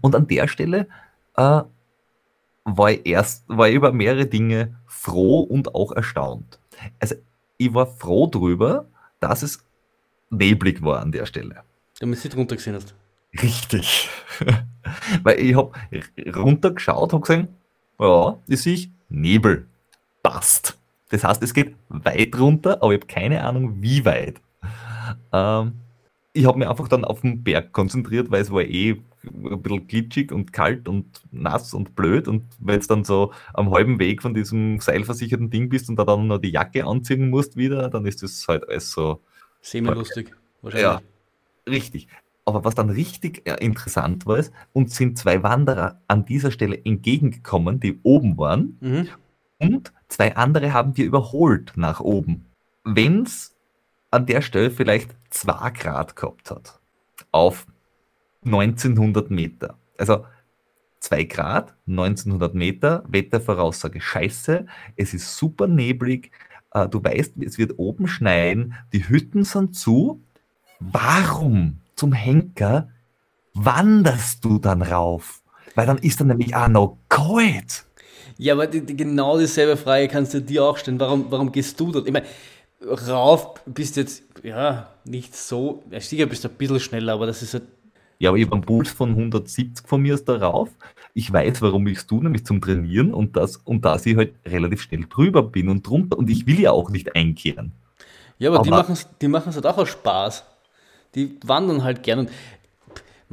Und 0.00 0.16
an 0.16 0.26
der 0.26 0.48
Stelle 0.48 0.88
äh, 1.36 1.62
war 2.64 2.90
ich 2.90 3.06
erst, 3.06 3.44
war 3.46 3.68
ich 3.68 3.74
über 3.74 3.92
mehrere 3.92 4.26
Dinge 4.26 4.76
froh 4.86 5.40
und 5.40 5.74
auch 5.74 5.92
erstaunt. 5.92 6.58
Also 6.98 7.14
ich 7.56 7.72
war 7.72 7.86
froh 7.86 8.26
drüber, 8.26 8.86
dass 9.20 9.42
es 9.42 9.64
neblig 10.30 10.82
war 10.82 11.00
an 11.00 11.12
der 11.12 11.26
Stelle. 11.26 11.62
Damit 12.00 12.24
du 12.24 12.28
drunter 12.28 12.56
gesehen 12.56 12.74
hast. 12.74 12.94
Richtig. 13.40 14.08
Weil 15.22 15.38
ich 15.38 15.54
habe 15.54 15.72
runtergeschaut, 16.34 17.12
habe 17.12 17.20
gesehen, 17.20 17.48
ja, 18.00 18.38
das 18.48 18.62
sehe 18.62 18.74
ich 18.74 18.90
Nebel. 19.08 19.68
Passt. 20.34 20.76
Das 21.10 21.22
heißt, 21.22 21.42
es 21.44 21.54
geht 21.54 21.76
weit 21.88 22.36
runter, 22.36 22.82
aber 22.82 22.92
ich 22.92 23.00
habe 23.00 23.06
keine 23.06 23.44
Ahnung, 23.44 23.80
wie 23.80 24.04
weit. 24.04 24.40
Ähm, 25.32 25.74
ich 26.32 26.44
habe 26.44 26.58
mich 26.58 26.66
einfach 26.66 26.88
dann 26.88 27.04
auf 27.04 27.20
den 27.20 27.44
Berg 27.44 27.72
konzentriert, 27.72 28.32
weil 28.32 28.42
es 28.42 28.50
war 28.50 28.62
eh 28.62 29.00
ein 29.22 29.62
bisschen 29.62 29.86
glitschig 29.86 30.32
und 30.32 30.52
kalt 30.52 30.88
und 30.88 31.06
nass 31.30 31.72
und 31.72 31.94
blöd. 31.94 32.26
Und 32.26 32.42
wenn 32.58 32.80
du 32.80 32.86
dann 32.88 33.04
so 33.04 33.32
am 33.52 33.70
halben 33.70 34.00
Weg 34.00 34.22
von 34.22 34.34
diesem 34.34 34.80
seilversicherten 34.80 35.50
Ding 35.50 35.68
bist 35.68 35.88
und 35.88 35.96
da 35.96 36.04
dann 36.04 36.26
noch 36.26 36.38
die 36.38 36.50
Jacke 36.50 36.84
anziehen 36.84 37.30
musst 37.30 37.56
wieder, 37.56 37.88
dann 37.88 38.04
ist 38.06 38.24
das 38.24 38.44
halt 38.48 38.68
alles 38.68 38.90
so. 38.90 39.20
Semi-lustig, 39.60 40.32
wahrscheinlich. 40.62 40.82
Ja, 40.84 41.00
richtig. 41.70 42.08
Aber 42.44 42.64
was 42.64 42.74
dann 42.74 42.90
richtig 42.90 43.46
äh, 43.46 43.54
interessant 43.64 44.26
war, 44.26 44.38
ist, 44.38 44.52
uns 44.72 44.96
sind 44.96 45.16
zwei 45.16 45.44
Wanderer 45.44 46.00
an 46.08 46.26
dieser 46.26 46.50
Stelle 46.50 46.84
entgegengekommen, 46.84 47.78
die 47.78 48.00
oben 48.02 48.36
waren. 48.36 48.76
Mhm. 48.80 49.08
Und 49.58 49.92
zwei 50.08 50.36
andere 50.36 50.72
haben 50.72 50.96
wir 50.96 51.06
überholt 51.06 51.72
nach 51.76 52.00
oben. 52.00 52.46
Wenn 52.84 53.22
es 53.22 53.54
an 54.10 54.26
der 54.26 54.42
Stelle 54.42 54.70
vielleicht 54.70 55.14
2 55.30 55.70
Grad 55.70 56.16
gehabt 56.16 56.50
hat, 56.50 56.80
auf 57.32 57.66
1900 58.44 59.30
Meter. 59.30 59.76
Also 59.98 60.24
2 61.00 61.24
Grad, 61.24 61.74
1900 61.86 62.54
Meter, 62.54 63.04
Wettervoraussage 63.08 64.00
scheiße, 64.00 64.66
es 64.96 65.14
ist 65.14 65.36
super 65.36 65.66
neblig, 65.66 66.30
äh, 66.72 66.88
du 66.88 67.02
weißt, 67.02 67.34
es 67.42 67.58
wird 67.58 67.78
oben 67.78 68.06
schneien, 68.06 68.74
die 68.92 69.08
Hütten 69.08 69.44
sind 69.44 69.74
zu. 69.76 70.22
Warum 70.80 71.80
zum 71.96 72.12
Henker 72.12 72.88
wanderst 73.54 74.44
du 74.44 74.58
dann 74.58 74.82
rauf? 74.82 75.42
Weil 75.74 75.86
dann 75.86 75.98
ist 75.98 76.20
dann 76.20 76.28
nämlich 76.28 76.54
auch 76.54 76.68
noch 76.68 76.98
kalt. 77.08 77.86
Ja, 78.38 78.54
aber 78.54 78.66
die, 78.66 78.80
die, 78.80 78.96
genau 78.96 79.38
dieselbe 79.38 79.76
Frage 79.76 80.08
kannst 80.08 80.34
du 80.34 80.40
dir 80.40 80.64
auch 80.64 80.76
stellen. 80.76 80.98
Warum, 80.98 81.26
warum 81.30 81.52
gehst 81.52 81.78
du 81.78 81.92
dort? 81.92 82.06
Ich 82.06 82.12
meine, 82.12 82.26
rauf 83.08 83.60
bist 83.66 83.96
jetzt, 83.96 84.22
ja, 84.42 84.88
nicht 85.04 85.36
so, 85.36 85.82
sicher 85.98 86.26
bist 86.26 86.44
du 86.44 86.48
ein 86.48 86.54
bisschen 86.54 86.80
schneller, 86.80 87.14
aber 87.14 87.26
das 87.26 87.42
ist 87.42 87.54
halt 87.54 87.64
ja, 88.18 88.30
aber 88.30 88.38
ich 88.38 88.46
habe 88.46 88.54
einen 88.54 88.64
Puls 88.64 88.90
von 88.90 89.10
170 89.10 89.86
von 89.86 90.00
mir 90.00 90.14
aus 90.14 90.24
darauf. 90.24 90.70
Ich 91.14 91.32
weiß, 91.32 91.60
warum 91.62 91.86
ich 91.86 91.98
es 91.98 92.06
tue, 92.06 92.22
nämlich 92.22 92.46
zum 92.46 92.60
Trainieren 92.60 93.12
und 93.12 93.36
das, 93.36 93.56
und 93.58 93.84
dass 93.84 94.06
ich 94.06 94.16
halt 94.16 94.34
relativ 94.46 94.82
schnell 94.82 95.04
drüber 95.08 95.42
bin 95.42 95.68
und 95.68 95.86
drunter 95.86 96.16
und 96.18 96.30
ich 96.30 96.46
will 96.46 96.58
ja 96.60 96.70
auch 96.70 96.90
nicht 96.90 97.14
einkehren. 97.14 97.72
Ja, 98.38 98.50
aber, 98.50 98.60
aber 98.60 98.64
die 98.64 99.28
machen 99.28 99.48
es 99.50 99.54
die 99.54 99.56
halt 99.56 99.66
auch 99.66 99.78
aus 99.78 99.90
Spaß. 99.90 100.44
Die 101.14 101.38
wandern 101.44 101.84
halt 101.84 102.02
gern 102.02 102.20
und 102.20 102.30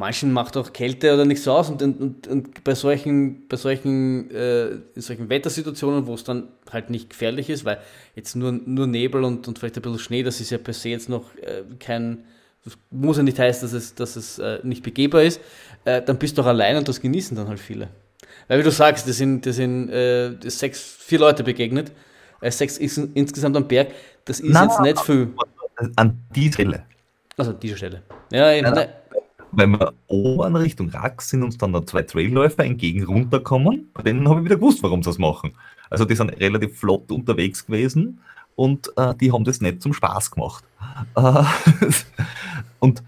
manchen 0.02 0.34
macht 0.34 0.58
auch 0.58 0.74
Kälte 0.74 1.14
oder 1.14 1.26
nichts 1.26 1.48
aus 1.48 1.70
und, 1.70 1.82
und, 1.84 2.28
und 2.28 2.64
bei 2.64 2.74
solchen, 2.74 3.48
bei 3.48 3.56
solchen, 3.56 4.32
äh, 4.32 4.80
solchen 4.96 5.30
Wettersituationen, 5.30 6.08
wo 6.08 6.16
es 6.16 6.24
dann 6.24 6.50
halt 6.72 6.90
nicht 6.90 7.12
gefährlich 7.12 7.50
ist, 7.50 7.66
weil 7.66 7.78
jetzt 8.16 8.36
nur, 8.36 8.52
nur 8.52 8.88
Nebel 8.88 9.24
und, 9.24 9.48
und 9.48 9.60
vielleicht 9.60 9.78
ein 9.78 9.84
bisschen 9.84 10.00
Schnee, 10.00 10.24
das 10.24 10.42
ist 10.42 10.50
ja 10.50 10.58
per 10.58 10.74
se 10.74 10.90
jetzt 10.90 11.08
noch 11.08 11.36
äh, 11.36 11.64
kein, 11.80 12.26
das 12.66 12.78
muss 12.90 13.18
ja 13.18 13.24
nicht 13.24 13.38
heißen, 13.38 13.62
dass 13.62 13.74
es, 13.74 13.94
dass 13.94 14.16
es 14.16 14.40
äh, 14.40 14.60
nicht 14.64 14.82
begehbar 14.82 15.22
ist, 15.22 15.40
äh, 15.86 16.02
dann 16.02 16.18
bist 16.18 16.38
du 16.38 16.42
auch 16.42 16.48
allein 16.48 16.78
und 16.78 16.88
das 16.88 17.00
genießen 17.00 17.38
dann 17.38 17.48
halt 17.48 17.60
viele. 17.60 17.88
Weil 18.48 18.60
wie 18.60 18.64
du 18.64 18.72
sagst, 18.72 19.08
das 19.08 19.18
sind, 19.18 19.46
das 19.46 19.56
sind 19.58 19.90
äh, 19.90 20.36
das 20.36 20.58
sechs, 20.58 20.82
vier 20.82 21.20
Leute 21.20 21.44
begegnet, 21.44 21.92
äh, 22.42 22.50
sechs 22.50 22.80
ist 22.80 22.98
insgesamt 23.14 23.56
am 23.56 23.68
Berg, 23.68 23.90
das 24.26 24.40
ist 24.40 24.52
nein, 24.52 24.68
jetzt 24.68 24.82
nicht 24.82 25.00
viel. 25.00 25.30
An 25.96 26.18
die 26.36 26.52
Stelle. 26.52 26.86
Also 27.38 27.52
an 27.52 27.60
dieser 27.60 27.78
Stelle. 27.78 28.02
Ja, 28.32 28.52
in, 28.52 28.66
nein. 28.66 28.90
Wenn 29.54 29.72
wir 29.72 29.94
oben 30.08 30.56
Richtung 30.56 30.90
Rack 30.90 31.22
sind 31.22 31.44
uns 31.44 31.58
dann 31.58 31.74
da 31.74 31.86
zwei 31.86 32.04
Trailläufer 32.04 32.64
entgegen 32.64 33.04
runterkommen, 33.04 33.90
bei 33.94 34.04
denen 34.04 34.28
habe 34.30 34.40
ich 34.40 34.46
wieder 34.46 34.56
gewusst, 34.56 34.82
warum 34.82 35.04
sie 35.04 35.10
das 35.10 35.18
machen. 35.18 35.54
Also 35.90 36.06
die 36.06 36.16
sind 36.16 36.30
relativ 36.40 36.80
flott 36.80 37.12
unterwegs 37.12 37.66
gewesen 37.66 38.20
und 38.56 38.92
äh, 38.98 39.14
die 39.16 39.32
haben 39.32 39.44
das 39.44 39.60
nicht 39.60 39.82
zum 39.82 39.94
Spaß 39.94 40.32
gemacht. 40.32 40.64
Äh, 41.16 41.44
und 42.80 43.04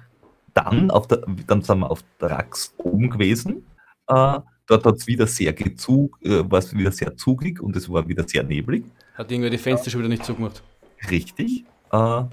dann, 0.53 0.91
auf 0.91 1.07
der, 1.07 1.21
dann 1.47 1.61
sind 1.61 1.79
wir 1.79 1.89
auf 1.89 2.03
der 2.19 2.31
Rax 2.31 2.73
oben 2.77 3.09
gewesen. 3.09 3.65
Äh, 4.07 4.39
dort 4.67 4.85
hat 4.85 4.95
es 4.95 5.07
wieder 5.07 5.27
sehr 5.27 5.53
gezug, 5.53 6.19
äh, 6.21 6.43
war 6.49 6.59
es 6.59 6.75
wieder 6.75 6.91
sehr 6.91 7.15
zugig 7.15 7.61
und 7.61 7.75
es 7.75 7.89
war 7.89 8.07
wieder 8.07 8.27
sehr 8.27 8.43
neblig. 8.43 8.83
Hat 9.15 9.31
irgendwie 9.31 9.49
die 9.49 9.57
Fenster 9.57 9.89
schon 9.89 10.01
wieder 10.01 10.09
nicht 10.09 10.25
zugemacht. 10.25 10.61
Richtig. 11.09 11.63
Äh, 11.91 12.23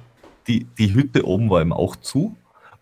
die, 0.48 0.64
die 0.78 0.94
Hütte 0.94 1.24
oben 1.24 1.48
war 1.48 1.60
eben 1.60 1.72
auch 1.72 1.96
zu. 1.96 2.36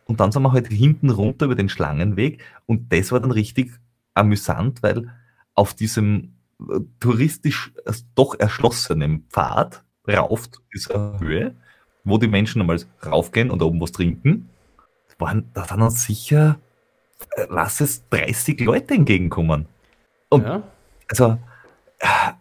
Und 0.08 0.20
dann 0.20 0.32
sind 0.32 0.42
wir 0.42 0.52
halt 0.52 0.68
hinten 0.68 1.10
runter 1.10 1.44
über 1.46 1.54
den 1.54 1.68
Schlangenweg 1.68 2.42
und 2.66 2.92
das 2.92 3.12
war 3.12 3.20
dann 3.20 3.30
richtig 3.30 3.70
amüsant, 4.14 4.82
weil 4.82 5.12
auf 5.54 5.74
diesem 5.74 6.34
äh, 6.60 6.80
touristisch 6.98 7.72
doch 8.14 8.34
erschlossenen 8.38 9.26
Pfad 9.28 9.84
rauf 10.08 10.50
zu 10.50 10.62
dieser 10.74 11.20
Höhe, 11.20 11.54
wo 12.04 12.16
die 12.16 12.26
Menschen 12.26 12.62
einmal 12.62 12.80
raufgehen 13.04 13.50
und 13.50 13.62
oben 13.62 13.80
was 13.82 13.92
trinken, 13.92 14.48
waren, 15.18 15.50
da 15.52 15.64
sind 15.64 15.82
uns 15.82 16.04
sicher, 16.04 16.58
äh, 17.36 17.46
lass 17.50 17.80
es 17.82 18.08
30 18.08 18.60
Leute 18.60 18.94
entgegenkommen. 18.94 19.66
Und 20.30 20.44
ja. 20.44 20.62
also, 21.10 21.38
äh, 21.98 22.32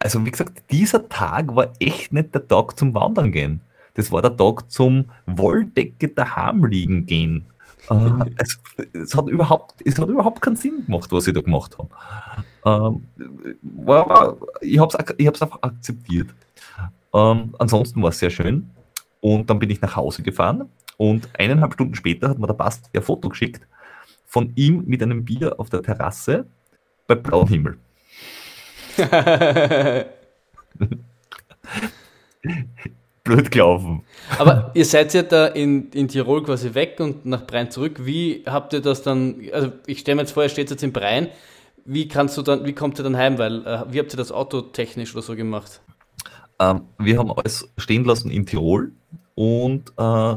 also 0.00 0.26
wie 0.26 0.32
gesagt, 0.32 0.64
dieser 0.70 1.08
Tag 1.08 1.54
war 1.54 1.72
echt 1.78 2.12
nicht 2.12 2.34
der 2.34 2.46
Tag 2.46 2.76
zum 2.76 2.92
Wandern 2.92 3.30
gehen. 3.30 3.60
Das 3.96 4.12
war 4.12 4.20
der 4.20 4.36
Tag 4.36 4.70
zum 4.70 5.06
Wolldecke 5.24 6.08
daheim 6.08 6.64
liegen 6.66 7.06
gehen. 7.06 7.46
Äh, 7.88 8.10
es, 8.36 8.60
es, 8.92 9.14
hat 9.16 9.26
überhaupt, 9.28 9.80
es 9.84 9.98
hat 9.98 10.08
überhaupt 10.08 10.42
keinen 10.42 10.56
Sinn 10.56 10.84
gemacht, 10.84 11.10
was 11.10 11.26
ich 11.26 11.32
da 11.34 11.40
gemacht 11.40 11.78
habe. 11.78 11.88
Ähm, 12.64 13.08
war, 13.62 14.36
ich 14.60 14.78
habe 14.78 14.94
es 14.96 15.14
ich 15.16 15.28
einfach 15.28 15.62
akzeptiert. 15.62 16.28
Ähm, 17.14 17.54
ansonsten 17.58 18.02
war 18.02 18.10
es 18.10 18.18
sehr 18.18 18.28
schön. 18.30 18.68
Und 19.20 19.48
dann 19.48 19.58
bin 19.58 19.70
ich 19.70 19.80
nach 19.80 19.96
Hause 19.96 20.22
gefahren 20.22 20.68
und 20.98 21.30
eineinhalb 21.38 21.72
Stunden 21.72 21.94
später 21.94 22.28
hat 22.28 22.38
mir 22.38 22.46
der 22.46 22.54
Bast 22.54 22.90
ein 22.94 23.02
Foto 23.02 23.30
geschickt 23.30 23.66
von 24.26 24.52
ihm 24.56 24.84
mit 24.86 25.02
einem 25.02 25.24
Bier 25.24 25.58
auf 25.58 25.70
der 25.70 25.82
Terrasse 25.82 26.46
bei 27.06 27.14
blauem 27.14 27.48
Himmel. 27.48 27.78
Blöd 33.26 33.50
gelaufen. 33.50 34.02
Aber 34.38 34.70
ihr 34.74 34.84
seid 34.84 35.12
ja 35.14 35.22
da 35.22 35.46
in, 35.48 35.90
in 35.90 36.08
Tirol 36.08 36.42
quasi 36.42 36.72
weg 36.74 36.98
und 37.00 37.26
nach 37.26 37.46
Brein 37.46 37.70
zurück. 37.70 38.04
Wie 38.06 38.42
habt 38.46 38.72
ihr 38.72 38.80
das 38.80 39.02
dann, 39.02 39.40
also 39.52 39.70
ich 39.86 39.98
stelle 40.00 40.16
mir 40.16 40.22
jetzt 40.22 40.32
vor, 40.32 40.42
ihr 40.42 40.48
steht 40.48 40.70
jetzt 40.70 40.82
in 40.82 40.92
Brein. 40.92 41.28
Wie 41.84 42.08
kannst 42.08 42.36
du 42.36 42.42
dann, 42.42 42.64
wie 42.66 42.72
kommt 42.72 42.98
ihr 42.98 43.02
dann 43.04 43.16
heim? 43.16 43.38
Weil, 43.38 43.66
äh, 43.66 43.84
wie 43.90 43.98
habt 44.00 44.12
ihr 44.12 44.16
das 44.16 44.32
Auto 44.32 44.60
technisch 44.62 45.14
oder 45.14 45.22
so 45.22 45.36
gemacht? 45.36 45.80
Ähm, 46.58 46.82
wir 46.98 47.18
haben 47.18 47.30
alles 47.32 47.70
stehen 47.76 48.04
lassen 48.04 48.30
in 48.30 48.46
Tirol 48.46 48.92
und 49.34 49.90
äh, 49.98 50.36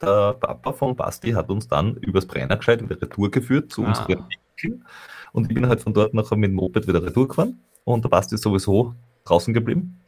der 0.00 0.32
Papa 0.34 0.72
von 0.72 0.94
Basti 0.94 1.32
hat 1.32 1.50
uns 1.50 1.68
dann 1.68 1.96
übers 1.96 2.26
Brennergescheit 2.26 2.82
wieder 2.82 3.00
retour 3.00 3.30
geführt 3.30 3.72
zu 3.72 3.82
Ah. 3.84 3.88
unseren 3.88 4.24
Enkeln. 4.56 4.84
Und 5.32 5.48
ich 5.50 5.54
bin 5.54 5.66
halt 5.68 5.80
von 5.80 5.92
dort 5.92 6.14
nachher 6.14 6.36
mit 6.36 6.50
dem 6.50 6.54
Moped 6.54 6.86
wieder 6.86 7.02
retour 7.02 7.28
gefahren. 7.28 7.58
Und 7.84 8.04
der 8.04 8.08
Basti 8.08 8.34
ist 8.36 8.42
sowieso 8.42 8.94
draußen 9.24 9.52
geblieben. 9.52 10.00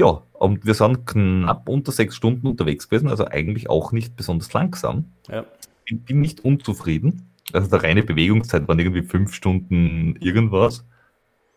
Ja, 0.00 0.22
und 0.32 0.64
wir 0.64 0.72
sind 0.72 1.06
knapp 1.06 1.68
unter 1.68 1.92
sechs 1.92 2.16
Stunden 2.16 2.46
unterwegs 2.46 2.88
gewesen, 2.88 3.10
also 3.10 3.26
eigentlich 3.26 3.68
auch 3.68 3.92
nicht 3.92 4.16
besonders 4.16 4.50
langsam. 4.54 5.12
Ja. 5.28 5.44
Ich 5.84 6.00
bin 6.00 6.20
nicht 6.20 6.40
unzufrieden. 6.40 7.30
Also 7.52 7.68
der 7.68 7.82
reine 7.82 8.02
Bewegungszeit 8.02 8.66
waren 8.66 8.78
irgendwie 8.78 9.02
fünf 9.02 9.34
Stunden 9.34 10.16
irgendwas. 10.16 10.86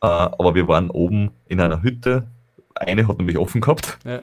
Äh, 0.02 0.08
aber 0.08 0.56
wir 0.56 0.68
waren 0.68 0.89
oben 0.89 1.32
in 1.48 1.62
einer 1.62 1.84
Hütte. 1.84 2.28
Eine 2.76 3.08
hat 3.08 3.18
nämlich 3.18 3.38
offen 3.38 3.62
gehabt 3.62 3.98
ja. 4.04 4.20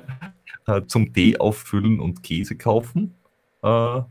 äh, 0.66 0.86
zum 0.86 1.14
Tee 1.14 1.38
auffüllen 1.38 1.98
und 1.98 2.22
Käse 2.22 2.56
kaufen. 2.56 3.14
Äh, 3.62 4.02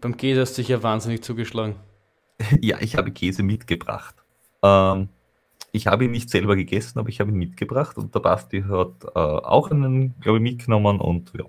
Beim 0.00 0.16
Käse 0.16 0.42
hast 0.42 0.56
du 0.58 0.62
dich 0.62 0.68
ja 0.68 0.80
wahnsinnig 0.84 1.24
zugeschlagen. 1.24 1.74
ja, 2.60 2.76
ich 2.80 2.94
habe 2.94 3.10
Käse 3.10 3.42
mitgebracht. 3.42 4.14
Ähm, 4.62 5.08
ich 5.72 5.86
habe 5.86 6.04
ihn 6.04 6.10
nicht 6.10 6.30
selber 6.30 6.56
gegessen, 6.56 6.98
aber 6.98 7.08
ich 7.08 7.20
habe 7.20 7.30
ihn 7.30 7.36
mitgebracht 7.36 7.96
und 7.96 8.14
der 8.14 8.20
Basti 8.20 8.62
hat 8.62 9.04
äh, 9.04 9.18
auch 9.18 9.70
einen, 9.70 10.14
glaube 10.20 10.38
ich, 10.38 10.42
mitgenommen 10.42 11.00
und 11.00 11.32
ja. 11.36 11.44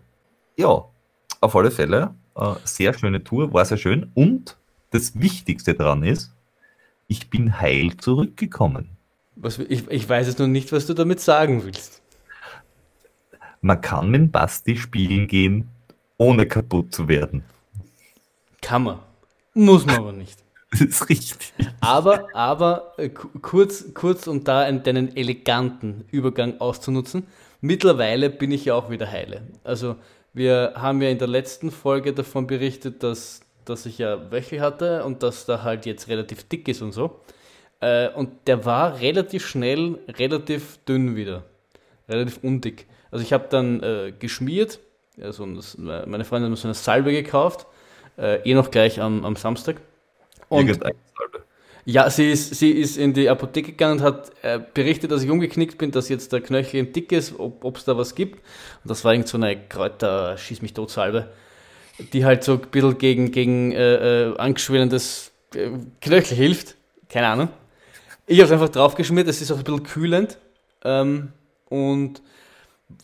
Ja, 0.58 0.86
auf 1.40 1.56
alle 1.56 1.72
Fälle, 1.72 2.14
äh, 2.36 2.54
sehr 2.64 2.94
schöne 2.94 3.24
Tour, 3.24 3.54
war 3.54 3.66
sehr 3.66 3.78
schön 3.78 4.12
und 4.14 4.58
das 4.92 5.20
Wichtigste 5.20 5.74
daran 5.74 6.04
ist, 6.04 6.34
ich 7.08 7.30
bin 7.30 7.60
heil 7.60 7.98
zurückgekommen. 7.98 8.90
Was, 9.36 9.58
ich, 9.60 9.90
ich 9.90 10.08
weiß 10.08 10.28
jetzt 10.28 10.40
noch 10.40 10.48
nicht, 10.48 10.72
was 10.72 10.86
du 10.86 10.94
damit 10.94 11.20
sagen 11.20 11.64
willst. 11.64 12.02
Man 13.62 13.80
kann 13.82 14.10
mit 14.10 14.32
Basti 14.32 14.76
spielen 14.76 15.28
gehen, 15.28 15.70
ohne 16.18 16.46
kaputt 16.46 16.94
zu 16.94 17.08
werden. 17.08 17.44
Kann 18.62 18.84
man. 18.84 19.00
Muss 19.54 19.86
man 19.86 19.96
aber 19.96 20.12
nicht. 20.12 20.41
Das 20.80 20.82
ist 20.82 21.10
richtig. 21.10 21.54
Aber, 21.82 22.34
aber 22.34 22.94
äh, 22.98 23.10
ku- 23.10 23.30
kurz, 23.42 23.94
kurz, 23.94 24.28
um 24.28 24.44
da 24.44 24.62
einen, 24.62 24.84
deinen 24.84 25.16
eleganten 25.16 26.06
Übergang 26.12 26.60
auszunutzen. 26.62 27.28
Mittlerweile 27.60 28.30
bin 28.30 28.52
ich 28.52 28.66
ja 28.66 28.74
auch 28.76 28.90
wieder 28.90 29.10
heile. 29.12 29.42
Also 29.64 29.98
wir 30.34 30.74
haben 30.78 31.02
ja 31.02 31.10
in 31.10 31.18
der 31.20 31.28
letzten 31.28 31.72
Folge 31.72 32.14
davon 32.14 32.48
berichtet, 32.48 33.04
dass, 33.04 33.42
dass 33.66 33.86
ich 33.86 33.98
ja 33.98 34.32
Wöchel 34.32 34.62
hatte 34.62 35.04
und 35.04 35.24
dass 35.24 35.46
da 35.46 35.62
halt 35.64 35.86
jetzt 35.86 36.08
relativ 36.08 36.48
dick 36.48 36.68
ist 36.68 36.82
und 36.82 36.94
so. 36.94 37.20
Äh, 37.82 38.10
und 38.10 38.48
der 38.48 38.66
war 38.66 39.00
relativ 39.02 39.46
schnell, 39.48 40.00
relativ 40.08 40.80
dünn 40.88 41.16
wieder. 41.16 41.44
Relativ 42.08 42.40
undick. 42.44 42.88
Also 43.12 43.24
ich 43.24 43.34
habe 43.34 43.48
dann 43.50 43.84
äh, 43.84 44.14
geschmiert. 44.18 44.80
Also 45.22 45.46
meine 45.46 46.24
Freundin 46.24 46.46
hat 46.46 46.50
mir 46.52 46.56
so 46.56 46.68
eine 46.68 46.74
Salbe 46.76 47.12
gekauft. 47.12 47.68
Äh, 48.18 48.38
eh 48.50 48.54
noch 48.54 48.72
gleich 48.72 49.02
am, 49.02 49.26
am 49.26 49.36
Samstag. 49.36 49.78
Und 50.52 50.80
ja, 51.86 52.10
sie 52.10 52.30
ist, 52.30 52.56
sie 52.56 52.72
ist 52.72 52.98
in 52.98 53.14
die 53.14 53.30
Apotheke 53.30 53.72
gegangen 53.72 54.00
und 54.00 54.06
hat 54.06 54.32
äh, 54.44 54.60
berichtet, 54.74 55.12
dass 55.12 55.24
ich 55.24 55.30
umgeknickt 55.30 55.78
bin, 55.78 55.92
dass 55.92 56.10
jetzt 56.10 56.32
der 56.32 56.42
Knöchel 56.42 56.82
im 56.82 56.94
Dick 56.94 57.12
ist, 57.12 57.34
ob 57.40 57.78
es 57.78 57.86
da 57.86 57.98
was 57.98 58.14
gibt. 58.14 58.36
Und 58.36 58.90
das 58.90 59.04
war 59.04 59.14
irgend 59.14 59.28
so 59.28 59.38
eine 59.38 59.58
Kräuter, 59.68 60.38
schieß 60.38 60.62
mich 60.62 60.74
tot 60.74 60.92
Salbe, 60.92 61.32
die 62.14 62.26
halt 62.26 62.44
so 62.44 62.54
ein 62.54 62.60
bisschen 62.60 62.98
gegen, 62.98 63.32
gegen 63.32 63.72
äh, 63.72 64.30
äh, 64.30 64.38
angeschwellendes 64.38 65.32
äh, 65.56 65.70
Knöchel 66.02 66.38
hilft. 66.38 66.76
Keine 67.10 67.28
Ahnung. 67.28 67.50
Ich 68.28 68.38
habe 68.40 68.46
es 68.46 68.52
einfach 68.52 68.70
draufgeschmiert, 68.70 69.28
es 69.28 69.42
ist 69.42 69.52
auch 69.52 69.58
ein 69.58 69.64
bisschen 69.64 69.84
kühlend 69.84 70.38
ähm, 70.84 71.32
und 71.70 72.22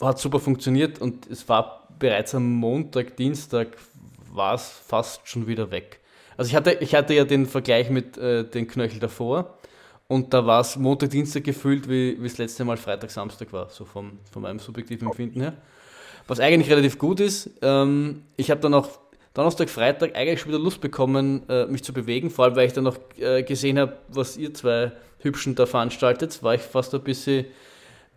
hat 0.02 0.20
super 0.20 0.40
funktioniert 0.40 1.02
und 1.02 1.28
es 1.28 1.50
war 1.50 1.88
bereits 1.98 2.36
am 2.36 2.52
Montag, 2.54 3.16
Dienstag 3.18 3.70
war 4.32 4.54
es 4.54 4.70
fast 4.86 5.28
schon 5.28 5.48
wieder 5.48 5.72
weg. 5.72 6.00
Also 6.38 6.50
ich 6.50 6.56
hatte, 6.56 6.78
ich 6.80 6.94
hatte 6.96 7.14
ja 7.14 7.26
den 7.26 7.46
Vergleich 7.46 7.90
mit 7.90 8.18
äh, 8.18 8.44
den 8.44 8.68
Knöchel 8.68 9.00
davor 9.00 9.58
und 10.08 10.34
da 10.34 10.46
war 10.46 10.62
es 10.62 10.78
Montag, 10.78 11.10
Dienstag 11.10 11.44
gefühlt, 11.44 11.90
wie, 11.90 12.18
das 12.22 12.38
letzte 12.38 12.64
Mal 12.64 12.78
Freitag, 12.78 13.10
Samstag 13.12 13.52
war, 13.52 13.70
so 13.70 13.84
vom, 13.84 14.20
von 14.32 14.44
meinem 14.44 14.60
subjektiven 14.60 15.08
Empfinden 15.08 15.42
her. 15.42 15.54
Was 16.28 16.40
eigentlich 16.40 16.70
relativ 16.70 16.98
gut 16.98 17.20
ist. 17.20 17.50
Ähm, 17.62 18.24
ich 18.36 18.52
habe 18.52 18.62
dann 18.62 18.74
auch 18.74 18.88
Donnerstag, 19.34 19.70
Freitag 19.70 20.16
eigentlich 20.16 20.40
schon 20.40 20.50
wieder 20.50 20.60
Lust 20.60 20.82
bekommen, 20.82 21.48
äh, 21.50 21.66
mich 21.66 21.84
zu 21.84 21.94
bewegen, 21.94 22.30
vor 22.30 22.46
allem 22.46 22.56
weil 22.56 22.68
ich 22.68 22.74
dann 22.74 22.86
noch 22.86 22.98
äh, 23.20 23.44
gesehen 23.44 23.80
habe, 23.80 23.98
was 24.10 24.38
ihr 24.38 24.54
zwei 24.54 24.92
Hübschen 25.20 25.56
da 25.56 25.66
veranstaltet, 25.66 26.42
war 26.44 26.56
ich 26.56 26.62
fast 26.62 26.94
ein 26.94 27.02
bisschen 27.02 27.46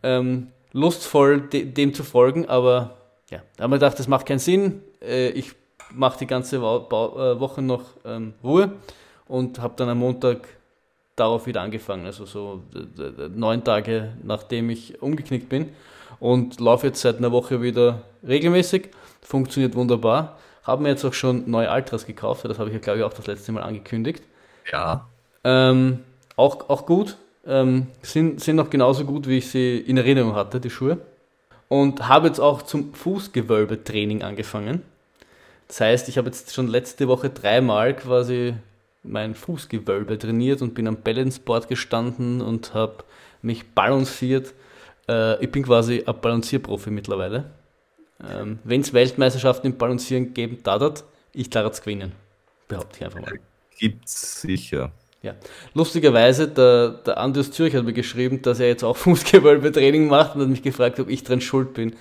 ähm, 0.02 0.48
lustvoll, 0.72 1.42
de 1.42 1.64
dem 1.64 1.94
zu 1.94 2.04
folgen, 2.04 2.46
aber 2.48 2.96
ja, 3.30 3.42
da 3.56 3.64
haben 3.64 3.70
wir 3.70 3.76
gedacht, 3.76 3.98
das 3.98 4.08
macht 4.08 4.26
keinen 4.26 4.38
Sinn. 4.38 4.82
Äh, 5.02 5.30
ich 5.30 5.52
mache 5.92 6.18
die 6.18 6.26
ganze 6.26 6.56
äh, 6.56 6.60
Woche 6.60 7.62
noch 7.62 7.82
ähm, 8.04 8.34
Ruhe 8.42 8.72
und 9.28 9.60
habe 9.60 9.74
dann 9.76 9.88
am 9.88 9.98
Montag 9.98 10.48
darauf 11.16 11.46
wieder 11.46 11.60
angefangen, 11.60 12.06
also 12.06 12.24
so 12.24 12.62
neun 13.34 13.62
Tage 13.62 14.12
nachdem 14.22 14.70
ich 14.70 15.02
umgeknickt 15.02 15.48
bin 15.48 15.70
und 16.18 16.60
laufe 16.60 16.86
jetzt 16.86 17.02
seit 17.02 17.18
einer 17.18 17.30
Woche 17.30 17.60
wieder 17.60 18.02
regelmäßig, 18.26 18.88
funktioniert 19.20 19.74
wunderbar. 19.74 20.38
Habe 20.62 20.82
mir 20.82 20.90
jetzt 20.90 21.04
auch 21.04 21.12
schon 21.12 21.50
neue 21.50 21.70
Altras 21.70 22.06
gekauft, 22.06 22.44
das 22.44 22.58
habe 22.58 22.70
ich 22.70 22.74
ja 22.74 22.80
glaube 22.80 23.00
ich 23.00 23.04
auch 23.04 23.12
das 23.12 23.26
letzte 23.26 23.52
Mal 23.52 23.62
angekündigt. 23.62 24.22
Ja, 24.70 25.06
Ähm, 25.44 26.00
auch, 26.36 26.68
auch 26.68 26.86
gut. 26.86 27.16
Ähm, 27.46 27.88
sind, 28.02 28.40
sind 28.40 28.56
noch 28.56 28.70
genauso 28.70 29.04
gut, 29.04 29.26
wie 29.26 29.38
ich 29.38 29.50
sie 29.50 29.78
in 29.78 29.96
Erinnerung 29.96 30.34
hatte, 30.34 30.60
die 30.60 30.70
Schuhe. 30.70 30.98
Und 31.68 32.08
habe 32.08 32.28
jetzt 32.28 32.40
auch 32.40 32.62
zum 32.62 32.92
Fußgewölbetraining 32.94 34.22
angefangen. 34.22 34.82
Das 35.70 35.80
heißt, 35.80 36.08
ich 36.08 36.18
habe 36.18 36.26
jetzt 36.26 36.52
schon 36.52 36.66
letzte 36.66 37.06
Woche 37.06 37.30
dreimal 37.30 37.94
quasi 37.94 38.54
mein 39.04 39.36
Fußgewölbe 39.36 40.18
trainiert 40.18 40.62
und 40.62 40.74
bin 40.74 40.88
am 40.88 40.96
Balanceboard 40.96 41.68
gestanden 41.68 42.40
und 42.40 42.74
habe 42.74 43.04
mich 43.40 43.72
balanciert. 43.72 44.52
Äh, 45.08 45.40
ich 45.44 45.52
bin 45.52 45.62
quasi 45.62 46.02
ein 46.04 46.20
Balancierprofi 46.20 46.90
mittlerweile. 46.90 47.52
Ähm, 48.28 48.58
Wenn 48.64 48.80
es 48.80 48.92
Weltmeisterschaften 48.92 49.68
im 49.68 49.78
Balancieren 49.78 50.34
geben 50.34 50.58
darf, 50.64 51.04
ich 51.32 51.50
darf 51.50 51.70
es 51.70 51.80
gewinnen. 51.80 52.14
Behaupte 52.66 52.96
ich 52.98 53.04
einfach 53.04 53.20
mal. 53.20 53.38
gibt's 53.78 54.42
sicher. 54.42 54.90
Ja. 55.22 55.36
Lustigerweise, 55.74 56.48
der, 56.48 56.88
der 57.06 57.18
Andi 57.18 57.38
aus 57.38 57.52
Zürich 57.52 57.76
hat 57.76 57.84
mir 57.84 57.92
geschrieben, 57.92 58.42
dass 58.42 58.58
er 58.58 58.66
jetzt 58.66 58.82
auch 58.82 58.96
Fußgewölbetraining 58.96 60.08
macht 60.08 60.34
und 60.34 60.42
hat 60.42 60.48
mich 60.48 60.62
gefragt, 60.62 60.98
ob 60.98 61.08
ich 61.08 61.22
dran 61.22 61.40
schuld 61.40 61.74
bin. 61.74 61.94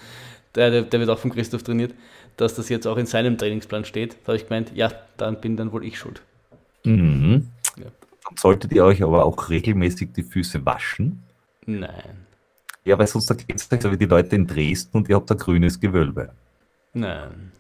Der, 0.55 0.71
der, 0.71 0.81
der 0.81 0.99
wird 0.99 1.11
auch 1.11 1.19
von 1.19 1.31
Christoph 1.31 1.61
trainiert, 1.61 1.93
dass 2.41 2.55
das 2.55 2.69
jetzt 2.69 2.87
auch 2.87 2.97
in 2.97 3.05
seinem 3.05 3.37
Trainingsplan 3.37 3.85
steht. 3.85 4.17
Da 4.23 4.27
habe 4.27 4.37
ich 4.37 4.47
gemeint, 4.47 4.71
ja, 4.75 4.91
dann 5.17 5.41
bin 5.41 5.57
dann 5.57 5.71
wohl 5.71 5.85
ich 5.85 5.97
schuld. 5.97 6.21
Mhm. 6.83 7.47
Ja. 7.77 7.85
Dann 7.85 8.37
solltet 8.37 8.71
ihr 8.71 8.85
euch 8.85 9.03
aber 9.03 9.25
auch 9.25 9.49
regelmäßig 9.49 10.13
die 10.13 10.23
Füße 10.23 10.65
waschen. 10.65 11.23
Nein, 11.65 12.25
Ja, 12.85 12.97
weil 12.97 13.07
sonst 13.07 13.29
geht 13.47 13.55
es 13.55 13.67
so 13.81 13.91
wie 13.91 13.97
die 13.97 14.05
Leute 14.05 14.35
in 14.35 14.47
Dresden 14.47 14.97
und 14.97 15.09
ihr 15.09 15.15
habt 15.15 15.29
ein 15.31 15.37
grünes 15.37 15.79
Gewölbe. 15.79 16.31
nein. 16.93 17.51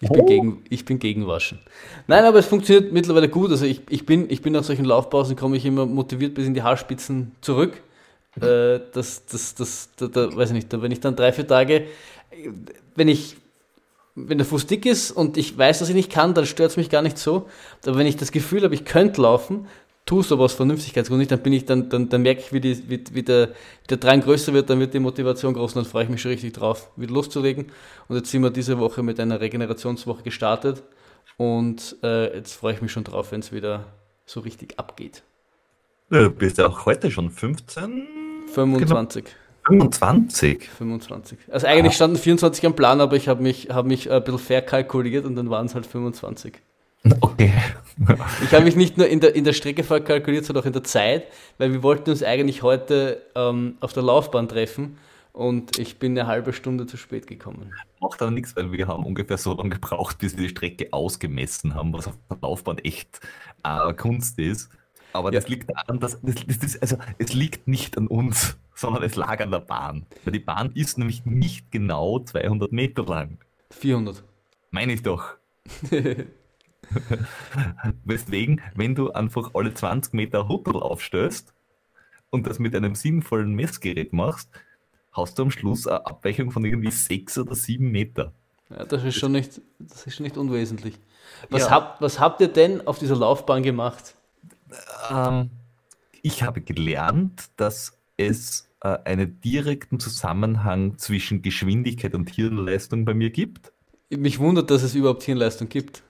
Ich 0.00 0.10
bin, 0.10 0.26
gegen, 0.26 0.64
ich 0.70 0.84
bin 0.84 1.00
gegen 1.00 1.26
Waschen. 1.26 1.58
Nein, 2.06 2.24
aber 2.24 2.38
es 2.38 2.46
funktioniert 2.46 2.92
mittlerweile 2.92 3.28
gut. 3.28 3.50
Also 3.50 3.64
ich, 3.64 3.82
ich, 3.90 4.06
bin, 4.06 4.30
ich 4.30 4.42
bin 4.42 4.52
nach 4.52 4.62
solchen 4.62 4.84
Laufpausen, 4.84 5.34
komme 5.34 5.56
ich 5.56 5.66
immer 5.66 5.86
motiviert 5.86 6.34
bis 6.34 6.46
in 6.46 6.54
die 6.54 6.62
Haarspitzen 6.62 7.32
zurück. 7.40 7.82
Äh, 8.36 8.78
das, 8.92 9.26
das, 9.26 9.56
das, 9.56 9.90
da, 9.96 10.06
da, 10.06 10.36
weiß 10.36 10.50
ich 10.50 10.54
nicht, 10.54 10.72
da, 10.72 10.80
wenn 10.82 10.92
ich 10.92 11.00
dann 11.00 11.16
drei, 11.16 11.32
vier 11.32 11.48
Tage, 11.48 11.86
wenn 12.94 13.08
ich, 13.08 13.36
wenn 14.26 14.38
der 14.38 14.46
Fuß 14.46 14.66
dick 14.66 14.86
ist 14.86 15.10
und 15.10 15.36
ich 15.36 15.56
weiß, 15.56 15.78
dass 15.78 15.88
ich 15.88 15.94
nicht 15.94 16.10
kann, 16.10 16.34
dann 16.34 16.46
stört 16.46 16.70
es 16.70 16.76
mich 16.76 16.90
gar 16.90 17.02
nicht 17.02 17.18
so. 17.18 17.48
Aber 17.86 17.98
wenn 17.98 18.06
ich 18.06 18.16
das 18.16 18.32
Gefühl 18.32 18.62
habe, 18.62 18.74
ich 18.74 18.84
könnte 18.84 19.22
laufen, 19.22 19.66
tue 20.06 20.20
es 20.22 20.32
aber 20.32 20.44
aus 20.44 20.54
Vernünftigkeitsgrund 20.54 21.18
nicht, 21.18 21.30
dann 21.30 21.40
bin 21.40 21.52
ich, 21.52 21.66
dann, 21.66 21.88
dann, 21.90 22.08
dann 22.08 22.22
merke 22.22 22.40
ich, 22.40 22.52
wie, 22.52 22.60
die, 22.60 22.88
wie, 22.88 23.04
wie 23.12 23.22
der, 23.22 23.48
wie 23.48 23.86
der 23.90 23.98
Drang 23.98 24.20
größer 24.20 24.52
wird, 24.54 24.70
dann 24.70 24.80
wird 24.80 24.94
die 24.94 25.00
Motivation 25.00 25.54
groß 25.54 25.76
und 25.76 25.84
dann 25.84 25.90
freue 25.90 26.04
ich 26.04 26.10
mich 26.10 26.22
schon 26.22 26.30
richtig 26.30 26.54
drauf, 26.54 26.90
wieder 26.96 27.12
loszulegen. 27.12 27.66
Und 28.08 28.16
jetzt 28.16 28.30
sind 28.30 28.42
wir 28.42 28.50
diese 28.50 28.78
Woche 28.78 29.02
mit 29.02 29.20
einer 29.20 29.40
Regenerationswoche 29.40 30.22
gestartet 30.22 30.82
und 31.36 31.96
äh, 32.02 32.34
jetzt 32.34 32.54
freue 32.54 32.74
ich 32.74 32.82
mich 32.82 32.90
schon 32.90 33.04
drauf, 33.04 33.32
wenn 33.32 33.40
es 33.40 33.52
wieder 33.52 33.84
so 34.24 34.40
richtig 34.40 34.78
abgeht. 34.78 35.22
Du 36.10 36.30
bist 36.30 36.56
ja 36.56 36.66
auch 36.66 36.86
heute 36.86 37.10
schon 37.10 37.30
15, 37.30 38.06
25. 38.52 39.24
25. 39.68 40.68
25. 40.70 41.38
Also 41.50 41.66
eigentlich 41.66 41.94
standen 41.94 42.16
24 42.16 42.66
am 42.66 42.74
Plan, 42.74 43.00
aber 43.00 43.16
ich 43.16 43.28
habe 43.28 43.42
mich, 43.42 43.68
hab 43.70 43.86
mich 43.86 44.10
ein 44.10 44.22
bisschen 44.24 44.38
verkalkuliert 44.38 45.24
und 45.24 45.36
dann 45.36 45.50
waren 45.50 45.66
es 45.66 45.74
halt 45.74 45.86
25. 45.86 46.54
Okay. 47.20 47.52
Ich 48.44 48.52
habe 48.52 48.64
mich 48.64 48.76
nicht 48.76 48.96
nur 48.98 49.06
in 49.06 49.20
der, 49.20 49.34
in 49.34 49.44
der 49.44 49.52
Strecke 49.52 49.84
verkalkuliert, 49.84 50.44
sondern 50.44 50.62
auch 50.62 50.66
in 50.66 50.72
der 50.72 50.84
Zeit, 50.84 51.26
weil 51.58 51.72
wir 51.72 51.82
wollten 51.82 52.10
uns 52.10 52.22
eigentlich 52.22 52.62
heute 52.62 53.22
ähm, 53.34 53.76
auf 53.80 53.92
der 53.92 54.02
Laufbahn 54.02 54.48
treffen 54.48 54.98
und 55.32 55.78
ich 55.78 55.98
bin 55.98 56.18
eine 56.18 56.26
halbe 56.26 56.52
Stunde 56.52 56.86
zu 56.86 56.96
spät 56.96 57.26
gekommen. 57.26 57.72
Macht 58.00 58.20
aber 58.22 58.30
nichts, 58.30 58.56
weil 58.56 58.72
wir 58.72 58.88
haben 58.88 59.04
ungefähr 59.04 59.38
so 59.38 59.54
lange 59.54 59.70
gebraucht, 59.70 60.18
bis 60.18 60.36
wir 60.36 60.44
die 60.44 60.48
Strecke 60.48 60.88
ausgemessen 60.92 61.74
haben, 61.74 61.92
was 61.92 62.08
auf 62.08 62.18
der 62.30 62.38
Laufbahn 62.40 62.78
echt 62.78 63.20
äh, 63.62 63.92
Kunst 63.94 64.38
ist. 64.38 64.70
Aber 65.12 65.30
das 65.30 65.44
Ja. 65.44 65.50
liegt 65.50 65.70
daran, 65.70 66.00
dass 66.00 66.20
das, 66.20 66.34
das 66.46 66.56
ist, 66.58 66.82
also 66.82 66.96
es 67.18 67.32
liegt 67.32 67.66
nicht 67.68 67.96
an 67.96 68.06
uns, 68.06 68.58
sondern 68.74 69.02
es 69.02 69.16
lag 69.16 69.40
an 69.40 69.50
der 69.50 69.60
Bahn. 69.60 70.06
Weil 70.24 70.32
die 70.32 70.38
Bahn 70.38 70.72
ist 70.74 70.98
nämlich 70.98 71.24
nicht 71.24 71.70
genau 71.70 72.18
200 72.20 72.72
Meter 72.72 73.04
lang. 73.04 73.38
400. 73.70 74.22
Meine 74.70 74.92
ich 74.92 75.02
doch. 75.02 75.34
Weswegen, 78.04 78.60
wenn 78.74 78.94
du 78.94 79.12
einfach 79.12 79.50
alle 79.54 79.74
20 79.74 80.14
Meter 80.14 80.48
Hutel 80.48 80.76
aufstößt 80.76 81.52
und 82.30 82.46
das 82.46 82.58
mit 82.58 82.74
einem 82.74 82.94
sinnvollen 82.94 83.54
Messgerät 83.54 84.12
machst, 84.12 84.50
hast 85.12 85.38
du 85.38 85.42
am 85.44 85.50
Schluss 85.50 85.86
eine 85.86 86.06
Abweichung 86.06 86.50
von 86.50 86.64
irgendwie 86.64 86.90
6 86.90 87.38
oder 87.38 87.54
7 87.54 87.90
Meter. 87.90 88.32
Ja, 88.70 88.84
das 88.84 89.04
ist 89.04 89.16
schon 89.16 89.32
nicht, 89.32 89.60
das 89.78 90.06
ist 90.06 90.20
nicht 90.20 90.36
unwesentlich. 90.36 90.98
Was, 91.50 91.62
ja. 91.62 91.70
habt, 91.70 92.00
was 92.00 92.20
habt 92.20 92.40
ihr 92.40 92.48
denn 92.48 92.86
auf 92.86 92.98
dieser 92.98 93.16
Laufbahn 93.16 93.62
gemacht? 93.62 94.14
Ähm, 95.10 95.50
ich 96.22 96.42
habe 96.42 96.60
gelernt, 96.60 97.50
dass 97.56 97.98
es 98.16 98.68
äh, 98.80 98.98
einen 99.04 99.40
direkten 99.40 100.00
Zusammenhang 100.00 100.98
zwischen 100.98 101.42
Geschwindigkeit 101.42 102.14
und 102.14 102.30
Hirnleistung 102.30 103.04
bei 103.04 103.14
mir 103.14 103.30
gibt. 103.30 103.72
Mich 104.10 104.38
wundert, 104.38 104.70
dass 104.70 104.82
es 104.82 104.94
überhaupt 104.94 105.22
Hirnleistung 105.22 105.68
gibt. 105.68 106.02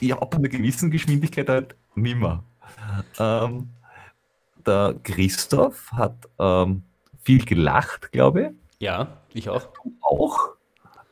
Ja, 0.00 0.18
ab 0.18 0.34
einer 0.34 0.48
gewissen 0.48 0.90
Geschwindigkeit 0.90 1.48
halt 1.48 1.76
nimmer. 1.94 2.44
Ähm, 3.18 3.68
der 4.66 4.94
Christoph 5.02 5.92
hat 5.92 6.28
ähm, 6.38 6.82
viel 7.22 7.44
gelacht, 7.44 8.12
glaube 8.12 8.42
ich. 8.42 8.48
Ja, 8.78 9.18
ich 9.34 9.48
auch. 9.48 9.66
Du 9.74 9.94
auch. 10.00 10.50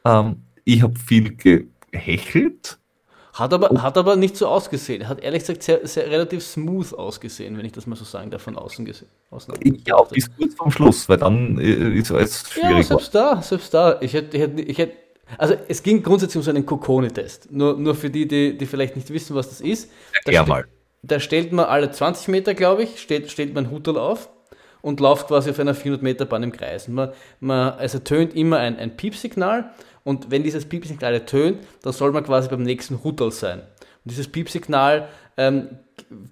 Ähm, 0.04 0.42
ich 0.64 0.82
habe 0.82 0.98
viel 0.98 1.36
gehechelt. 1.36 2.77
Hat 3.38 3.52
aber, 3.52 3.82
hat 3.82 3.96
aber 3.96 4.16
nicht 4.16 4.36
so 4.36 4.48
ausgesehen. 4.48 5.08
Hat 5.08 5.20
ehrlich 5.20 5.42
gesagt 5.42 5.62
sehr, 5.62 5.86
sehr 5.86 6.10
relativ 6.10 6.42
smooth 6.42 6.92
ausgesehen, 6.94 7.56
wenn 7.56 7.64
ich 7.64 7.72
das 7.72 7.86
mal 7.86 7.94
so 7.94 8.04
sagen 8.04 8.30
darf, 8.30 8.42
von 8.42 8.56
außen 8.56 8.84
gesehen. 8.84 9.08
Ja, 9.86 10.02
bis 10.02 10.28
kurz 10.36 10.54
vom 10.56 10.72
Schluss, 10.72 11.08
weil 11.08 11.18
dann 11.18 11.56
äh, 11.58 11.96
ist 11.96 12.10
alles 12.10 12.50
schwierig. 12.50 12.78
Ja, 12.78 12.82
selbst 12.82 13.14
da, 13.14 13.40
selbst 13.40 13.72
da. 13.72 13.98
Ich 14.00 14.12
hätte, 14.12 14.36
ich 14.36 14.42
hätte, 14.42 14.60
ich 14.62 14.78
hätte 14.78 14.92
also 15.36 15.54
es 15.68 15.82
ging 15.82 16.02
grundsätzlich 16.02 16.36
um 16.36 16.42
so 16.42 16.50
einen 16.50 16.66
Kokone-Test. 16.66 17.52
Nur, 17.52 17.76
nur 17.76 17.94
für 17.94 18.10
die, 18.10 18.26
die, 18.26 18.58
die 18.58 18.66
vielleicht 18.66 18.96
nicht 18.96 19.10
wissen, 19.10 19.36
was 19.36 19.50
das 19.50 19.60
ist. 19.60 19.90
Da, 20.24 20.32
ja, 20.32 20.44
mal. 20.44 20.64
da 21.02 21.20
stellt 21.20 21.52
man 21.52 21.66
alle 21.66 21.92
20 21.92 22.28
Meter, 22.28 22.54
glaube 22.54 22.84
ich, 22.84 22.98
steht, 23.00 23.30
stellt 23.30 23.54
man 23.54 23.70
Hutel 23.70 23.98
auf 23.98 24.30
und 24.80 25.00
läuft 25.00 25.28
quasi 25.28 25.50
auf 25.50 25.60
einer 25.60 25.74
400 25.74 26.02
Meter 26.02 26.24
Bahn 26.24 26.42
im 26.42 26.52
Kreis. 26.52 26.88
Man, 26.88 27.12
man, 27.40 27.74
also 27.74 27.98
tönt 27.98 28.34
immer 28.34 28.58
ein, 28.58 28.78
ein 28.78 28.96
Piepsignal 28.96 29.70
und 30.08 30.30
wenn 30.30 30.42
dieses 30.42 30.64
Piepsignal 30.64 31.12
ertönt, 31.12 31.58
dann 31.82 31.92
soll 31.92 32.12
man 32.12 32.24
quasi 32.24 32.48
beim 32.48 32.62
nächsten 32.62 33.04
Hutel 33.04 33.30
sein. 33.30 33.58
Und 33.58 34.10
dieses 34.10 34.26
Piepsignal 34.26 35.06
ähm, 35.36 35.68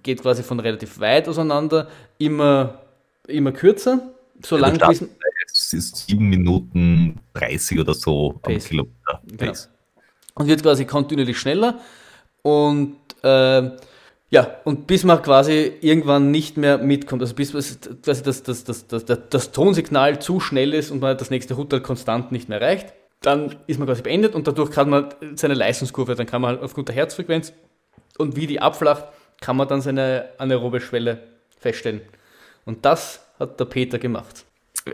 geht 0.02 0.22
quasi 0.22 0.42
von 0.42 0.60
relativ 0.60 0.98
weit 0.98 1.28
auseinander, 1.28 1.86
immer, 2.16 2.80
immer 3.28 3.52
kürzer, 3.52 4.00
solange 4.42 4.78
ja, 4.78 4.88
bis, 4.88 5.04
es 5.52 5.72
ist 5.74 6.08
7 6.08 6.26
Minuten 6.26 7.20
30 7.34 7.78
oder 7.78 7.92
so 7.92 8.40
Pace. 8.40 8.64
am 8.64 8.68
Kilometer. 8.68 9.20
Genau. 9.36 9.52
Und 10.36 10.46
wird 10.46 10.62
quasi 10.62 10.86
kontinuierlich 10.86 11.38
schneller 11.38 11.78
und 12.40 12.96
äh, 13.22 13.70
ja, 14.30 14.56
und 14.64 14.86
bis 14.86 15.04
man 15.04 15.20
quasi 15.20 15.74
irgendwann 15.82 16.30
nicht 16.30 16.56
mehr 16.56 16.78
mitkommt, 16.78 17.20
also 17.20 17.34
bis 17.34 17.52
quasi 17.52 17.76
das, 18.00 18.22
das, 18.22 18.42
das, 18.42 18.64
das, 18.64 18.86
das, 18.86 19.04
das 19.04 19.52
Tonsignal 19.52 20.18
zu 20.18 20.40
schnell 20.40 20.72
ist 20.72 20.90
und 20.90 21.02
man 21.02 21.18
das 21.18 21.28
nächste 21.28 21.58
Hutter 21.58 21.80
konstant 21.80 22.32
nicht 22.32 22.48
mehr 22.48 22.58
erreicht, 22.58 22.94
dann 23.26 23.56
ist 23.66 23.78
man 23.78 23.88
quasi 23.88 24.02
beendet 24.02 24.34
und 24.34 24.46
dadurch 24.46 24.70
kann 24.70 24.88
man 24.88 25.08
seine 25.34 25.54
Leistungskurve, 25.54 26.14
dann 26.14 26.26
kann 26.26 26.40
man 26.42 26.52
halt 26.52 26.62
aufgrund 26.62 26.88
der 26.88 26.94
Herzfrequenz 26.94 27.52
und 28.18 28.36
wie 28.36 28.46
die 28.46 28.60
abflacht, 28.60 29.04
kann 29.40 29.56
man 29.56 29.66
dann 29.66 29.80
seine 29.80 30.30
anaerobe 30.38 30.80
Schwelle 30.80 31.18
feststellen. 31.58 32.02
Und 32.64 32.84
das 32.84 33.20
hat 33.38 33.58
der 33.58 33.64
Peter 33.64 33.98
gemacht 33.98 34.46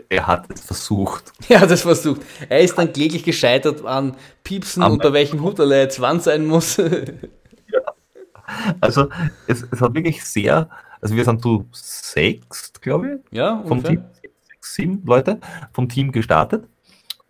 er 0.09 0.25
hat 0.25 0.51
es 0.51 0.61
versucht. 0.61 1.31
Er 1.49 1.61
hat 1.61 1.69
es 1.69 1.81
versucht. 1.81 2.21
Er 2.49 2.61
ist 2.61 2.75
dann 2.77 2.91
kläglich 2.91 3.23
gescheitert 3.23 3.85
an 3.85 4.15
Piepsen, 4.43 4.81
Am 4.81 4.93
unter 4.93 5.13
welchem 5.13 5.43
Hut 5.43 5.59
er 5.59 5.67
jetzt 5.67 6.01
wann 6.01 6.19
sein 6.19 6.45
muss. 6.45 6.77
ja. 6.77 6.85
Also 8.81 9.07
es, 9.47 9.65
es 9.71 9.81
hat 9.81 9.93
wirklich 9.93 10.23
sehr, 10.25 10.69
also 10.99 11.15
wir 11.15 11.23
sind 11.23 11.41
zu 11.41 11.65
sechs, 11.71 12.73
glaube 12.81 13.21
ich, 13.31 13.37
ja, 13.37 13.63
vom 13.67 13.83
Team, 13.83 14.03
sechs, 14.21 14.75
sieben 14.75 15.01
Leute 15.05 15.39
vom 15.71 15.87
Team 15.87 16.11
gestartet 16.11 16.65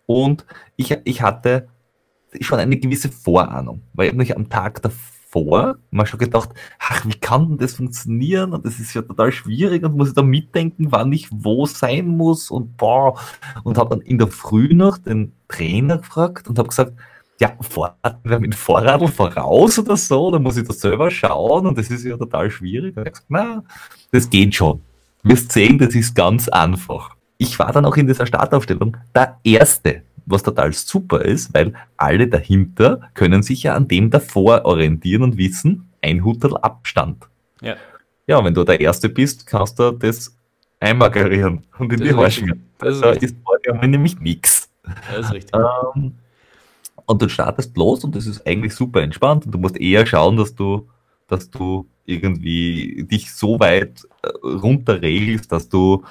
und 0.06 0.44
ich, 0.76 0.96
ich 1.04 1.22
hatte 1.22 1.68
schon 2.40 2.58
eine 2.58 2.76
gewisse 2.76 3.10
Vorahnung, 3.10 3.82
weil 3.92 4.08
ich 4.08 4.14
mich 4.14 4.36
am 4.36 4.48
Tag 4.48 4.82
davor 4.82 5.14
vor, 5.34 5.78
mal 5.90 6.06
schon 6.06 6.20
gedacht, 6.20 6.50
ach, 6.78 7.04
wie 7.04 7.18
kann 7.18 7.48
denn 7.48 7.58
das 7.58 7.74
funktionieren? 7.74 8.52
Und 8.52 8.64
das 8.64 8.78
ist 8.78 8.94
ja 8.94 9.02
total 9.02 9.32
schwierig 9.32 9.82
und 9.82 9.96
muss 9.96 10.10
ich 10.10 10.14
da 10.14 10.22
mitdenken, 10.22 10.92
wann 10.92 11.12
ich 11.12 11.28
wo 11.32 11.66
sein 11.66 12.06
muss 12.06 12.52
und 12.52 12.76
boah. 12.76 13.18
Und 13.64 13.76
habe 13.76 13.90
dann 13.90 14.00
in 14.06 14.18
der 14.18 14.28
Früh 14.28 14.72
noch 14.74 14.96
den 14.96 15.32
Trainer 15.48 15.98
gefragt 15.98 16.46
und 16.46 16.56
habe 16.56 16.68
gesagt, 16.68 16.92
ja, 17.40 17.52
fahren 17.62 18.20
wir 18.22 18.38
mit 18.38 18.54
Vorradl 18.54 19.08
voraus 19.08 19.76
oder 19.80 19.96
so, 19.96 20.28
oder 20.28 20.38
muss 20.38 20.56
ich 20.56 20.68
das 20.68 20.80
selber 20.80 21.10
schauen 21.10 21.66
und 21.66 21.76
das 21.76 21.90
ist 21.90 22.04
ja 22.04 22.16
total 22.16 22.48
schwierig. 22.48 22.96
Und 22.96 23.04
ich 23.04 23.14
gesagt, 23.14 23.26
na, 23.28 23.64
das 24.12 24.30
geht 24.30 24.54
schon. 24.54 24.82
Wirst 25.24 25.50
sehen, 25.50 25.78
das 25.78 25.96
ist 25.96 26.14
ganz 26.14 26.48
einfach. 26.48 27.13
Ich 27.38 27.58
war 27.58 27.72
dann 27.72 27.84
auch 27.84 27.96
in 27.96 28.06
dieser 28.06 28.26
Startaufstellung 28.26 28.96
der 29.14 29.38
Erste 29.44 30.02
was 30.26 30.42
total 30.42 30.72
super 30.72 31.22
ist, 31.22 31.52
weil 31.54 31.74
alle 31.96 32.28
dahinter 32.28 33.10
können 33.14 33.42
sich 33.42 33.64
ja 33.64 33.74
an 33.74 33.88
dem 33.88 34.10
davor 34.10 34.64
orientieren 34.64 35.22
und 35.22 35.36
wissen, 35.36 35.90
ein 36.02 36.24
Hutel 36.24 36.56
Abstand. 36.56 37.28
Ja. 37.60 37.76
Ja, 38.26 38.42
wenn 38.44 38.54
du 38.54 38.64
der 38.64 38.80
Erste 38.80 39.08
bist, 39.08 39.46
kannst 39.46 39.78
du 39.78 39.90
das 39.92 40.34
einmagerieren 40.80 41.64
und 41.78 41.92
in 41.92 42.00
das 42.00 42.08
die 42.08 42.14
Haare 42.14 42.58
Das 42.78 43.00
da 43.00 43.10
ist 43.10 43.36
vorher 43.44 43.86
nämlich 43.86 44.18
nichts. 44.18 44.70
Das 45.10 45.26
ist 45.26 45.32
richtig. 45.32 45.54
Ähm, 45.54 46.12
und 47.06 47.20
du 47.20 47.28
startest 47.28 47.76
los 47.76 48.02
und 48.04 48.16
das 48.16 48.26
ist 48.26 48.46
eigentlich 48.46 48.74
super 48.74 49.02
entspannt 49.02 49.44
und 49.44 49.52
du 49.52 49.58
musst 49.58 49.76
eher 49.76 50.06
schauen, 50.06 50.38
dass 50.38 50.54
du, 50.54 50.88
dass 51.28 51.50
du 51.50 51.86
irgendwie 52.06 53.06
dich 53.10 53.32
so 53.32 53.60
weit 53.60 54.06
äh, 54.22 54.28
runterregelst, 54.42 55.52
dass 55.52 55.68
du 55.68 56.02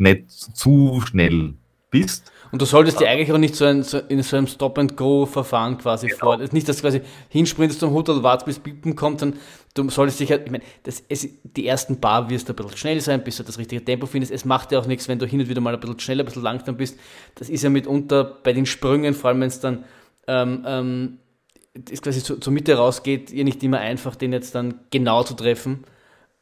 nicht 0.00 0.30
zu 0.30 1.00
schnell 1.06 1.54
bist. 1.90 2.32
Und 2.52 2.60
du 2.60 2.66
solltest 2.66 2.98
dir 2.98 3.08
eigentlich 3.08 3.32
auch 3.32 3.38
nicht 3.38 3.54
so, 3.54 3.64
ein, 3.64 3.84
so 3.84 3.98
in 3.98 4.22
so 4.22 4.36
einem 4.36 4.48
Stop-and-Go-Verfahren 4.48 5.78
quasi 5.78 6.08
genau. 6.08 6.18
vor. 6.18 6.38
Nicht, 6.38 6.68
dass 6.68 6.76
du 6.76 6.82
quasi 6.82 7.00
hinsprintest 7.28 7.78
zum 7.78 7.92
Hotel, 7.92 8.22
wartest 8.24 8.46
bis 8.46 8.58
Pippen 8.58 8.96
kommt, 8.96 9.22
dann 9.22 9.34
du 9.74 9.88
solltest 9.88 10.18
dich 10.18 10.30
halt, 10.32 10.46
ich 10.46 10.50
meine, 10.50 10.64
das, 10.82 11.04
es, 11.08 11.28
die 11.44 11.66
ersten 11.66 12.00
paar 12.00 12.28
wirst 12.28 12.48
du 12.48 12.52
ein 12.52 12.56
bisschen 12.56 12.76
schnell 12.76 13.00
sein, 13.00 13.22
bis 13.22 13.36
du 13.36 13.44
das 13.44 13.58
richtige 13.58 13.84
Tempo 13.84 14.06
findest. 14.06 14.32
Es 14.32 14.44
macht 14.44 14.72
ja 14.72 14.80
auch 14.80 14.86
nichts, 14.86 15.06
wenn 15.06 15.20
du 15.20 15.26
hin 15.26 15.40
und 15.40 15.48
wieder 15.48 15.60
mal 15.60 15.74
ein 15.74 15.80
bisschen 15.80 16.00
schneller, 16.00 16.24
ein 16.24 16.26
bisschen 16.26 16.42
langsam 16.42 16.76
bist. 16.76 16.98
Das 17.36 17.48
ist 17.48 17.62
ja 17.62 17.70
mitunter 17.70 18.24
bei 18.24 18.52
den 18.52 18.66
Sprüngen, 18.66 19.14
vor 19.14 19.28
allem 19.28 19.40
wenn 19.40 19.48
es 19.48 19.60
dann 19.60 19.84
ähm, 20.26 20.64
ähm, 20.66 21.18
ist 21.88 22.02
quasi 22.02 22.22
zur, 22.22 22.40
zur 22.40 22.52
Mitte 22.52 22.74
rausgeht, 22.74 23.30
ihr 23.30 23.44
nicht 23.44 23.62
immer 23.62 23.78
einfach, 23.78 24.16
den 24.16 24.32
jetzt 24.32 24.56
dann 24.56 24.80
genau 24.90 25.22
zu 25.22 25.34
treffen. 25.34 25.84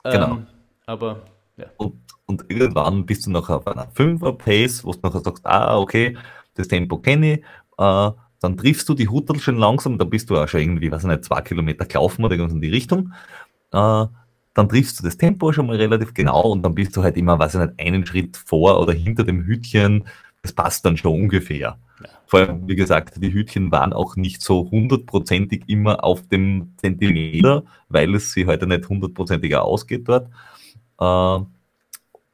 Ähm, 0.04 0.12
genau. 0.12 0.38
Aber 0.86 1.26
ja. 1.59 1.66
Und 1.76 1.96
und 2.29 2.45
irgendwann 2.49 3.07
bist 3.07 3.26
du 3.26 3.31
noch 3.31 3.49
auf 3.49 3.66
einer 3.66 3.89
5er 3.91 4.33
Pace, 4.33 4.85
wo 4.85 4.93
du 4.93 4.99
nachher 5.03 5.20
sagst, 5.20 5.45
ah, 5.47 5.79
okay, 5.79 6.16
das 6.55 6.68
Tempo 6.68 6.99
kenne 6.99 7.35
ich, 7.35 7.39
äh, 7.79 8.11
dann 8.41 8.57
triffst 8.57 8.89
du 8.89 8.95
die 8.95 9.09
Hutel 9.09 9.41
schon 9.41 9.57
langsam, 9.57 9.99
dann 9.99 10.11
bist 10.11 10.29
du 10.31 10.37
auch 10.37 10.47
schon 10.47 10.61
irgendwie, 10.61 10.93
weiß 10.93 11.03
ich 11.03 11.09
nicht, 11.09 11.24
zwei 11.24 11.41
Kilometer 11.41 11.87
gelaufen 11.87 12.24
oder 12.24 12.35
irgendwas 12.35 12.55
in 12.55 12.61
die 12.61 12.70
Richtung. 12.70 13.12
Äh, 13.72 14.07
dann 14.55 14.68
triffst 14.68 14.99
du 14.99 15.05
das 15.05 15.16
Tempo 15.16 15.53
schon 15.53 15.66
mal 15.66 15.76
relativ 15.76 16.12
genau 16.12 16.43
und 16.53 16.62
dann 16.62 16.74
bist 16.74 16.97
du 16.97 17.03
halt 17.03 17.16
immer, 17.16 17.39
weiß 17.39 17.55
ich 17.55 17.61
nicht, 17.61 17.81
einen 17.81 18.05
Schritt 18.05 18.37
vor 18.37 18.81
oder 18.81 18.93
hinter 18.93 19.24
dem 19.24 19.45
Hütchen. 19.45 20.07
Das 20.43 20.53
passt 20.53 20.85
dann 20.85 20.97
schon 20.97 21.14
ungefähr. 21.14 21.59
Ja. 21.59 22.09
Vor 22.26 22.41
allem, 22.41 22.68
wie 22.68 22.76
gesagt, 22.76 23.22
die 23.22 23.33
Hütchen 23.33 23.72
waren 23.72 23.93
auch 23.93 24.16
nicht 24.16 24.43
so 24.43 24.70
hundertprozentig 24.70 25.64
immer 25.66 26.05
auf 26.05 26.26
dem 26.29 26.74
Zentimeter, 26.76 27.64
weil 27.89 28.14
es 28.14 28.33
sie 28.33 28.47
heute 28.47 28.66
nicht 28.66 28.89
hundertprozentiger 28.89 29.62
ausgeht 29.62 30.07
dort. 30.07 30.29
Äh, 31.01 31.45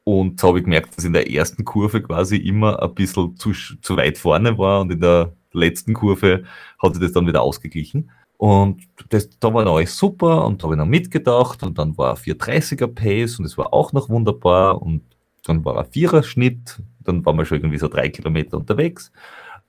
und 0.05 0.39
so 0.39 0.49
habe 0.49 0.59
ich 0.59 0.65
gemerkt, 0.65 0.97
dass 0.97 1.05
in 1.05 1.15
der 1.15 1.31
ersten 1.31 1.65
Kurve 1.65 2.03
quasi 2.03 2.37
immer 2.37 2.81
ein 2.83 2.95
bisschen 2.95 3.37
zu, 3.37 3.53
zu 3.53 3.97
weit 3.97 4.19
vorne 4.19 4.57
war 4.59 4.83
und 4.83 4.93
in 4.93 5.01
der 5.01 5.33
letzten 5.53 5.95
Kurve 5.95 6.45
hat 6.83 6.95
sich 6.95 7.03
das 7.03 7.13
dann 7.13 7.27
wieder 7.27 7.43
ausgeglichen. 7.43 8.11
Und 8.37 8.83
das, 9.09 9.31
da 9.39 9.55
war 9.55 9.67
alles 9.67 9.97
super 9.97 10.45
und 10.45 10.63
da 10.63 10.65
habe 10.65 10.75
ich 10.75 10.79
noch 10.79 10.87
mitgedacht 10.87 11.63
und 11.63 11.79
dann 11.79 11.97
war 11.97 12.11
ein 12.11 12.17
430er 12.17 12.89
Pace 12.89 13.39
und 13.39 13.47
es 13.47 13.57
war 13.57 13.73
auch 13.73 13.93
noch 13.93 14.11
wunderbar 14.11 14.83
und 14.83 15.03
dann 15.45 15.65
war 15.65 15.79
ein 15.79 15.91
Vierer-Schnitt, 15.91 16.83
dann 17.01 17.25
waren 17.25 17.39
wir 17.39 17.47
schon 17.47 17.59
irgendwie 17.59 17.79
so 17.79 17.89
drei 17.89 18.09
Kilometer 18.11 18.57
unterwegs, 18.59 19.13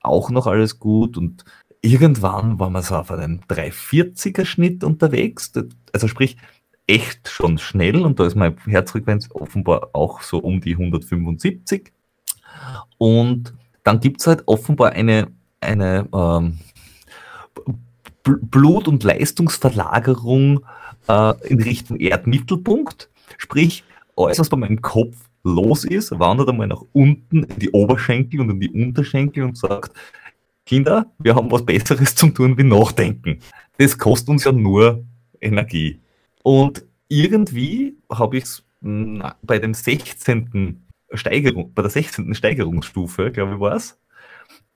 auch 0.00 0.30
noch 0.30 0.46
alles 0.46 0.78
gut 0.78 1.16
und 1.16 1.44
irgendwann 1.80 2.58
waren 2.58 2.74
wir 2.74 2.82
so 2.82 2.96
auf 2.96 3.10
einem 3.10 3.40
340er 3.48 4.44
Schnitt 4.44 4.84
unterwegs, 4.84 5.52
also 5.92 6.08
sprich, 6.08 6.36
echt 6.86 7.28
schon 7.28 7.58
schnell 7.58 8.04
und 8.04 8.20
da 8.20 8.26
ist 8.26 8.36
meine 8.36 8.56
Herzfrequenz 8.66 9.28
offenbar 9.32 9.90
auch 9.92 10.22
so 10.22 10.38
um 10.38 10.60
die 10.60 10.72
175. 10.72 11.92
Und 12.98 13.54
dann 13.82 14.00
gibt 14.00 14.20
es 14.20 14.26
halt 14.26 14.42
offenbar 14.46 14.92
eine, 14.92 15.28
eine 15.60 16.08
ähm, 16.14 16.58
Blut- 18.22 18.88
und 18.88 19.04
Leistungsverlagerung 19.04 20.64
äh, 21.08 21.48
in 21.48 21.60
Richtung 21.60 21.98
Erdmittelpunkt. 21.98 23.10
Sprich, 23.38 23.84
alles, 24.16 24.38
was 24.38 24.48
bei 24.48 24.56
meinem 24.56 24.80
Kopf 24.80 25.16
los 25.44 25.84
ist, 25.84 26.18
wandert 26.18 26.48
einmal 26.48 26.66
nach 26.66 26.82
unten 26.92 27.44
in 27.44 27.58
die 27.58 27.70
Oberschenkel 27.70 28.40
und 28.40 28.50
in 28.50 28.60
die 28.60 28.70
Unterschenkel 28.70 29.44
und 29.44 29.56
sagt, 29.56 29.92
Kinder, 30.64 31.06
wir 31.18 31.34
haben 31.34 31.50
was 31.50 31.64
Besseres 31.64 32.14
zum 32.16 32.34
tun 32.34 32.58
wie 32.58 32.64
nachdenken. 32.64 33.40
Das 33.78 33.96
kostet 33.96 34.30
uns 34.30 34.44
ja 34.44 34.52
nur 34.52 35.04
Energie. 35.40 36.00
Und 36.46 36.84
irgendwie 37.08 37.98
habe 38.08 38.36
ich 38.36 38.44
es 38.44 38.64
bei 38.80 39.58
dem 39.58 39.74
16. 39.74 40.80
Steigerung, 41.12 41.74
bei 41.74 41.82
der 41.82 41.90
16. 41.90 42.36
Steigerungsstufe, 42.36 43.32
glaube 43.32 43.54
ich, 43.54 43.58
war 43.60 43.74
es, 43.74 44.00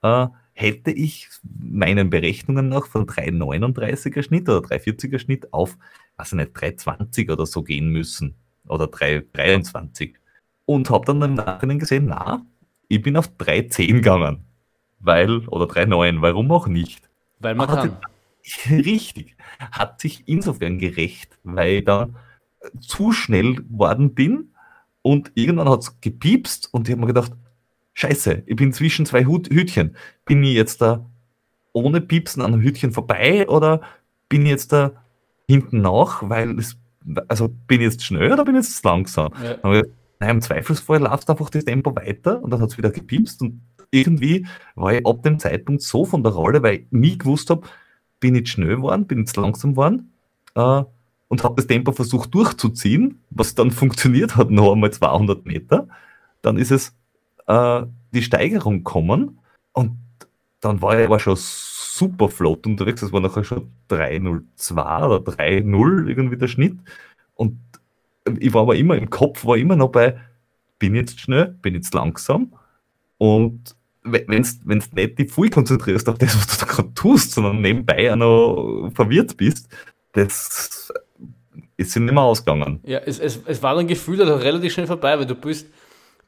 äh, 0.02 0.26
hätte 0.52 0.90
ich 0.90 1.28
meinen 1.44 2.10
Berechnungen 2.10 2.68
nach 2.68 2.86
von 2.86 3.06
3,39er 3.06 4.24
Schnitt 4.24 4.48
oder 4.48 4.66
3,40er 4.66 5.20
Schnitt 5.20 5.52
auf, 5.52 5.78
weiß 6.16 6.32
ich 6.32 6.38
nicht, 6.38 6.56
3,20 6.56 7.30
oder 7.30 7.46
so 7.46 7.62
gehen 7.62 7.90
müssen. 7.90 8.34
Oder 8.66 8.86
3,23. 8.86 10.14
Und 10.66 10.90
habe 10.90 11.06
dann 11.06 11.22
im 11.22 11.34
Nachhinein 11.34 11.78
gesehen, 11.78 12.06
na, 12.06 12.44
ich 12.88 13.00
bin 13.00 13.16
auf 13.16 13.28
3,10 13.38 13.92
gegangen. 13.92 14.44
Weil, 14.98 15.46
oder 15.46 15.66
3,9, 15.66 16.20
warum 16.20 16.50
auch 16.50 16.66
nicht? 16.66 17.08
Weil 17.38 17.54
man 17.54 17.68
kann. 17.68 17.96
Richtig. 18.70 19.36
Hat 19.58 20.00
sich 20.00 20.24
insofern 20.26 20.78
gerecht, 20.78 21.38
weil 21.42 21.78
ich 21.78 21.84
da 21.84 22.08
zu 22.80 23.12
schnell 23.12 23.56
geworden 23.56 24.14
bin 24.14 24.54
und 25.02 25.32
irgendwann 25.34 25.68
hat 25.68 25.80
es 25.80 26.00
gepiepst 26.00 26.72
und 26.72 26.88
ich 26.88 26.92
habe 26.92 27.00
mir 27.00 27.06
gedacht, 27.06 27.32
scheiße, 27.94 28.42
ich 28.46 28.56
bin 28.56 28.72
zwischen 28.72 29.06
zwei 29.06 29.24
Hütchen. 29.24 29.96
Bin 30.24 30.42
ich 30.44 30.54
jetzt 30.54 30.80
da 30.80 31.06
ohne 31.72 32.00
Piepsen 32.00 32.42
an 32.42 32.52
einem 32.52 32.62
Hütchen 32.62 32.92
vorbei 32.92 33.48
oder 33.48 33.80
bin 34.28 34.42
ich 34.42 34.50
jetzt 34.50 34.72
da 34.72 34.92
hinten 35.48 35.80
nach, 35.80 36.28
weil 36.28 36.58
es, 36.58 36.76
also 37.28 37.48
bin 37.48 37.80
ich 37.80 37.92
jetzt 37.92 38.04
schnell 38.04 38.32
oder 38.32 38.44
bin 38.44 38.56
ich 38.56 38.66
jetzt 38.66 38.84
langsam? 38.84 39.32
Ja. 39.42 39.82
Nein, 40.18 40.36
im 40.36 40.42
Zweifelsfall 40.42 41.00
läuft 41.00 41.30
einfach 41.30 41.48
das 41.48 41.64
Tempo 41.64 41.96
weiter 41.96 42.42
und 42.42 42.50
dann 42.50 42.60
hat 42.60 42.70
es 42.70 42.78
wieder 42.78 42.90
gepiepst 42.90 43.40
und 43.40 43.62
irgendwie 43.90 44.46
war 44.74 44.92
ich 44.92 45.06
ab 45.06 45.22
dem 45.22 45.38
Zeitpunkt 45.38 45.82
so 45.82 46.04
von 46.04 46.22
der 46.22 46.32
Rolle, 46.32 46.62
weil 46.62 46.74
ich 46.74 46.86
nie 46.90 47.16
gewusst 47.16 47.48
habe, 47.50 47.66
bin 48.20 48.34
ich 48.34 48.50
schnell 48.50 48.76
geworden, 48.76 49.06
bin 49.06 49.24
ich 49.24 49.34
langsam 49.36 49.72
geworden 49.72 50.12
äh, 50.54 50.82
und 51.28 51.44
habe 51.44 51.56
das 51.56 51.66
Tempo 51.66 51.92
versucht 51.92 52.34
durchzuziehen, 52.34 53.20
was 53.30 53.54
dann 53.54 53.70
funktioniert 53.70 54.36
hat, 54.36 54.50
noch 54.50 54.72
einmal 54.72 54.92
200 54.92 55.44
Meter. 55.46 55.88
Dann 56.42 56.56
ist 56.56 56.70
es 56.70 56.94
äh, 57.46 57.82
die 58.12 58.22
Steigerung 58.22 58.78
gekommen 58.78 59.38
und 59.72 59.96
dann 60.60 60.82
war 60.82 60.98
ich 60.98 61.06
aber 61.06 61.18
schon 61.18 61.36
super 62.00 62.28
flott 62.28 62.66
unterwegs. 62.66 63.00
Das 63.00 63.12
war 63.12 63.20
nachher 63.20 63.44
schon 63.44 63.70
3.02 63.88 65.06
oder 65.06 65.32
3.0 65.32 66.06
irgendwie 66.06 66.36
der 66.36 66.48
Schnitt. 66.48 66.78
Und 67.34 67.58
ich 68.38 68.52
war 68.52 68.62
aber 68.62 68.76
immer 68.76 68.96
im 68.96 69.08
Kopf, 69.10 69.44
war 69.44 69.56
immer 69.56 69.76
noch 69.76 69.88
bei, 69.88 70.18
bin 70.78 70.94
jetzt 70.94 71.20
schnell, 71.20 71.56
bin 71.62 71.74
jetzt 71.74 71.94
langsam. 71.94 72.52
Und 73.18 73.74
wenn 74.02 74.26
du 74.26 74.74
nicht 74.94 75.18
dich 75.18 75.30
voll 75.30 75.50
konzentrierst 75.50 76.08
auf 76.08 76.18
das, 76.18 76.36
was 76.36 76.46
du 76.46 76.64
da 76.64 76.72
gerade 76.72 76.94
tust, 76.94 77.32
sondern 77.32 77.60
nebenbei 77.60 78.12
auch 78.12 78.16
noch 78.16 78.90
verwirrt 78.94 79.36
bist, 79.36 79.68
das 80.12 80.92
ist 81.76 81.96
nicht 81.96 82.12
mehr 82.12 82.22
ausgegangen. 82.22 82.80
Ja, 82.84 82.98
es, 82.98 83.18
es, 83.18 83.40
es 83.46 83.62
war 83.62 83.74
dann 83.74 83.86
gefühlt 83.86 84.20
also 84.20 84.34
relativ 84.34 84.72
schnell 84.72 84.86
vorbei, 84.86 85.18
weil 85.18 85.26
du 85.26 85.34
bist 85.34 85.66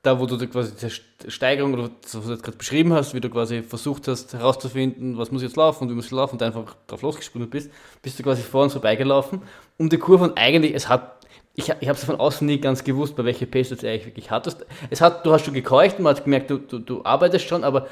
da, 0.03 0.18
wo 0.18 0.27
du 0.27 0.37
quasi 0.49 0.73
die 0.75 1.31
Steigerung 1.31 1.75
oder 1.75 1.91
was 2.03 2.11
du 2.11 2.33
jetzt 2.33 2.43
gerade 2.43 2.59
beschrieben 2.59 2.93
hast, 2.93 3.14
wie 3.14 3.20
du 3.20 3.31
quasi 3.31 3.62
versucht 3.62 4.09
hast 4.09 4.33
herauszufinden, 4.33 5.16
was 5.16 5.31
muss 5.31 5.43
jetzt 5.43 5.57
laufen 5.57 5.85
und 5.85 5.91
wie 5.91 5.95
muss 5.95 6.07
ich 6.07 6.11
laufen 6.11 6.35
und 6.35 6.43
einfach 6.43 6.75
drauf 6.89 7.03
losgesprungen 7.03 7.49
bist, 7.49 7.70
bist 8.03 8.18
du 8.18 8.23
quasi 8.25 8.43
vor 8.43 8.64
uns 8.64 8.73
vorbeigelaufen 8.73 9.43
um 9.79 9.89
die 9.89 9.99
Kurve 9.99 10.25
und 10.25 10.39
eigentlich, 10.39 10.75
es 10.75 10.89
hat 10.89 11.25
ich, 11.55 11.68
ich 11.68 11.88
habe 11.88 11.98
es 11.98 12.05
von 12.05 12.16
außen 12.16 12.46
nie 12.46 12.59
ganz 12.59 12.82
gewusst, 12.82 13.14
bei 13.16 13.24
welcher 13.24 13.46
Pace 13.46 13.70
du 13.70 13.74
es 13.74 13.84
eigentlich 13.84 14.07
wirklich 14.07 14.30
hattest. 14.30 14.64
Es 14.90 15.00
hat, 15.00 15.26
du 15.26 15.32
hast 15.32 15.44
schon 15.44 15.55
gekeucht, 15.55 15.98
man 15.98 16.14
hat 16.16 16.24
gemerkt, 16.24 16.50
du, 16.50 16.59
du, 16.59 16.78
du 16.78 17.05
arbeitest 17.05 17.46
schon, 17.46 17.62
aber 17.62 17.88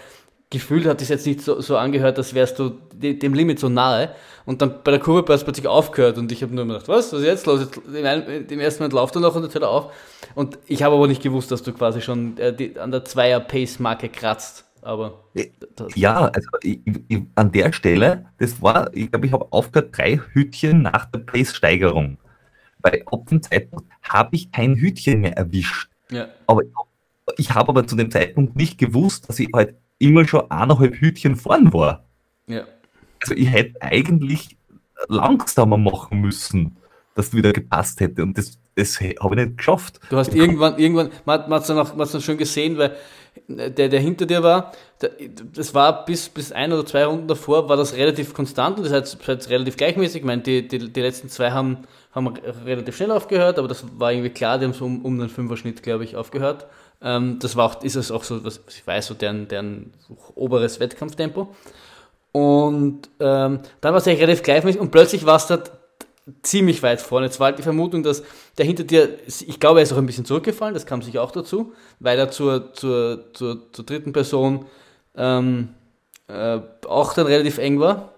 gefühlt 0.48 0.86
hat 0.86 1.00
es 1.00 1.08
jetzt 1.08 1.26
nicht 1.26 1.42
so, 1.42 1.60
so 1.60 1.76
angehört, 1.76 2.18
als 2.18 2.34
wärst 2.34 2.58
du 2.58 2.72
dem 2.92 3.34
Limit 3.34 3.60
so 3.60 3.68
nahe. 3.68 4.10
Und 4.46 4.62
dann 4.62 4.82
bei 4.82 4.90
der 4.90 5.00
Kurve 5.00 5.32
hast 5.32 5.42
du 5.42 5.44
plötzlich 5.44 5.68
aufgehört 5.68 6.18
und 6.18 6.32
ich 6.32 6.42
habe 6.42 6.54
nur 6.54 6.66
gedacht, 6.66 6.88
was, 6.88 7.12
was 7.12 7.20
ist 7.20 7.26
jetzt 7.26 7.46
los? 7.46 7.60
Jetzt, 7.60 8.50
Im 8.50 8.60
ersten 8.60 8.82
Moment 8.82 8.94
läuft 8.94 9.14
er 9.14 9.20
noch 9.20 9.36
und 9.36 9.44
jetzt 9.44 9.54
hört 9.54 9.64
er 9.64 9.70
auf. 9.70 9.92
Und 10.34 10.58
ich 10.66 10.82
habe 10.82 10.96
aber 10.96 11.06
nicht 11.06 11.22
gewusst, 11.22 11.52
dass 11.52 11.62
du 11.62 11.72
quasi 11.72 12.00
schon 12.00 12.36
äh, 12.38 12.52
die, 12.52 12.78
an 12.78 12.90
der 12.90 13.04
Zweier-Pace-Marke 13.04 14.08
kratzt. 14.08 14.64
Aber 14.82 15.24
ja, 15.94 16.24
also 16.24 16.48
ich, 16.62 16.80
ich, 17.08 17.20
an 17.34 17.52
der 17.52 17.72
Stelle, 17.72 18.26
das 18.38 18.62
war, 18.62 18.90
ich 18.94 19.10
glaube, 19.10 19.26
ich 19.26 19.32
habe 19.32 19.46
aufgehört 19.50 19.96
drei 19.96 20.18
Hütchen 20.32 20.82
nach 20.82 21.04
der 21.04 21.18
Pace-Steigerung 21.18 22.16
weil 22.82 23.02
ab 23.06 23.26
dem 23.28 23.42
Zeitpunkt 23.42 23.90
habe 24.02 24.36
ich 24.36 24.50
kein 24.50 24.74
Hütchen 24.74 25.20
mehr 25.20 25.36
erwischt. 25.36 25.90
Ja. 26.10 26.28
Aber 26.46 26.62
ich 27.36 27.50
habe 27.52 27.68
aber 27.68 27.86
zu 27.86 27.96
dem 27.96 28.10
Zeitpunkt 28.10 28.56
nicht 28.56 28.78
gewusst, 28.78 29.28
dass 29.28 29.38
ich 29.38 29.48
halt 29.54 29.74
immer 29.98 30.26
schon 30.26 30.50
eineinhalb 30.50 30.96
Hütchen 30.96 31.36
vorn 31.36 31.72
war. 31.72 32.04
Ja. 32.46 32.64
Also 33.22 33.34
ich 33.34 33.50
hätte 33.50 33.80
eigentlich 33.82 34.56
langsamer 35.08 35.76
machen 35.76 36.20
müssen, 36.20 36.76
dass 37.14 37.28
es 37.28 37.34
wieder 37.34 37.52
gepasst 37.52 38.00
hätte. 38.00 38.22
Und 38.22 38.36
das, 38.36 38.58
das 38.74 39.00
habe 39.00 39.34
ich 39.34 39.44
nicht 39.46 39.58
geschafft. 39.58 40.00
Du 40.08 40.16
hast 40.16 40.34
irgendwann, 40.34 40.78
irgendwann, 40.78 41.10
man, 41.24 41.40
man 41.42 41.52
hat 41.52 41.62
es 41.62 41.68
dann 41.68 41.78
auch, 41.78 41.94
man 41.94 42.08
dann 42.10 42.20
schon 42.20 42.38
gesehen, 42.38 42.78
weil 42.78 42.96
der, 43.48 43.88
der 43.88 44.00
hinter 44.00 44.26
dir 44.26 44.42
war, 44.42 44.72
der, 45.00 45.10
das 45.54 45.74
war 45.74 46.04
bis, 46.04 46.28
bis 46.28 46.52
ein 46.52 46.72
oder 46.72 46.86
zwei 46.86 47.04
Runden 47.04 47.28
davor, 47.28 47.68
war 47.68 47.76
das 47.76 47.94
relativ 47.94 48.34
konstant 48.34 48.78
und 48.78 48.84
das 48.84 48.92
heißt, 48.92 49.18
das 49.20 49.28
heißt 49.28 49.50
relativ 49.50 49.76
gleichmäßig. 49.76 50.20
Ich 50.20 50.26
meine, 50.26 50.42
die, 50.42 50.66
die, 50.66 50.92
die 50.92 51.00
letzten 51.00 51.28
zwei 51.28 51.50
haben 51.50 51.86
haben 52.12 52.26
relativ 52.64 52.96
schnell 52.96 53.12
aufgehört, 53.12 53.58
aber 53.58 53.68
das 53.68 53.84
war 53.98 54.12
irgendwie 54.12 54.30
klar, 54.30 54.58
die 54.58 54.64
haben 54.64 54.72
so 54.72 54.84
um, 54.84 55.04
um 55.04 55.18
den 55.18 55.28
Fünfer-Schnitt, 55.28 55.82
glaube 55.82 56.04
ich, 56.04 56.16
aufgehört. 56.16 56.66
Ähm, 57.00 57.38
das 57.40 57.56
war 57.56 57.66
auch, 57.66 57.82
ist 57.82 57.96
es 57.96 58.10
auch 58.10 58.24
so, 58.24 58.44
was 58.44 58.60
ich 58.68 58.86
weiß, 58.86 59.06
so 59.06 59.14
deren, 59.14 59.48
deren 59.48 59.92
oberes 60.34 60.80
Wettkampftempo. 60.80 61.54
Und 62.32 63.08
ähm, 63.20 63.60
dann 63.80 63.92
war 63.92 63.96
es 63.96 64.06
eigentlich 64.06 64.20
relativ 64.20 64.42
gleichmäßig 64.42 64.80
und 64.80 64.90
plötzlich 64.90 65.26
war 65.26 65.36
es 65.36 65.46
da 65.46 65.62
ziemlich 66.42 66.82
weit 66.82 67.00
vorne. 67.00 67.26
Jetzt 67.26 67.40
war 67.40 67.46
halt 67.46 67.58
die 67.58 67.62
Vermutung, 67.62 68.02
dass 68.02 68.22
der 68.58 68.66
hinter 68.66 68.84
dir, 68.84 69.18
ich 69.26 69.60
glaube, 69.60 69.80
er 69.80 69.82
ist 69.82 69.92
auch 69.92 69.98
ein 69.98 70.06
bisschen 70.06 70.24
zurückgefallen, 70.24 70.74
das 70.74 70.86
kam 70.86 71.02
sich 71.02 71.18
auch 71.18 71.30
dazu, 71.30 71.72
weil 71.98 72.18
er 72.18 72.30
zur, 72.30 72.72
zur, 72.74 73.32
zur, 73.32 73.72
zur 73.72 73.84
dritten 73.84 74.12
Person 74.12 74.66
ähm, 75.16 75.68
äh, 76.28 76.58
auch 76.88 77.14
dann 77.14 77.26
relativ 77.26 77.58
eng 77.58 77.80
war. 77.80 78.12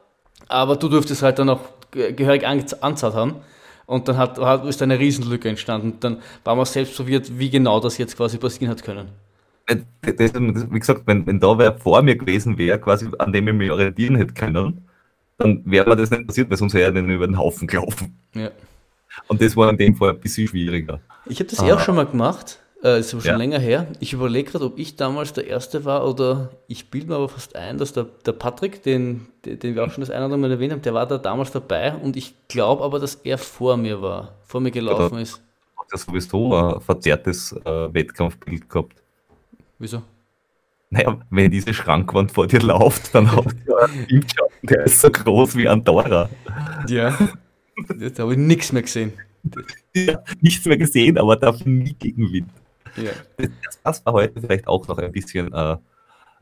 Aber 0.48 0.76
du 0.76 0.88
durftest 0.88 1.22
halt 1.22 1.38
dann 1.38 1.50
auch 1.50 1.60
gehörig 1.90 2.46
anzahlt 2.46 3.14
haben. 3.14 3.36
Und 3.86 4.08
dann 4.08 4.16
hat, 4.16 4.38
hat, 4.38 4.64
ist 4.64 4.80
eine 4.82 4.98
Riesenlücke 4.98 5.48
entstanden. 5.48 5.98
Dann 6.00 6.18
war 6.44 6.56
man 6.56 6.64
selbst 6.64 6.94
verwirrt, 6.94 7.38
wie 7.38 7.50
genau 7.50 7.80
das 7.80 7.98
jetzt 7.98 8.16
quasi 8.16 8.38
passieren 8.38 8.70
hat 8.70 8.82
können. 8.82 9.08
Äh, 9.66 9.76
das, 10.02 10.32
wie 10.34 10.78
gesagt, 10.78 11.02
wenn, 11.06 11.26
wenn 11.26 11.40
da 11.40 11.58
wer 11.58 11.74
vor 11.74 12.02
mir 12.02 12.16
gewesen 12.16 12.58
wäre, 12.58 12.78
quasi 12.78 13.08
an 13.18 13.32
dem 13.32 13.48
ich 13.48 13.54
mich 13.54 13.70
orientieren 13.70 14.16
hätte 14.16 14.34
können, 14.34 14.86
dann 15.42 15.62
wäre 15.64 15.88
mir 15.88 15.96
das 15.96 16.10
nicht 16.10 16.26
passiert, 16.26 16.50
weil 16.50 16.56
sonst 16.56 16.74
wäre 16.74 16.94
er 16.94 17.02
über 17.02 17.26
den 17.26 17.38
Haufen 17.38 17.66
gelaufen. 17.66 18.18
Ja. 18.34 18.50
Und 19.28 19.42
das 19.42 19.56
war 19.56 19.68
in 19.70 19.76
dem 19.76 19.94
Fall 19.94 20.10
ein 20.10 20.20
bisschen 20.20 20.48
schwieriger. 20.48 21.00
Ich 21.26 21.38
habe 21.38 21.50
das 21.50 21.60
ah. 21.60 21.68
eh 21.68 21.72
auch 21.72 21.80
schon 21.80 21.96
mal 21.96 22.06
gemacht. 22.06 22.58
Äh, 22.82 22.98
ist 22.98 23.14
aber 23.14 23.22
schon 23.22 23.30
ja. 23.32 23.36
länger 23.36 23.60
her. 23.60 23.86
Ich 24.00 24.12
überlege 24.12 24.50
gerade, 24.50 24.64
ob 24.64 24.76
ich 24.76 24.96
damals 24.96 25.32
der 25.32 25.46
Erste 25.46 25.84
war 25.84 26.08
oder 26.08 26.50
ich 26.66 26.90
bilde 26.90 27.08
mir 27.08 27.14
aber 27.14 27.28
fast 27.28 27.54
ein, 27.54 27.78
dass 27.78 27.92
der, 27.92 28.06
der 28.26 28.32
Patrick, 28.32 28.82
den, 28.82 29.28
den 29.44 29.76
wir 29.76 29.84
auch 29.84 29.90
schon 29.92 30.00
das 30.00 30.10
eine 30.10 30.26
oder 30.26 30.34
andere 30.34 30.40
Mal 30.40 30.50
erwähnt 30.50 30.72
haben, 30.72 30.82
der 30.82 30.92
war 30.92 31.06
da 31.06 31.18
damals 31.18 31.52
dabei 31.52 31.94
und 31.94 32.16
ich 32.16 32.34
glaube 32.48 32.82
aber, 32.82 32.98
dass 32.98 33.14
er 33.14 33.38
vor 33.38 33.76
mir 33.76 34.02
war, 34.02 34.32
vor 34.42 34.60
mir 34.60 34.72
gelaufen 34.72 35.14
ja, 35.14 35.20
ist. 35.20 35.40
Hat 35.78 35.86
er 35.92 35.98
sowieso 35.98 36.56
ein 36.56 36.80
verzerrtes 36.80 37.52
äh, 37.64 37.94
Wettkampfbild 37.94 38.68
gehabt. 38.68 38.96
Wieso? 39.78 40.02
Naja, 40.90 41.16
wenn 41.30 41.52
diese 41.52 41.72
Schrankwand 41.72 42.32
vor 42.32 42.48
dir 42.48 42.60
läuft, 42.62 43.14
dann 43.14 43.30
hat 43.30 43.46
einen 43.46 44.06
Bildschirm, 44.08 44.48
der 44.62 44.84
ist 44.84 45.00
so 45.00 45.10
groß 45.10 45.56
wie 45.56 45.68
Andorra. 45.68 46.28
Ja, 46.88 47.16
da 47.88 48.22
habe 48.22 48.32
ich 48.32 48.38
nichts 48.38 48.72
mehr 48.72 48.82
gesehen. 48.82 49.12
Ja, 49.94 50.22
nichts 50.40 50.64
mehr 50.64 50.76
gesehen, 50.76 51.18
aber 51.18 51.36
dafür 51.36 51.66
nie 51.66 51.94
Gegenwind. 51.94 52.48
Ja. 52.96 53.10
Das 53.82 54.04
war 54.04 54.12
heute 54.12 54.40
vielleicht 54.40 54.66
auch 54.68 54.86
noch 54.88 54.98
ein 54.98 55.12
bisschen 55.12 55.52
äh, 55.52 55.76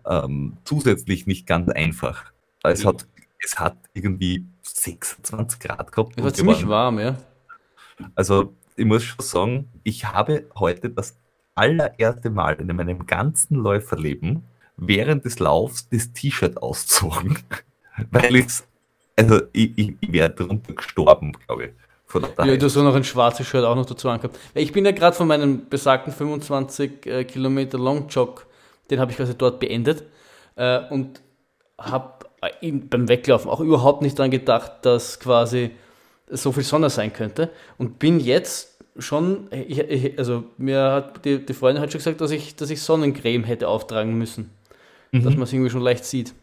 ähm, 0.06 0.56
zusätzlich 0.64 1.26
nicht 1.26 1.46
ganz 1.46 1.70
einfach. 1.70 2.32
Es, 2.62 2.82
ja. 2.82 2.88
hat, 2.88 3.06
es 3.42 3.58
hat 3.58 3.76
irgendwie 3.94 4.44
26 4.62 5.60
Grad 5.60 5.92
gehabt. 5.92 6.14
Es 6.16 6.24
war 6.24 6.34
ziemlich 6.34 6.68
warm, 6.68 6.98
ja. 6.98 7.16
Also 8.14 8.54
ich 8.76 8.84
muss 8.84 9.04
schon 9.04 9.24
sagen, 9.24 9.68
ich 9.82 10.06
habe 10.06 10.46
heute 10.54 10.90
das 10.90 11.16
allererste 11.54 12.30
Mal 12.30 12.54
in 12.54 12.74
meinem 12.74 13.06
ganzen 13.06 13.56
Läuferleben 13.56 14.44
während 14.76 15.24
des 15.24 15.38
Laufs 15.38 15.88
das 15.88 16.12
T-Shirt 16.12 16.56
auszogen. 16.62 17.38
Weil 18.10 18.36
ich's, 18.36 18.64
also 19.16 19.42
ich, 19.52 19.76
ich, 19.76 19.94
ich 20.00 20.12
wäre 20.12 20.30
drunter 20.30 20.72
gestorben, 20.72 21.32
glaube 21.46 21.64
ich. 21.64 21.70
Ja, 22.38 22.56
du 22.56 22.66
hast 22.66 22.76
auch 22.76 22.82
noch 22.82 22.96
ein 22.96 23.04
schwarzes 23.04 23.46
Shirt 23.46 23.64
auch 23.64 23.76
noch 23.76 23.86
dazu 23.86 24.08
angehabt. 24.08 24.36
Ich 24.54 24.72
bin 24.72 24.84
ja 24.84 24.90
gerade 24.90 25.16
von 25.16 25.28
meinem 25.28 25.68
besagten 25.68 26.12
25 26.12 27.06
äh, 27.06 27.24
Kilometer 27.24 27.78
Long 27.78 28.08
Jog, 28.08 28.46
den 28.90 28.98
habe 28.98 29.12
ich 29.12 29.16
quasi 29.16 29.36
dort 29.36 29.60
beendet 29.60 30.02
äh, 30.56 30.80
und 30.90 31.20
habe 31.78 32.26
äh, 32.60 32.72
beim 32.72 33.08
Weglaufen 33.08 33.48
auch 33.48 33.60
überhaupt 33.60 34.02
nicht 34.02 34.18
daran 34.18 34.32
gedacht, 34.32 34.72
dass 34.82 35.20
quasi 35.20 35.70
so 36.28 36.50
viel 36.50 36.64
Sonne 36.64 36.90
sein 36.90 37.12
könnte 37.12 37.50
und 37.78 37.98
bin 37.98 38.18
jetzt 38.18 38.78
schon, 38.98 39.48
ich, 39.52 39.78
ich, 39.78 40.18
also 40.18 40.44
mir 40.58 40.92
hat 40.92 41.24
die, 41.24 41.44
die 41.44 41.54
Freundin 41.54 41.82
hat 41.82 41.92
schon 41.92 41.98
gesagt, 41.98 42.20
dass 42.20 42.30
ich, 42.30 42.56
dass 42.56 42.70
ich 42.70 42.82
Sonnencreme 42.82 43.44
hätte 43.44 43.68
auftragen 43.68 44.18
müssen, 44.18 44.50
mhm. 45.12 45.22
dass 45.22 45.34
man 45.34 45.44
es 45.44 45.52
irgendwie 45.52 45.70
schon 45.70 45.82
leicht 45.82 46.04
sieht. 46.04 46.34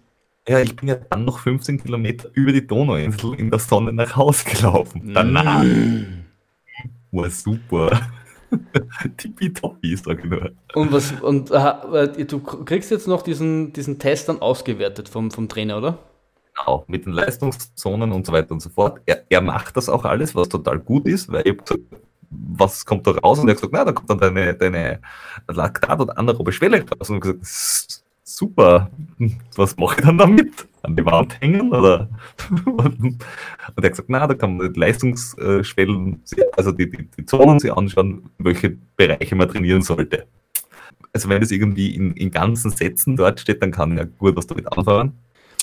Ja, 0.47 0.59
ich 0.59 0.75
bin 0.75 0.87
ja 0.87 0.95
dann 0.95 1.25
noch 1.25 1.39
15 1.39 1.81
Kilometer 1.81 2.29
über 2.33 2.53
die 2.53 2.65
Donauinsel 2.65 3.33
in 3.33 3.51
der 3.51 3.59
Sonne 3.59 3.91
nach 3.91 4.15
Hause 4.15 4.45
gelaufen. 4.45 5.11
Danach 5.13 5.65
war 7.11 7.29
super. 7.29 7.99
Tippitoppi, 9.17 9.97
sag 9.97 10.19
ich 10.23 10.29
nur. 10.29 10.51
Und, 10.73 10.93
was, 10.93 11.11
und 11.21 11.51
äh, 11.51 12.25
du 12.25 12.39
kriegst 12.39 12.91
jetzt 12.91 13.07
noch 13.07 13.23
diesen, 13.23 13.73
diesen 13.73 13.99
Test 13.99 14.29
dann 14.29 14.41
ausgewertet 14.41 15.09
vom, 15.09 15.31
vom 15.31 15.49
Trainer, 15.49 15.79
oder? 15.79 15.99
Genau, 16.55 16.85
mit 16.87 17.05
den 17.05 17.11
Leistungszonen 17.11 18.13
und 18.13 18.25
so 18.25 18.31
weiter 18.31 18.51
und 18.51 18.61
so 18.61 18.69
fort. 18.69 19.01
Er, 19.05 19.25
er 19.27 19.41
macht 19.41 19.75
das 19.75 19.89
auch 19.89 20.05
alles, 20.05 20.33
was 20.33 20.47
total 20.47 20.79
gut 20.79 21.07
ist, 21.07 21.29
weil 21.29 21.45
ich 21.45 21.57
gesagt, 21.57 21.81
was 22.29 22.85
kommt 22.85 23.05
da 23.05 23.11
raus? 23.11 23.39
Und 23.39 23.49
er 23.49 23.51
hat 23.51 23.57
gesagt, 23.57 23.73
na, 23.73 23.83
da 23.83 23.91
kommt 23.91 24.09
dann 24.09 24.19
deine, 24.19 24.53
deine 24.53 25.01
Laktat- 25.47 25.99
und 25.99 26.17
anaerobe 26.17 26.53
Schwelle 26.53 26.85
raus. 26.89 27.09
Und 27.09 27.17
ich 27.17 27.21
gesagt, 27.21 28.03
super, 28.37 28.91
was 29.55 29.75
mache 29.77 29.95
ich 29.97 30.05
dann 30.05 30.17
damit? 30.17 30.67
An 30.83 30.95
die 30.95 31.05
Wand 31.05 31.41
hängen? 31.41 31.73
Oder? 31.73 32.07
Und 32.65 33.23
er 33.75 33.83
hat 33.83 33.89
gesagt, 33.91 34.09
na, 34.09 34.27
da 34.27 34.35
kann 34.35 34.57
man 34.57 34.71
die 34.71 34.79
Leistungsschwellen, 34.79 36.21
also 36.55 36.71
die, 36.71 36.89
die, 36.89 37.09
die 37.17 37.25
Zonen 37.25 37.59
sich 37.59 37.73
anschauen, 37.73 38.29
welche 38.37 38.77
Bereiche 38.95 39.35
man 39.35 39.49
trainieren 39.49 39.81
sollte. 39.81 40.27
Also 41.13 41.29
wenn 41.29 41.41
das 41.41 41.49
irgendwie 41.49 41.95
in, 41.95 42.13
in 42.13 42.29
ganzen 42.29 42.69
Sätzen 42.69 43.15
dort 43.15 43.39
steht, 43.39 43.61
dann 43.63 43.71
kann 43.71 43.97
er 43.97 44.05
gut 44.05 44.35
was 44.35 44.45
damit 44.45 44.71
anfangen. 44.71 45.13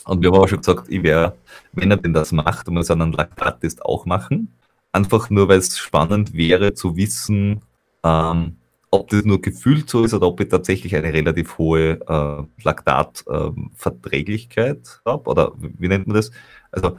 Und 0.04 0.22
wir 0.22 0.30
haben 0.30 0.38
auch 0.38 0.48
schon 0.48 0.58
gesagt, 0.58 0.88
ich 0.88 1.02
wäre, 1.02 1.36
wenn 1.72 1.92
er 1.92 1.96
denn 1.96 2.12
das 2.12 2.32
macht, 2.32 2.68
muss 2.68 2.90
er 2.90 3.00
einen 3.00 3.12
Laktattest 3.12 3.84
auch 3.84 4.04
machen. 4.04 4.52
Einfach 4.90 5.30
nur, 5.30 5.48
weil 5.48 5.58
es 5.58 5.78
spannend 5.78 6.34
wäre 6.34 6.74
zu 6.74 6.96
wissen, 6.96 7.62
ähm, 8.02 8.56
ob 8.94 9.08
das 9.08 9.24
nur 9.24 9.40
gefühlt 9.40 9.90
so 9.90 10.04
ist 10.04 10.14
oder 10.14 10.28
ob 10.28 10.40
ich 10.40 10.48
tatsächlich 10.48 10.94
eine 10.94 11.12
relativ 11.12 11.58
hohe 11.58 11.98
äh, 12.06 12.44
Laktatverträglichkeit 12.62 14.78
ähm, 14.78 15.12
habe. 15.12 15.30
Oder 15.30 15.52
wie 15.58 15.88
nennt 15.88 16.06
man 16.06 16.14
das? 16.16 16.30
Also 16.70 16.96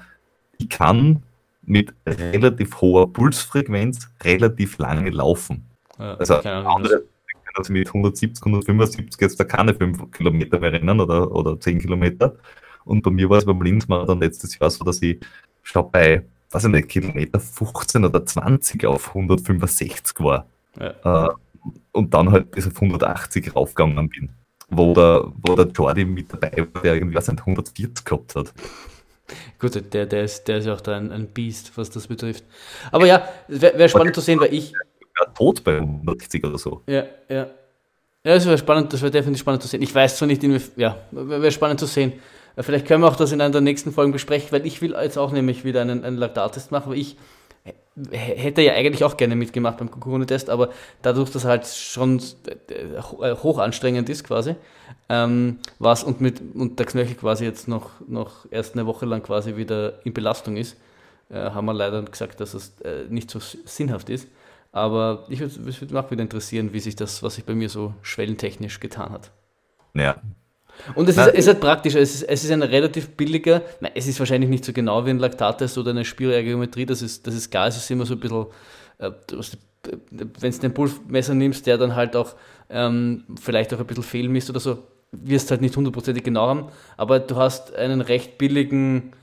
ich 0.57 0.67
kann 0.69 1.23
mit 1.63 1.93
relativ 2.05 2.81
hoher 2.81 3.11
Pulsfrequenz 3.11 4.09
relativ 4.23 4.77
lange 4.77 5.09
laufen. 5.09 5.65
Ja, 5.97 6.15
also 6.15 6.35
andere 6.35 7.05
können 7.55 7.55
also 7.55 7.73
mit 7.73 7.87
170, 7.87 8.45
175 8.45 9.21
jetzt 9.21 9.39
da 9.39 9.45
keine 9.45 9.73
5 9.73 10.11
Kilometer 10.11 10.59
mehr 10.59 10.73
rennen 10.73 10.99
oder, 10.99 11.31
oder 11.31 11.59
10 11.59 11.79
Kilometer. 11.79 12.35
Und 12.83 13.01
bei 13.01 13.11
mir 13.11 13.29
war 13.29 13.37
es 13.37 13.45
beim 13.45 13.61
Linzmarathon 13.61 14.19
letztes 14.19 14.59
Jahr 14.59 14.69
so, 14.69 14.83
dass 14.83 15.01
ich 15.01 15.19
schon 15.63 15.89
bei, 15.91 16.25
weiß 16.51 16.65
ich 16.65 16.71
nicht, 16.71 16.89
Kilometer 16.89 17.39
15 17.39 18.05
oder 18.05 18.25
20 18.25 18.85
auf 18.85 19.09
165 19.09 20.19
war. 20.19 20.47
Ja. 20.79 21.27
Äh, 21.27 21.29
und 21.91 22.13
dann 22.13 22.32
halt 22.32 22.51
bis 22.51 22.68
auf 22.68 22.76
180 22.76 23.55
raufgegangen 23.55 24.09
bin. 24.09 24.30
Wo 24.70 24.93
der, 24.93 25.32
wo 25.43 25.55
der 25.55 25.68
Jordi 25.68 26.05
mit 26.05 26.34
dabei 26.34 26.68
war, 26.74 26.82
der 26.82 26.95
irgendwie 26.95 27.16
was 27.16 27.30
140 27.30 28.03
gehabt 28.03 28.36
hat. 28.36 28.53
Gut, 29.59 29.93
der, 29.93 30.05
der, 30.05 30.24
ist, 30.24 30.47
der 30.47 30.57
ist 30.57 30.66
ja 30.66 30.74
auch 30.74 30.82
da 30.82 30.97
ein, 30.97 31.11
ein 31.11 31.28
Biest, 31.28 31.78
was 31.78 31.89
das 31.89 32.07
betrifft. 32.07 32.43
Aber 32.91 33.05
ja, 33.05 33.28
wäre 33.47 33.78
wär 33.78 33.89
spannend 33.89 34.16
zu 34.16 34.22
sehen, 34.22 34.39
weil 34.39 34.53
ich. 34.53 34.74
Er 35.20 35.34
tot 35.34 35.63
bei 35.63 35.78
160 35.78 36.43
oder 36.43 36.57
so. 36.57 36.82
Ja, 36.88 37.05
ja. 37.30 37.47
Ja, 38.26 38.34
das 38.34 38.45
wäre 38.45 38.57
spannend, 38.57 38.91
das 38.91 39.01
wäre 39.01 39.11
definitiv 39.11 39.41
spannend 39.41 39.61
zu 39.61 39.68
sehen. 39.68 39.84
Ich 39.84 39.93
weiß 39.93 40.18
zwar 40.18 40.28
nicht, 40.28 40.43
ja, 40.78 40.97
wäre 41.11 41.51
spannend 41.51 41.80
zu 41.80 41.86
sehen. 41.86 42.13
Vielleicht 42.57 42.88
können 42.88 43.03
wir 43.03 43.07
auch 43.07 43.16
das 43.16 43.32
in 43.32 43.41
einer 43.41 43.51
der 43.51 43.61
nächsten 43.61 43.91
Folgen 43.91 44.11
besprechen, 44.11 44.51
weil 44.51 44.66
ich 44.66 44.82
will 44.82 44.95
jetzt 44.99 45.18
auch 45.18 45.32
nämlich 45.32 45.63
wieder 45.63 45.82
einen, 45.82 46.03
einen 46.03 46.18
Laktattest 46.18 46.72
machen, 46.72 46.91
weil 46.91 46.97
ich 46.97 47.18
hätte 48.11 48.61
ja 48.61 48.73
eigentlich 48.73 49.03
auch 49.03 49.17
gerne 49.17 49.35
mitgemacht 49.35 49.77
beim 49.77 49.89
Corona-Test, 49.89 50.49
aber 50.49 50.69
dadurch, 51.01 51.31
dass 51.31 51.45
er 51.45 51.51
halt 51.51 51.67
schon 51.67 52.21
äh, 52.67 53.33
hoch 53.35 53.57
anstrengend 53.57 54.09
ist 54.09 54.25
quasi, 54.25 54.55
ähm, 55.07 55.59
was 55.79 56.03
und 56.03 56.19
mit 56.19 56.41
und 56.55 56.77
der 56.77 56.85
Knöchel 56.85 57.15
quasi 57.15 57.45
jetzt 57.45 57.67
noch, 57.67 57.91
noch 58.07 58.45
erst 58.51 58.73
eine 58.73 58.85
Woche 58.85 59.05
lang 59.05 59.23
quasi 59.23 59.55
wieder 59.55 60.05
in 60.05 60.13
Belastung 60.13 60.57
ist, 60.57 60.77
äh, 61.29 61.35
haben 61.35 61.65
wir 61.65 61.73
leider 61.73 62.01
gesagt, 62.03 62.41
dass 62.41 62.53
es 62.53 62.79
äh, 62.81 63.05
nicht 63.09 63.31
so 63.31 63.39
sinnhaft 63.39 64.09
ist. 64.09 64.27
Aber 64.71 65.25
ich 65.29 65.39
würde 65.39 65.57
mich 65.61 65.95
auch 65.95 66.11
wieder 66.11 66.21
interessieren, 66.21 66.73
wie 66.73 66.81
sich 66.81 66.97
das, 66.97 67.23
was 67.23 67.35
sich 67.35 67.45
bei 67.45 67.55
mir 67.55 67.69
so 67.69 67.93
schwellentechnisch 68.01 68.81
getan 68.81 69.11
hat. 69.11 69.31
Ja, 69.93 70.21
und 70.95 71.09
es 71.09 71.17
ist, 71.17 71.34
es 71.34 71.47
halt 71.47 71.59
praktisch, 71.59 71.95
es 71.95 72.15
ist, 72.15 72.23
es 72.23 72.43
ist 72.43 72.51
ein 72.51 72.61
relativ 72.61 73.09
billiger, 73.09 73.61
nein, 73.80 73.91
es 73.95 74.07
ist 74.07 74.19
wahrscheinlich 74.19 74.49
nicht 74.49 74.65
so 74.65 74.73
genau 74.73 75.05
wie 75.05 75.09
ein 75.09 75.19
Laktattest 75.19 75.78
oder 75.78 75.91
eine 75.91 76.05
Spiroergometrie, 76.05 76.86
das 76.86 77.01
ist, 77.01 77.26
das 77.26 77.36
ist 77.36 77.49
klar, 77.49 77.67
es 77.67 77.78
ist 77.78 77.89
immer 77.89 78.05
so 78.05 78.13
ein 78.15 78.19
bisschen, 78.19 78.45
äh, 78.99 79.11
wenn 80.39 80.51
du 80.51 80.59
den 80.59 80.73
Pulsmesser 80.73 81.34
nimmst, 81.34 81.65
der 81.67 81.78
dann 81.78 81.95
halt 81.95 82.15
auch 82.15 82.36
ähm, 82.69 83.23
vielleicht 83.39 83.73
auch 83.73 83.80
ein 83.80 83.86
bisschen 83.86 84.03
fehlmisst 84.03 84.49
oder 84.49 84.59
so, 84.59 84.80
wirst 85.11 85.51
halt 85.51 85.61
nicht 85.61 85.76
hundertprozentig 85.76 86.23
genau 86.23 86.47
haben, 86.47 86.65
aber 86.97 87.19
du 87.19 87.36
hast 87.36 87.76
einen 87.76 88.01
recht 88.01 88.38
billigen 88.38 89.13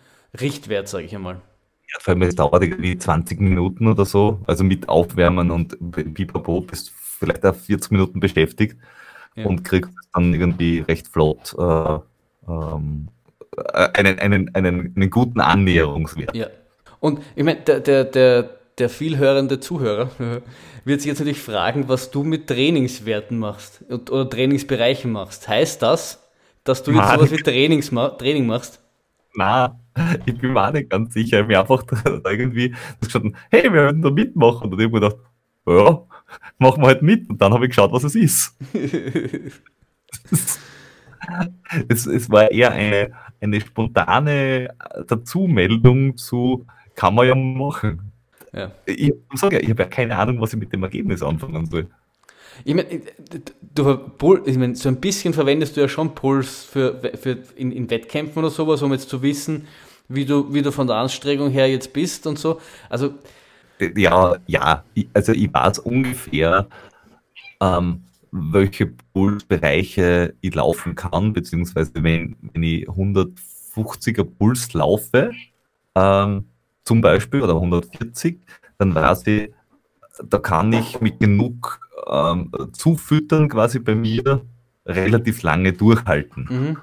Richtwert, 0.40 0.88
sage 0.88 1.05
ich 1.05 1.14
einmal. 1.14 1.40
Ja, 1.92 2.00
vor 2.00 2.14
allem 2.14 2.22
es 2.22 2.34
dauert 2.34 2.62
irgendwie 2.62 2.96
20 2.96 3.40
Minuten 3.40 3.86
oder 3.86 4.07
so, 4.07 4.40
also 4.46 4.64
mit 4.64 4.88
Aufwärmen 4.88 5.50
und 5.50 5.76
Pipapo 6.14 6.62
bist 6.62 6.90
vielleicht 6.90 7.44
auch 7.44 7.55
40 7.55 7.92
Minuten 7.92 8.20
beschäftigt 8.20 8.76
ja. 9.36 9.44
und 9.46 9.62
kriegst 9.64 9.92
dann 10.12 10.32
irgendwie 10.32 10.80
recht 10.80 11.08
flott 11.08 11.54
äh, 11.58 11.98
ähm, 12.48 13.08
äh, 13.56 13.88
einen, 13.94 14.18
einen, 14.18 14.54
einen, 14.54 14.92
einen 14.96 15.10
guten 15.10 15.40
Annäherungswert. 15.40 16.34
Ja. 16.34 16.46
Und 17.00 17.20
ich 17.34 17.44
meine, 17.44 17.60
der, 17.60 17.80
der, 17.80 18.04
der, 18.04 18.50
der 18.78 18.88
vielhörende 18.88 19.60
Zuhörer 19.60 20.10
wird 20.84 21.00
sich 21.00 21.08
jetzt 21.08 21.18
natürlich 21.18 21.40
fragen, 21.40 21.88
was 21.88 22.10
du 22.10 22.24
mit 22.24 22.46
Trainingswerten 22.46 23.38
machst 23.38 23.84
oder 23.90 24.28
Trainingsbereichen 24.28 25.10
machst. 25.10 25.48
Heißt 25.48 25.82
das, 25.82 26.22
dass 26.64 26.82
du 26.82 26.92
jetzt 26.92 27.00
Mann. 27.00 27.18
sowas 27.18 27.32
wie 27.32 27.42
Trainings, 27.42 27.90
Training 27.90 28.46
machst? 28.46 28.80
Na, 29.34 29.78
ich 30.26 30.38
bin 30.38 30.52
mir 30.52 30.68
auch 30.68 30.72
nicht 30.72 30.90
ganz 30.90 31.12
sicher. 31.14 31.38
Ich 31.38 31.42
habe 31.42 31.48
mir 31.48 31.60
einfach 31.60 31.84
irgendwie 32.24 32.74
gesagt, 33.00 33.26
hey, 33.50 33.64
wir 33.64 33.72
werden 33.72 34.02
da 34.02 34.10
mitmachen. 34.10 34.72
Und 34.72 34.78
ich 34.78 34.86
habe 34.86 34.94
mir 34.94 35.00
gedacht, 35.00 35.16
ja, 35.66 36.02
machen 36.58 36.82
wir 36.82 36.86
halt 36.86 37.02
mit. 37.02 37.28
Und 37.28 37.40
dann 37.40 37.52
habe 37.52 37.64
ich 37.64 37.70
geschaut, 37.70 37.92
was 37.92 38.04
es 38.04 38.14
ist. 38.14 38.56
es, 41.89 42.07
es 42.07 42.30
war 42.30 42.51
eher 42.51 42.72
eine, 42.72 43.12
eine 43.41 43.61
spontane 43.61 44.74
Dazumeldung 45.07 46.16
zu, 46.16 46.66
kann 46.95 47.14
man 47.14 47.28
ja 47.28 47.35
machen. 47.35 48.12
Ja. 48.53 48.70
Ich, 48.87 49.12
sage 49.35 49.57
ja, 49.57 49.62
ich 49.62 49.70
habe 49.70 49.83
ja 49.83 49.89
keine 49.89 50.16
Ahnung, 50.16 50.41
was 50.41 50.53
ich 50.53 50.59
mit 50.59 50.72
dem 50.72 50.83
Ergebnis 50.83 51.22
anfangen 51.22 51.66
soll. 51.66 51.89
Ich 52.64 52.74
meine, 52.74 53.01
du, 53.74 54.43
ich 54.45 54.59
mein, 54.59 54.74
so 54.74 54.89
ein 54.89 55.01
bisschen 55.01 55.33
verwendest 55.33 55.76
du 55.76 55.80
ja 55.80 55.89
schon 55.89 56.14
Puls 56.14 56.64
für, 56.64 57.01
für 57.18 57.39
in, 57.57 57.72
in 57.72 57.89
Wettkämpfen 57.89 58.39
oder 58.39 58.51
sowas, 58.51 58.83
um 58.83 58.93
jetzt 58.93 59.09
zu 59.09 59.22
wissen, 59.22 59.66
wie 60.09 60.26
du, 60.26 60.53
wie 60.53 60.61
du 60.61 60.70
von 60.70 60.87
der 60.87 60.97
Anstrengung 60.97 61.51
her 61.51 61.68
jetzt 61.70 61.93
bist 61.93 62.26
und 62.26 62.39
so. 62.39 62.61
Also 62.91 63.14
ja, 63.97 64.37
ja, 64.47 64.85
also 65.14 65.33
ich 65.33 65.53
weiß 65.53 65.80
ungefähr, 65.80 66.68
ähm, 67.61 68.03
welche 68.33 68.87
Pulsbereiche 69.12 70.35
ich 70.41 70.55
laufen 70.55 70.95
kann, 70.95 71.33
beziehungsweise 71.33 71.93
wenn, 71.95 72.37
wenn 72.41 72.62
ich 72.62 72.89
150er 72.89 74.24
Puls 74.24 74.72
laufe, 74.72 75.30
ähm, 75.95 76.47
zum 76.85 77.01
Beispiel, 77.01 77.43
oder 77.43 77.55
140, 77.55 78.41
dann 78.78 78.95
weiß 78.95 79.26
ich, 79.26 79.53
da 80.24 80.39
kann 80.39 80.72
ich 80.72 81.01
mit 81.01 81.20
genug 81.20 81.80
ähm, 82.07 82.51
Zufüttern 82.72 83.49
quasi 83.49 83.78
bei 83.78 83.95
mir 83.95 84.43
relativ 84.85 85.43
lange 85.43 85.72
durchhalten. 85.72 86.47
Mhm. 86.51 86.78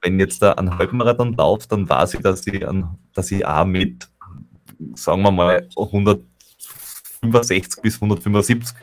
Wenn 0.00 0.20
jetzt 0.20 0.42
da 0.42 0.52
ein 0.52 0.78
Halbmarathon 0.78 1.34
läuft, 1.34 1.72
dann 1.72 1.88
weiß 1.88 2.14
ich, 2.14 2.20
dass 2.20 2.46
ich, 2.46 2.66
an, 2.66 2.98
dass 3.14 3.30
ich 3.30 3.44
auch 3.44 3.64
mit, 3.64 4.08
sagen 4.94 5.22
wir 5.22 5.30
mal, 5.30 5.68
100 5.76 6.20
165 7.22 7.82
bis 7.82 7.94
175 7.96 8.76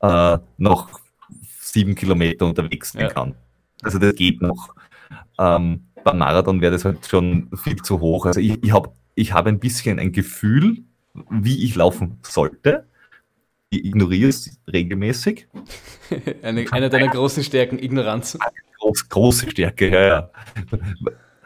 äh, 0.00 0.38
noch 0.58 1.00
sieben 1.74 1.94
Kilometer 1.94 2.46
unterwegs 2.46 2.92
sein 2.92 3.02
ja. 3.02 3.08
kann. 3.08 3.34
Also 3.82 3.98
das 3.98 4.14
geht 4.14 4.40
noch. 4.40 4.74
Ähm, 5.38 5.88
beim 6.04 6.18
Marathon 6.18 6.60
wäre 6.60 6.72
das 6.72 6.84
halt 6.84 7.06
schon 7.06 7.50
viel 7.56 7.76
zu 7.82 8.00
hoch. 8.00 8.26
Also 8.26 8.40
ich, 8.40 8.62
ich 8.62 8.72
habe 8.72 8.92
ich 9.14 9.32
hab 9.32 9.46
ein 9.46 9.58
bisschen 9.58 9.98
ein 9.98 10.12
Gefühl, 10.12 10.84
wie 11.30 11.64
ich 11.64 11.74
laufen 11.74 12.18
sollte. 12.22 12.86
Ich 13.70 13.84
ignoriere 13.84 14.28
es 14.28 14.58
regelmäßig. 14.72 15.48
eine, 16.42 16.64
eine 16.70 16.88
deiner 16.88 17.08
großen 17.08 17.42
Stärken, 17.42 17.78
Ignoranz. 17.78 18.38
Groß, 18.78 19.08
große 19.08 19.50
Stärke, 19.50 19.90
ja, 19.90 20.06
ja. 20.06 20.30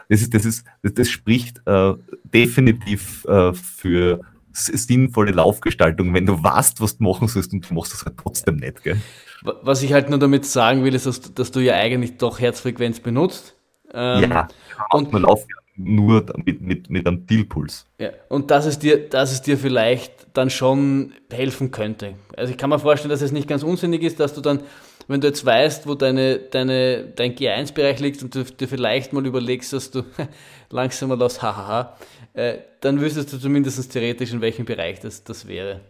Das, 0.09 0.23
ist, 0.23 0.35
das, 0.35 0.45
ist, 0.45 0.67
das, 0.83 0.95
das 0.95 1.09
spricht 1.09 1.61
äh, 1.67 1.95
definitiv 2.25 3.25
äh, 3.27 3.53
für 3.53 4.21
sinnvolle 4.67 5.33
Laufgestaltung, 5.33 6.15
wenn 6.15 6.27
du 6.27 6.43
weißt, 6.43 6.81
was 6.81 6.99
du 6.99 7.05
machen 7.05 7.29
sollst 7.29 7.53
und 7.53 7.69
du 7.69 7.75
machst 7.75 7.93
das 7.93 8.05
halt 8.05 8.17
trotzdem 8.17 8.57
nicht. 8.57 8.83
Gell? 8.83 9.01
Was 9.43 9.83
ich 9.83 9.93
halt 9.93 10.11
nur 10.11 10.19
damit 10.19 10.45
sagen 10.47 10.85
will, 10.85 10.95
ist, 10.95 11.07
dass, 11.07 11.35
dass 11.35 11.51
du 11.51 11.61
ja 11.61 11.75
eigentlich 11.75 12.17
doch 12.17 12.41
Herzfrequenz 12.41 13.01
benutzt. 13.01 13.55
Ähm, 13.93 14.31
ja, 14.31 14.49
und 14.91 15.13
man 15.13 15.23
läuft 15.23 15.47
nur 15.77 16.27
mit, 16.45 16.61
mit, 16.61 16.91
mit 16.91 17.07
einem 17.07 17.27
Dealpuls. 17.27 17.87
Ja, 17.99 18.11
und 18.29 18.51
dass 18.51 18.67
es, 18.67 18.79
dir, 18.79 19.09
dass 19.09 19.33
es 19.33 19.43
dir 19.43 19.57
vielleicht 19.57 20.27
dann 20.35 20.51
schon 20.51 21.13
helfen 21.31 21.71
könnte. 21.71 22.15
Also 22.37 22.51
ich 22.51 22.59
kann 22.59 22.71
mir 22.71 22.79
vorstellen, 22.79 23.11
dass 23.11 23.23
es 23.23 23.33
nicht 23.33 23.49
ganz 23.49 23.63
unsinnig 23.63 24.03
ist, 24.03 24.21
dass 24.21 24.35
du 24.35 24.41
dann 24.41 24.61
wenn 25.09 25.23
du 25.23 25.27
jetzt 25.27 25.45
weißt, 25.45 25.87
wo 25.87 25.95
deine, 25.95 26.39
deine, 26.39 27.05
dein 27.17 27.35
G1-Bereich 27.35 27.99
liegt 27.99 28.23
und 28.23 28.35
du 28.35 28.45
dir 28.45 28.69
vielleicht 28.69 29.15
mal 29.15 29.27
überlegst, 29.27 29.73
dass 29.73 29.91
du 29.91 30.05
langsam 30.71 31.09
mal 31.09 31.21
aus 31.23 31.43
hahaha, 31.43 31.97
äh, 32.39 32.59
dann 32.81 33.01
wüsstest 33.01 33.33
du 33.33 33.39
zumindest 33.39 33.93
theoretisch, 33.93 34.33
in 34.33 34.41
welchem 34.41 34.65
Bereich 34.65 35.01
das, 35.01 35.25
das 35.25 35.49
wäre. 35.49 35.81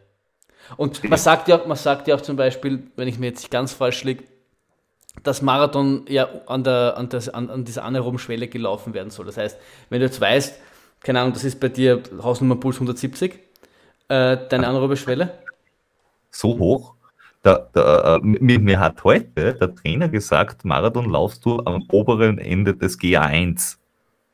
Und 0.79 1.05
man 1.05 1.19
sagt, 1.19 1.47
ja, 1.49 1.61
man 1.67 1.77
sagt 1.77 2.09
ja 2.09 2.15
auch 2.15 2.23
zum 2.23 2.37
Beispiel, 2.37 2.85
wenn 2.97 3.07
ich 3.07 3.19
mir 3.19 3.27
jetzt 3.27 3.51
ganz 3.51 3.75
falsch 3.75 4.03
liege, 4.05 4.25
dass 5.23 5.43
Marathon 5.43 6.07
ja 6.09 6.29
an, 6.47 6.65
der, 6.65 6.97
an, 6.97 7.11
der, 7.11 7.35
an, 7.35 7.51
an 7.51 7.65
dieser 7.65 7.85
anaeroben 7.85 8.19
Schwelle 8.19 8.49
gelaufen 8.49 8.95
werden 8.95 9.11
soll. 9.11 9.27
Das 9.27 9.37
heißt, 9.37 9.59
wenn 9.91 10.01
du 10.01 10.07
jetzt 10.07 10.21
weißt, 10.21 10.59
keine 11.01 11.21
Ahnung, 11.21 11.35
das 11.35 11.45
ist 11.45 11.61
bei 11.61 11.69
dir 11.69 12.03
Hausnummer 12.23 12.57
Puls 12.57 12.77
170, 12.77 13.35
äh, 14.09 14.39
deine 14.49 14.69
anaerobe 14.69 14.97
Schwelle? 14.97 15.39
So 16.31 16.59
hoch? 16.59 16.95
Da, 17.43 17.69
da, 17.75 18.17
äh, 18.17 18.21
mir, 18.23 18.59
mir, 18.59 18.81
hat 18.81 19.05
heute 19.05 19.55
der 19.55 19.75
Trainer 19.75 20.09
gesagt, 20.09 20.65
Marathon 20.65 21.11
laufst 21.11 21.45
du 21.45 21.61
am 21.65 21.85
oberen 21.91 22.39
Ende 22.39 22.75
des 22.75 22.99
GA1. 22.99 23.77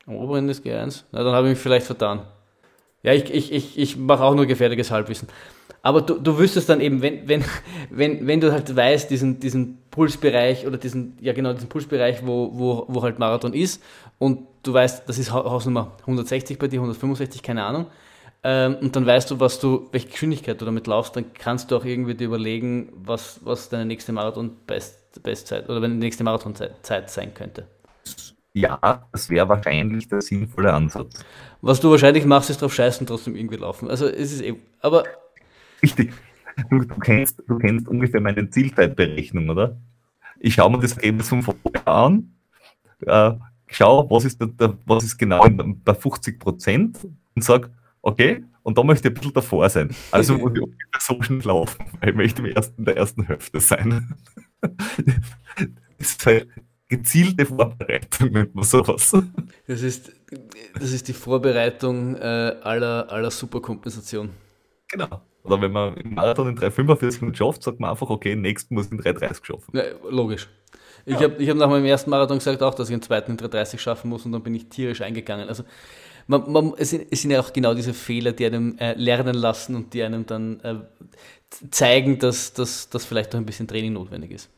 Am 0.07 0.17
oberen 0.17 0.47
des 0.47 0.65
GA1? 0.65 1.05
Na, 1.13 1.23
dann 1.23 1.35
habe 1.35 1.49
ich 1.49 1.55
mich 1.55 1.63
vielleicht 1.63 1.87
vertan. 1.87 2.23
Ja, 3.03 3.13
ich, 3.13 3.33
ich, 3.33 3.53
ich, 3.53 3.79
ich 3.79 3.97
mache 3.97 4.23
auch 4.23 4.35
nur 4.35 4.47
gefährliches 4.47 4.91
Halbwissen. 4.91 5.29
Aber 5.83 6.01
du, 6.01 6.15
du 6.19 6.39
wüsstest 6.39 6.71
dann 6.71 6.81
eben, 6.81 7.03
wenn, 7.03 7.29
wenn, 7.29 7.45
wenn, 7.91 8.27
wenn 8.27 8.41
du 8.41 8.51
halt 8.51 8.75
weißt, 8.75 9.11
diesen, 9.11 9.39
diesen 9.39 9.79
Pulsbereich 9.91 10.67
oder 10.67 10.79
diesen, 10.79 11.19
ja 11.21 11.35
genau, 11.35 11.53
diesen 11.53 11.69
Pulsbereich, 11.69 12.27
wo, 12.27 12.51
wo, 12.55 12.87
wo 12.89 13.03
halt 13.03 13.19
Marathon 13.19 13.53
ist 13.53 13.83
und 14.19 14.47
du 14.63 14.73
weißt, 14.73 15.07
das 15.07 15.19
ist 15.19 15.31
Hausnummer 15.31 15.93
160 16.01 16.59
bei 16.59 16.69
dir, 16.69 16.79
165, 16.79 17.43
keine 17.43 17.65
Ahnung, 17.65 17.87
ähm, 18.43 18.77
und 18.81 18.97
dann 18.97 19.07
weißt 19.07 19.31
du, 19.31 19.41
was 19.41 19.59
du, 19.59 19.89
welche 19.93 20.09
Geschwindigkeit 20.09 20.61
du 20.61 20.65
damit 20.65 20.87
laufst, 20.87 21.17
dann 21.17 21.33
kannst 21.35 21.71
du 21.71 21.77
auch 21.77 21.85
irgendwie 21.85 22.15
dir 22.15 22.27
überlegen, 22.27 22.91
was, 22.95 23.41
was 23.43 23.71
deine 23.71 23.85
nächste 23.85 24.13
Marathon-Bestzeit 24.13 25.69
oder 25.69 25.83
wenn 25.83 25.93
die 25.93 25.99
nächste 25.99 26.25
Marathonzeit 26.25 27.11
sein 27.11 27.35
könnte. 27.35 27.67
Ja, 28.55 29.09
das 29.11 29.29
wäre 29.31 29.49
wahrscheinlich 29.49 30.09
der 30.09 30.23
sinnvolle 30.23 30.73
Ansatz. 30.73 31.25
Was 31.61 31.81
du 31.81 31.91
wahrscheinlich 31.91 32.25
machst, 32.25 32.51
ist 32.51 32.63
drauf 32.63 32.73
scheißen, 32.73 33.07
trotzdem 33.07 33.35
irgendwie 33.35 33.57
laufen. 33.57 33.91
Also 33.91 34.07
es 34.07 34.33
ist 34.33 34.43
eben, 34.43 34.59
aber 34.81 35.05
Richtig. 35.83 36.13
Du, 36.71 36.79
du, 36.79 36.95
kennst, 37.01 37.43
du 37.49 37.59
kennst 37.59 37.89
ungefähr 37.89 38.21
meine 38.21 38.49
Zielzeitberechnung, 38.49 39.51
oder? 39.51 39.77
Ich 40.39 40.55
schaue 40.55 40.71
mir 40.71 40.79
das 40.79 40.93
Ergebnis 40.93 41.29
vom 41.29 41.43
Vorjahr 41.43 41.87
an, 41.87 42.37
äh, 43.01 43.33
schaue, 43.67 44.09
was 44.09 44.25
ist, 44.25 44.41
der, 44.41 44.79
was 44.87 45.03
ist 45.03 45.19
genau 45.19 45.45
bei 45.85 45.95
50 45.95 46.39
Prozent 46.39 46.99
und 47.35 47.43
sage, 47.43 47.71
okay, 48.03 48.45
und 48.63 48.79
da 48.79 48.85
möchte 48.85 49.09
ich 49.09 49.15
ein 49.15 49.19
bisschen 49.19 49.35
davor 49.35 49.69
sein. 49.69 49.95
Also 50.13 50.35
muss 50.39 50.53
ich 50.55 50.63
ungefähr 50.63 51.01
so 51.01 51.21
schnell 51.23 51.43
laufen, 51.43 51.85
weil 52.01 52.11
ich 52.11 52.17
möchte 52.17 52.43
im 52.43 52.55
ersten, 52.55 52.79
in 52.79 52.85
der 52.85 52.97
ersten 52.97 53.25
Hälfte 53.25 53.59
sein. 53.59 54.15
das 54.61 54.81
ist 55.99 56.25
halt 56.25 56.49
gezielte 56.89 57.47
Vorbereitung, 57.47 58.33
nennt 58.33 58.55
man 58.55 58.65
sowas. 58.65 59.17
Das 59.67 59.83
ist, 59.83 60.13
das 60.75 60.93
ist 60.93 61.09
die 61.09 61.13
Vorbereitung 61.13 62.17
äh, 62.17 62.57
aller, 62.63 63.11
aller 63.11 63.31
Superkompensation. 63.31 64.31
Genau. 64.89 65.23
Oder 65.43 65.61
wenn 65.61 65.73
man 65.73 65.97
im 65.97 66.15
Marathon 66.15 66.49
in 66.49 66.59
3,45 66.59 67.35
schafft, 67.35 67.63
sagt 67.63 67.81
man 67.81 67.91
einfach, 67.91 68.09
okay, 68.09 68.35
nächsten 68.35 68.75
muss 68.75 68.87
in 68.87 69.01
3,30 69.01 69.45
schaffen. 69.45 69.77
Ja, 69.77 69.83
logisch. 70.09 70.49
Ich 71.07 71.15
ja. 71.15 71.25
habe 71.25 71.43
ich 71.43 71.51
hab 71.51 71.57
nach 71.57 71.69
meinem 71.69 71.85
ersten 71.85 72.09
Marathon 72.09 72.39
gesagt 72.39 72.63
auch, 72.63 72.75
dass 72.75 72.89
ich 72.89 72.95
den 72.95 73.03
zweiten 73.03 73.33
in 73.33 73.39
3,30 73.39 73.79
schaffen 73.79 74.09
muss 74.09 74.25
und 74.25 74.33
dann 74.33 74.43
bin 74.43 74.55
ich 74.55 74.69
tierisch 74.69 75.03
eingegangen. 75.03 75.49
Also 75.49 75.65
man, 76.27 76.51
man, 76.51 76.73
es, 76.79 76.91
sind, 76.91 77.07
es, 77.11 77.21
sind, 77.21 77.31
ja 77.31 77.41
auch 77.41 77.53
genau 77.53 77.75
diese 77.75 77.93
Fehler, 77.93 78.33
die 78.33 78.47
einem 78.47 78.79
äh, 78.79 78.95
lernen 78.95 79.35
lassen 79.35 79.75
und 79.75 79.93
die 79.93 80.03
einem 80.03 80.25
dann 80.25 80.61
äh, 80.61 80.77
zeigen, 81.71 82.19
dass, 82.19 82.55
dass, 82.55 82.89
dass 82.89 83.05
vielleicht 83.05 83.35
auch 83.35 83.39
ein 83.39 83.45
bisschen 83.45 83.69
Training 83.69 83.93
notwendig 83.93 84.31
ist. 84.31 84.51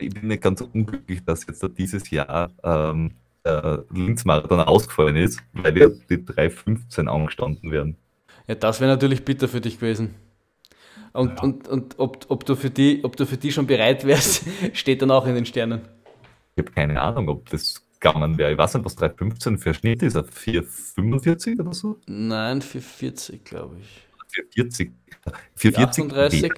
Ich 0.00 0.12
bin 0.12 0.28
nicht 0.28 0.42
ganz 0.42 0.60
unglücklich, 0.60 1.24
dass 1.24 1.46
jetzt 1.46 1.64
dieses 1.78 2.10
Jahr 2.10 2.50
ähm, 2.62 3.12
der 3.44 3.84
Linz-Marathon 3.90 4.60
ausgefallen 4.60 5.16
ist, 5.16 5.40
weil 5.52 5.76
ja 5.78 5.88
die 5.88 6.16
3,15 6.16 7.06
angestanden 7.06 7.70
werden. 7.70 7.96
Ja, 8.46 8.54
das 8.54 8.80
wäre 8.80 8.90
natürlich 8.90 9.24
bitter 9.24 9.48
für 9.48 9.60
dich 9.60 9.78
gewesen. 9.78 10.14
Und, 11.12 11.38
ja. 11.38 11.42
und, 11.42 11.68
und 11.68 11.98
ob, 11.98 12.26
ob, 12.28 12.44
du 12.44 12.56
für 12.56 12.70
die, 12.70 13.04
ob 13.04 13.16
du 13.16 13.24
für 13.24 13.36
die 13.36 13.52
schon 13.52 13.66
bereit 13.66 14.04
wärst, 14.04 14.44
steht 14.72 15.00
dann 15.02 15.10
auch 15.10 15.26
in 15.26 15.34
den 15.34 15.46
Sternen. 15.46 15.82
Ich 16.56 16.64
habe 16.64 16.72
keine 16.72 17.00
Ahnung, 17.00 17.28
ob 17.28 17.48
das 17.50 17.84
gegangen 18.00 18.36
wäre. 18.36 18.52
Ich 18.52 18.58
weiß 18.58 18.74
nicht, 18.74 18.84
was 18.84 18.98
3,15 18.98 19.58
für 19.58 19.74
Schnitt 19.74 20.02
ist. 20.02 20.16
4,45 20.16 21.60
oder 21.60 21.72
so? 21.72 21.98
Nein, 22.06 22.60
4,40 22.60 23.44
glaube 23.44 23.76
ich. 23.80 24.08
4,40. 24.56 24.90
4,40. 25.56 26.50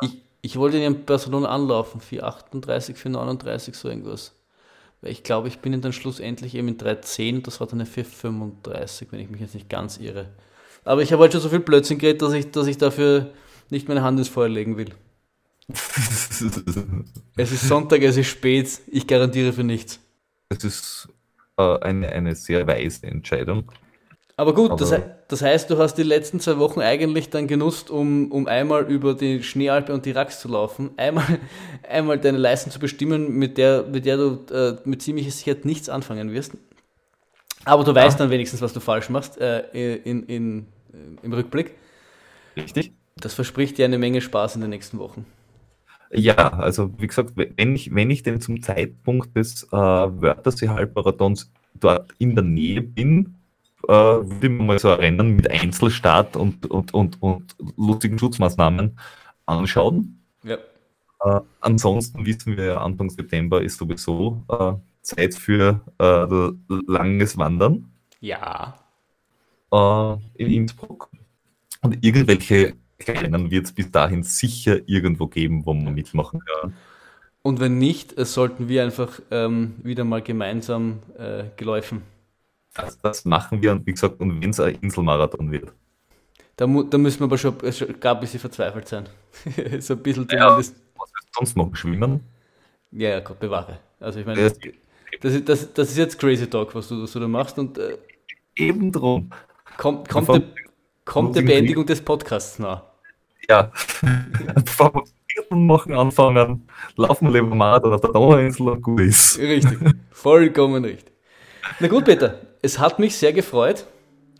Ich, 0.00 0.21
ich 0.42 0.56
wollte 0.56 0.78
in 0.78 1.04
Barcelona 1.04 1.48
anlaufen. 1.48 2.00
4,38, 2.00 2.96
4,39, 2.96 3.74
so 3.74 3.88
irgendwas. 3.88 4.34
Weil 5.00 5.12
ich 5.12 5.22
glaube, 5.22 5.48
ich 5.48 5.60
bin 5.60 5.80
dann 5.80 5.92
schlussendlich 5.92 6.54
eben 6.56 6.68
in 6.68 6.78
3,10. 6.78 7.42
Das 7.42 7.60
war 7.60 7.68
dann 7.68 7.80
eine 7.80 7.88
4,35, 7.88 9.06
wenn 9.10 9.20
ich 9.20 9.30
mich 9.30 9.40
jetzt 9.40 9.54
nicht 9.54 9.68
ganz 9.68 9.98
irre. 9.98 10.30
Aber 10.84 11.02
ich 11.02 11.12
habe 11.12 11.22
halt 11.22 11.32
schon 11.32 11.40
so 11.40 11.48
viel 11.48 11.60
Blödsinn 11.60 11.98
geredet, 11.98 12.22
dass 12.22 12.32
ich, 12.32 12.50
dass 12.50 12.66
ich 12.66 12.76
dafür 12.76 13.32
nicht 13.70 13.88
meine 13.88 14.02
Hand 14.02 14.18
ins 14.18 14.28
Feuer 14.28 14.48
legen 14.48 14.76
will. 14.76 14.92
es 15.68 17.52
ist 17.52 17.68
Sonntag, 17.68 18.02
es 18.02 18.16
ist 18.16 18.26
spät, 18.26 18.80
ich 18.88 19.06
garantiere 19.06 19.52
für 19.52 19.62
nichts. 19.62 20.00
Es 20.48 20.64
ist 20.64 21.08
äh, 21.56 21.78
eine, 21.78 22.08
eine 22.08 22.34
sehr 22.34 22.66
weise 22.66 23.06
Entscheidung. 23.06 23.70
Aber 24.36 24.54
gut, 24.54 24.70
Aber 24.70 24.78
das, 24.78 24.94
das, 25.28 25.42
heißt, 25.42 25.70
du 25.70 25.78
hast 25.78 25.94
die 25.94 26.02
letzten 26.02 26.40
zwei 26.40 26.58
Wochen 26.58 26.80
eigentlich 26.80 27.30
dann 27.30 27.46
genutzt, 27.46 27.90
um, 27.90 28.32
um 28.32 28.46
einmal 28.46 28.90
über 28.90 29.14
die 29.14 29.42
Schneealpe 29.42 29.92
und 29.92 30.06
die 30.06 30.12
Rax 30.12 30.40
zu 30.40 30.48
laufen, 30.48 30.90
einmal, 30.96 31.38
einmal 31.88 32.18
deine 32.18 32.38
Leistung 32.38 32.72
zu 32.72 32.78
bestimmen, 32.78 33.36
mit 33.36 33.58
der, 33.58 33.84
mit 33.84 34.06
der 34.06 34.16
du 34.16 34.38
äh, 34.52 34.76
mit 34.84 35.02
ziemlicher 35.02 35.30
Sicherheit 35.30 35.64
nichts 35.64 35.88
anfangen 35.88 36.32
wirst. 36.32 36.52
Aber 37.64 37.84
du 37.84 37.94
weißt 37.94 38.18
dann 38.18 38.30
wenigstens, 38.30 38.62
was 38.62 38.72
du 38.72 38.80
falsch 38.80 39.08
machst 39.10 39.40
äh, 39.40 39.96
in, 39.98 40.24
in, 40.24 40.66
im 41.22 41.32
Rückblick. 41.32 41.74
Richtig. 42.56 42.92
Das 43.16 43.34
verspricht 43.34 43.78
dir 43.78 43.84
eine 43.84 43.98
Menge 43.98 44.20
Spaß 44.20 44.56
in 44.56 44.62
den 44.62 44.70
nächsten 44.70 44.98
Wochen. 44.98 45.26
Ja, 46.10 46.52
also 46.58 46.90
wie 46.98 47.06
gesagt, 47.06 47.32
wenn 47.36 47.74
ich, 47.74 47.94
wenn 47.94 48.10
ich 48.10 48.22
denn 48.22 48.40
zum 48.40 48.62
Zeitpunkt 48.62 49.36
des 49.36 49.64
äh, 49.64 49.76
Wörthersee-Halbmarathons 49.76 51.50
dort 51.78 52.12
in 52.18 52.34
der 52.34 52.44
Nähe 52.44 52.82
bin, 52.82 53.36
äh, 53.88 53.92
würde 53.92 54.46
ich 54.46 54.52
mal 54.52 54.78
so 54.78 54.92
Rennen 54.92 55.36
mit 55.36 55.50
Einzelstart 55.50 56.36
und, 56.36 56.70
und, 56.70 56.94
und, 56.94 57.22
und 57.22 57.56
lustigen 57.76 58.18
Schutzmaßnahmen 58.18 58.98
anschauen. 59.46 60.22
Ja. 60.42 60.58
Äh, 61.24 61.40
ansonsten 61.60 62.24
wissen 62.26 62.56
wir, 62.56 62.80
Anfang 62.80 63.10
September 63.10 63.62
ist 63.62 63.78
sowieso 63.78 64.42
äh, 64.48 64.72
Zeit 65.02 65.34
für 65.34 65.80
äh, 65.98 66.72
langes 66.92 67.36
Wandern. 67.38 67.90
Ja. 68.20 68.78
Äh, 69.72 70.12
in 70.34 70.50
Innsbruck. 70.52 71.10
Und 71.80 72.04
irgendwelche 72.04 72.74
Rennen 73.06 73.50
wird 73.50 73.66
es 73.66 73.72
bis 73.72 73.90
dahin 73.90 74.22
sicher 74.22 74.80
irgendwo 74.86 75.26
geben, 75.26 75.66
wo 75.66 75.74
man 75.74 75.94
mitmachen 75.94 76.40
kann. 76.40 76.74
Und 77.42 77.58
wenn 77.58 77.78
nicht, 77.78 78.14
sollten 78.24 78.68
wir 78.68 78.84
einfach 78.84 79.20
ähm, 79.32 79.74
wieder 79.82 80.04
mal 80.04 80.22
gemeinsam 80.22 81.00
äh, 81.18 81.44
geläufen. 81.56 82.02
Das, 82.74 82.98
das, 83.00 83.24
machen 83.24 83.60
wir 83.60 83.72
und 83.72 83.86
wie 83.86 83.92
gesagt, 83.92 84.20
und 84.20 84.40
wenn 84.40 84.50
es 84.50 84.60
ein 84.60 84.76
Inselmarathon 84.80 85.50
wird. 85.50 85.72
Da, 86.56 86.66
da 86.66 86.98
müssen 86.98 87.20
wir 87.20 87.24
aber 87.24 87.38
schon, 87.38 87.54
schon 87.72 88.00
gar 88.00 88.14
ein 88.14 88.20
bisschen 88.20 88.40
verzweifelt 88.40 88.88
sein. 88.88 89.08
so 89.80 89.94
ein 89.94 90.02
bisschen 90.02 90.26
ja, 90.30 90.56
Was 90.56 90.56
willst 90.56 90.74
du 90.74 91.28
sonst 91.32 91.56
noch? 91.56 91.74
Schwimmen? 91.74 92.20
Ja, 92.90 93.10
ja, 93.10 93.20
Gott 93.20 93.40
bewahre. 93.40 93.78
Also 94.00 94.20
ich 94.20 94.26
meine, 94.26 94.42
das, 94.42 94.58
das, 95.20 95.44
das, 95.44 95.72
das, 95.74 95.90
ist 95.90 95.96
jetzt 95.96 96.18
Crazy 96.18 96.48
Talk, 96.48 96.74
was 96.74 96.88
du, 96.88 97.02
was 97.02 97.12
du 97.12 97.20
da 97.20 97.28
machst. 97.28 97.58
Und, 97.58 97.78
äh, 97.78 97.98
Eben 98.56 98.92
drum. 98.92 99.30
Kommt, 99.78 100.08
kommt, 100.08 100.28
der, 100.28 100.42
kommt 101.04 101.36
der 101.36 101.42
Beendigung 101.42 101.86
des 101.86 102.02
Podcasts 102.02 102.58
nah? 102.58 102.84
Ja. 103.48 103.72
Bevor 104.54 104.94
wir 104.94 105.02
Vierten 105.26 105.66
machen 105.66 105.94
anfangen, 105.94 106.68
laufen 106.96 107.32
wir 107.32 107.40
lieber 107.40 107.54
mal 107.54 107.82
auf 107.82 108.00
der 108.00 108.10
Donauinsel 108.12 108.68
und 108.68 108.82
gut 108.82 109.00
ist. 109.00 109.38
Richtig. 109.38 109.78
Vollkommen 110.10 110.84
richtig. 110.84 111.12
Na 111.80 111.88
gut, 111.88 112.04
Peter, 112.04 112.38
es 112.62 112.78
hat 112.78 112.98
mich 112.98 113.16
sehr 113.16 113.32
gefreut. 113.32 113.86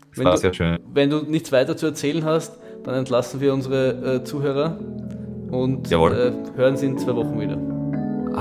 Das 0.09 0.17
wenn 0.17 0.25
war 0.25 0.33
du, 0.33 0.39
sehr 0.39 0.53
schön. 0.53 0.79
Wenn 0.91 1.09
du 1.09 1.21
nichts 1.21 1.51
weiter 1.51 1.77
zu 1.77 1.87
erzählen 1.87 2.23
hast, 2.23 2.57
dann 2.83 2.95
entlassen 2.95 3.41
wir 3.41 3.53
unsere 3.53 4.15
äh, 4.15 4.23
Zuhörer 4.23 4.77
und 5.51 5.91
äh, 5.91 5.95
hören 6.55 6.77
sie 6.77 6.87
in 6.87 6.97
zwei 6.97 7.15
Wochen 7.15 7.39
wieder. 7.39 7.57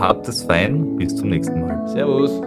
Habt 0.00 0.26
es 0.28 0.44
fein, 0.44 0.96
bis 0.96 1.14
zum 1.16 1.28
nächsten 1.28 1.60
Mal. 1.60 1.86
Servus. 1.88 2.40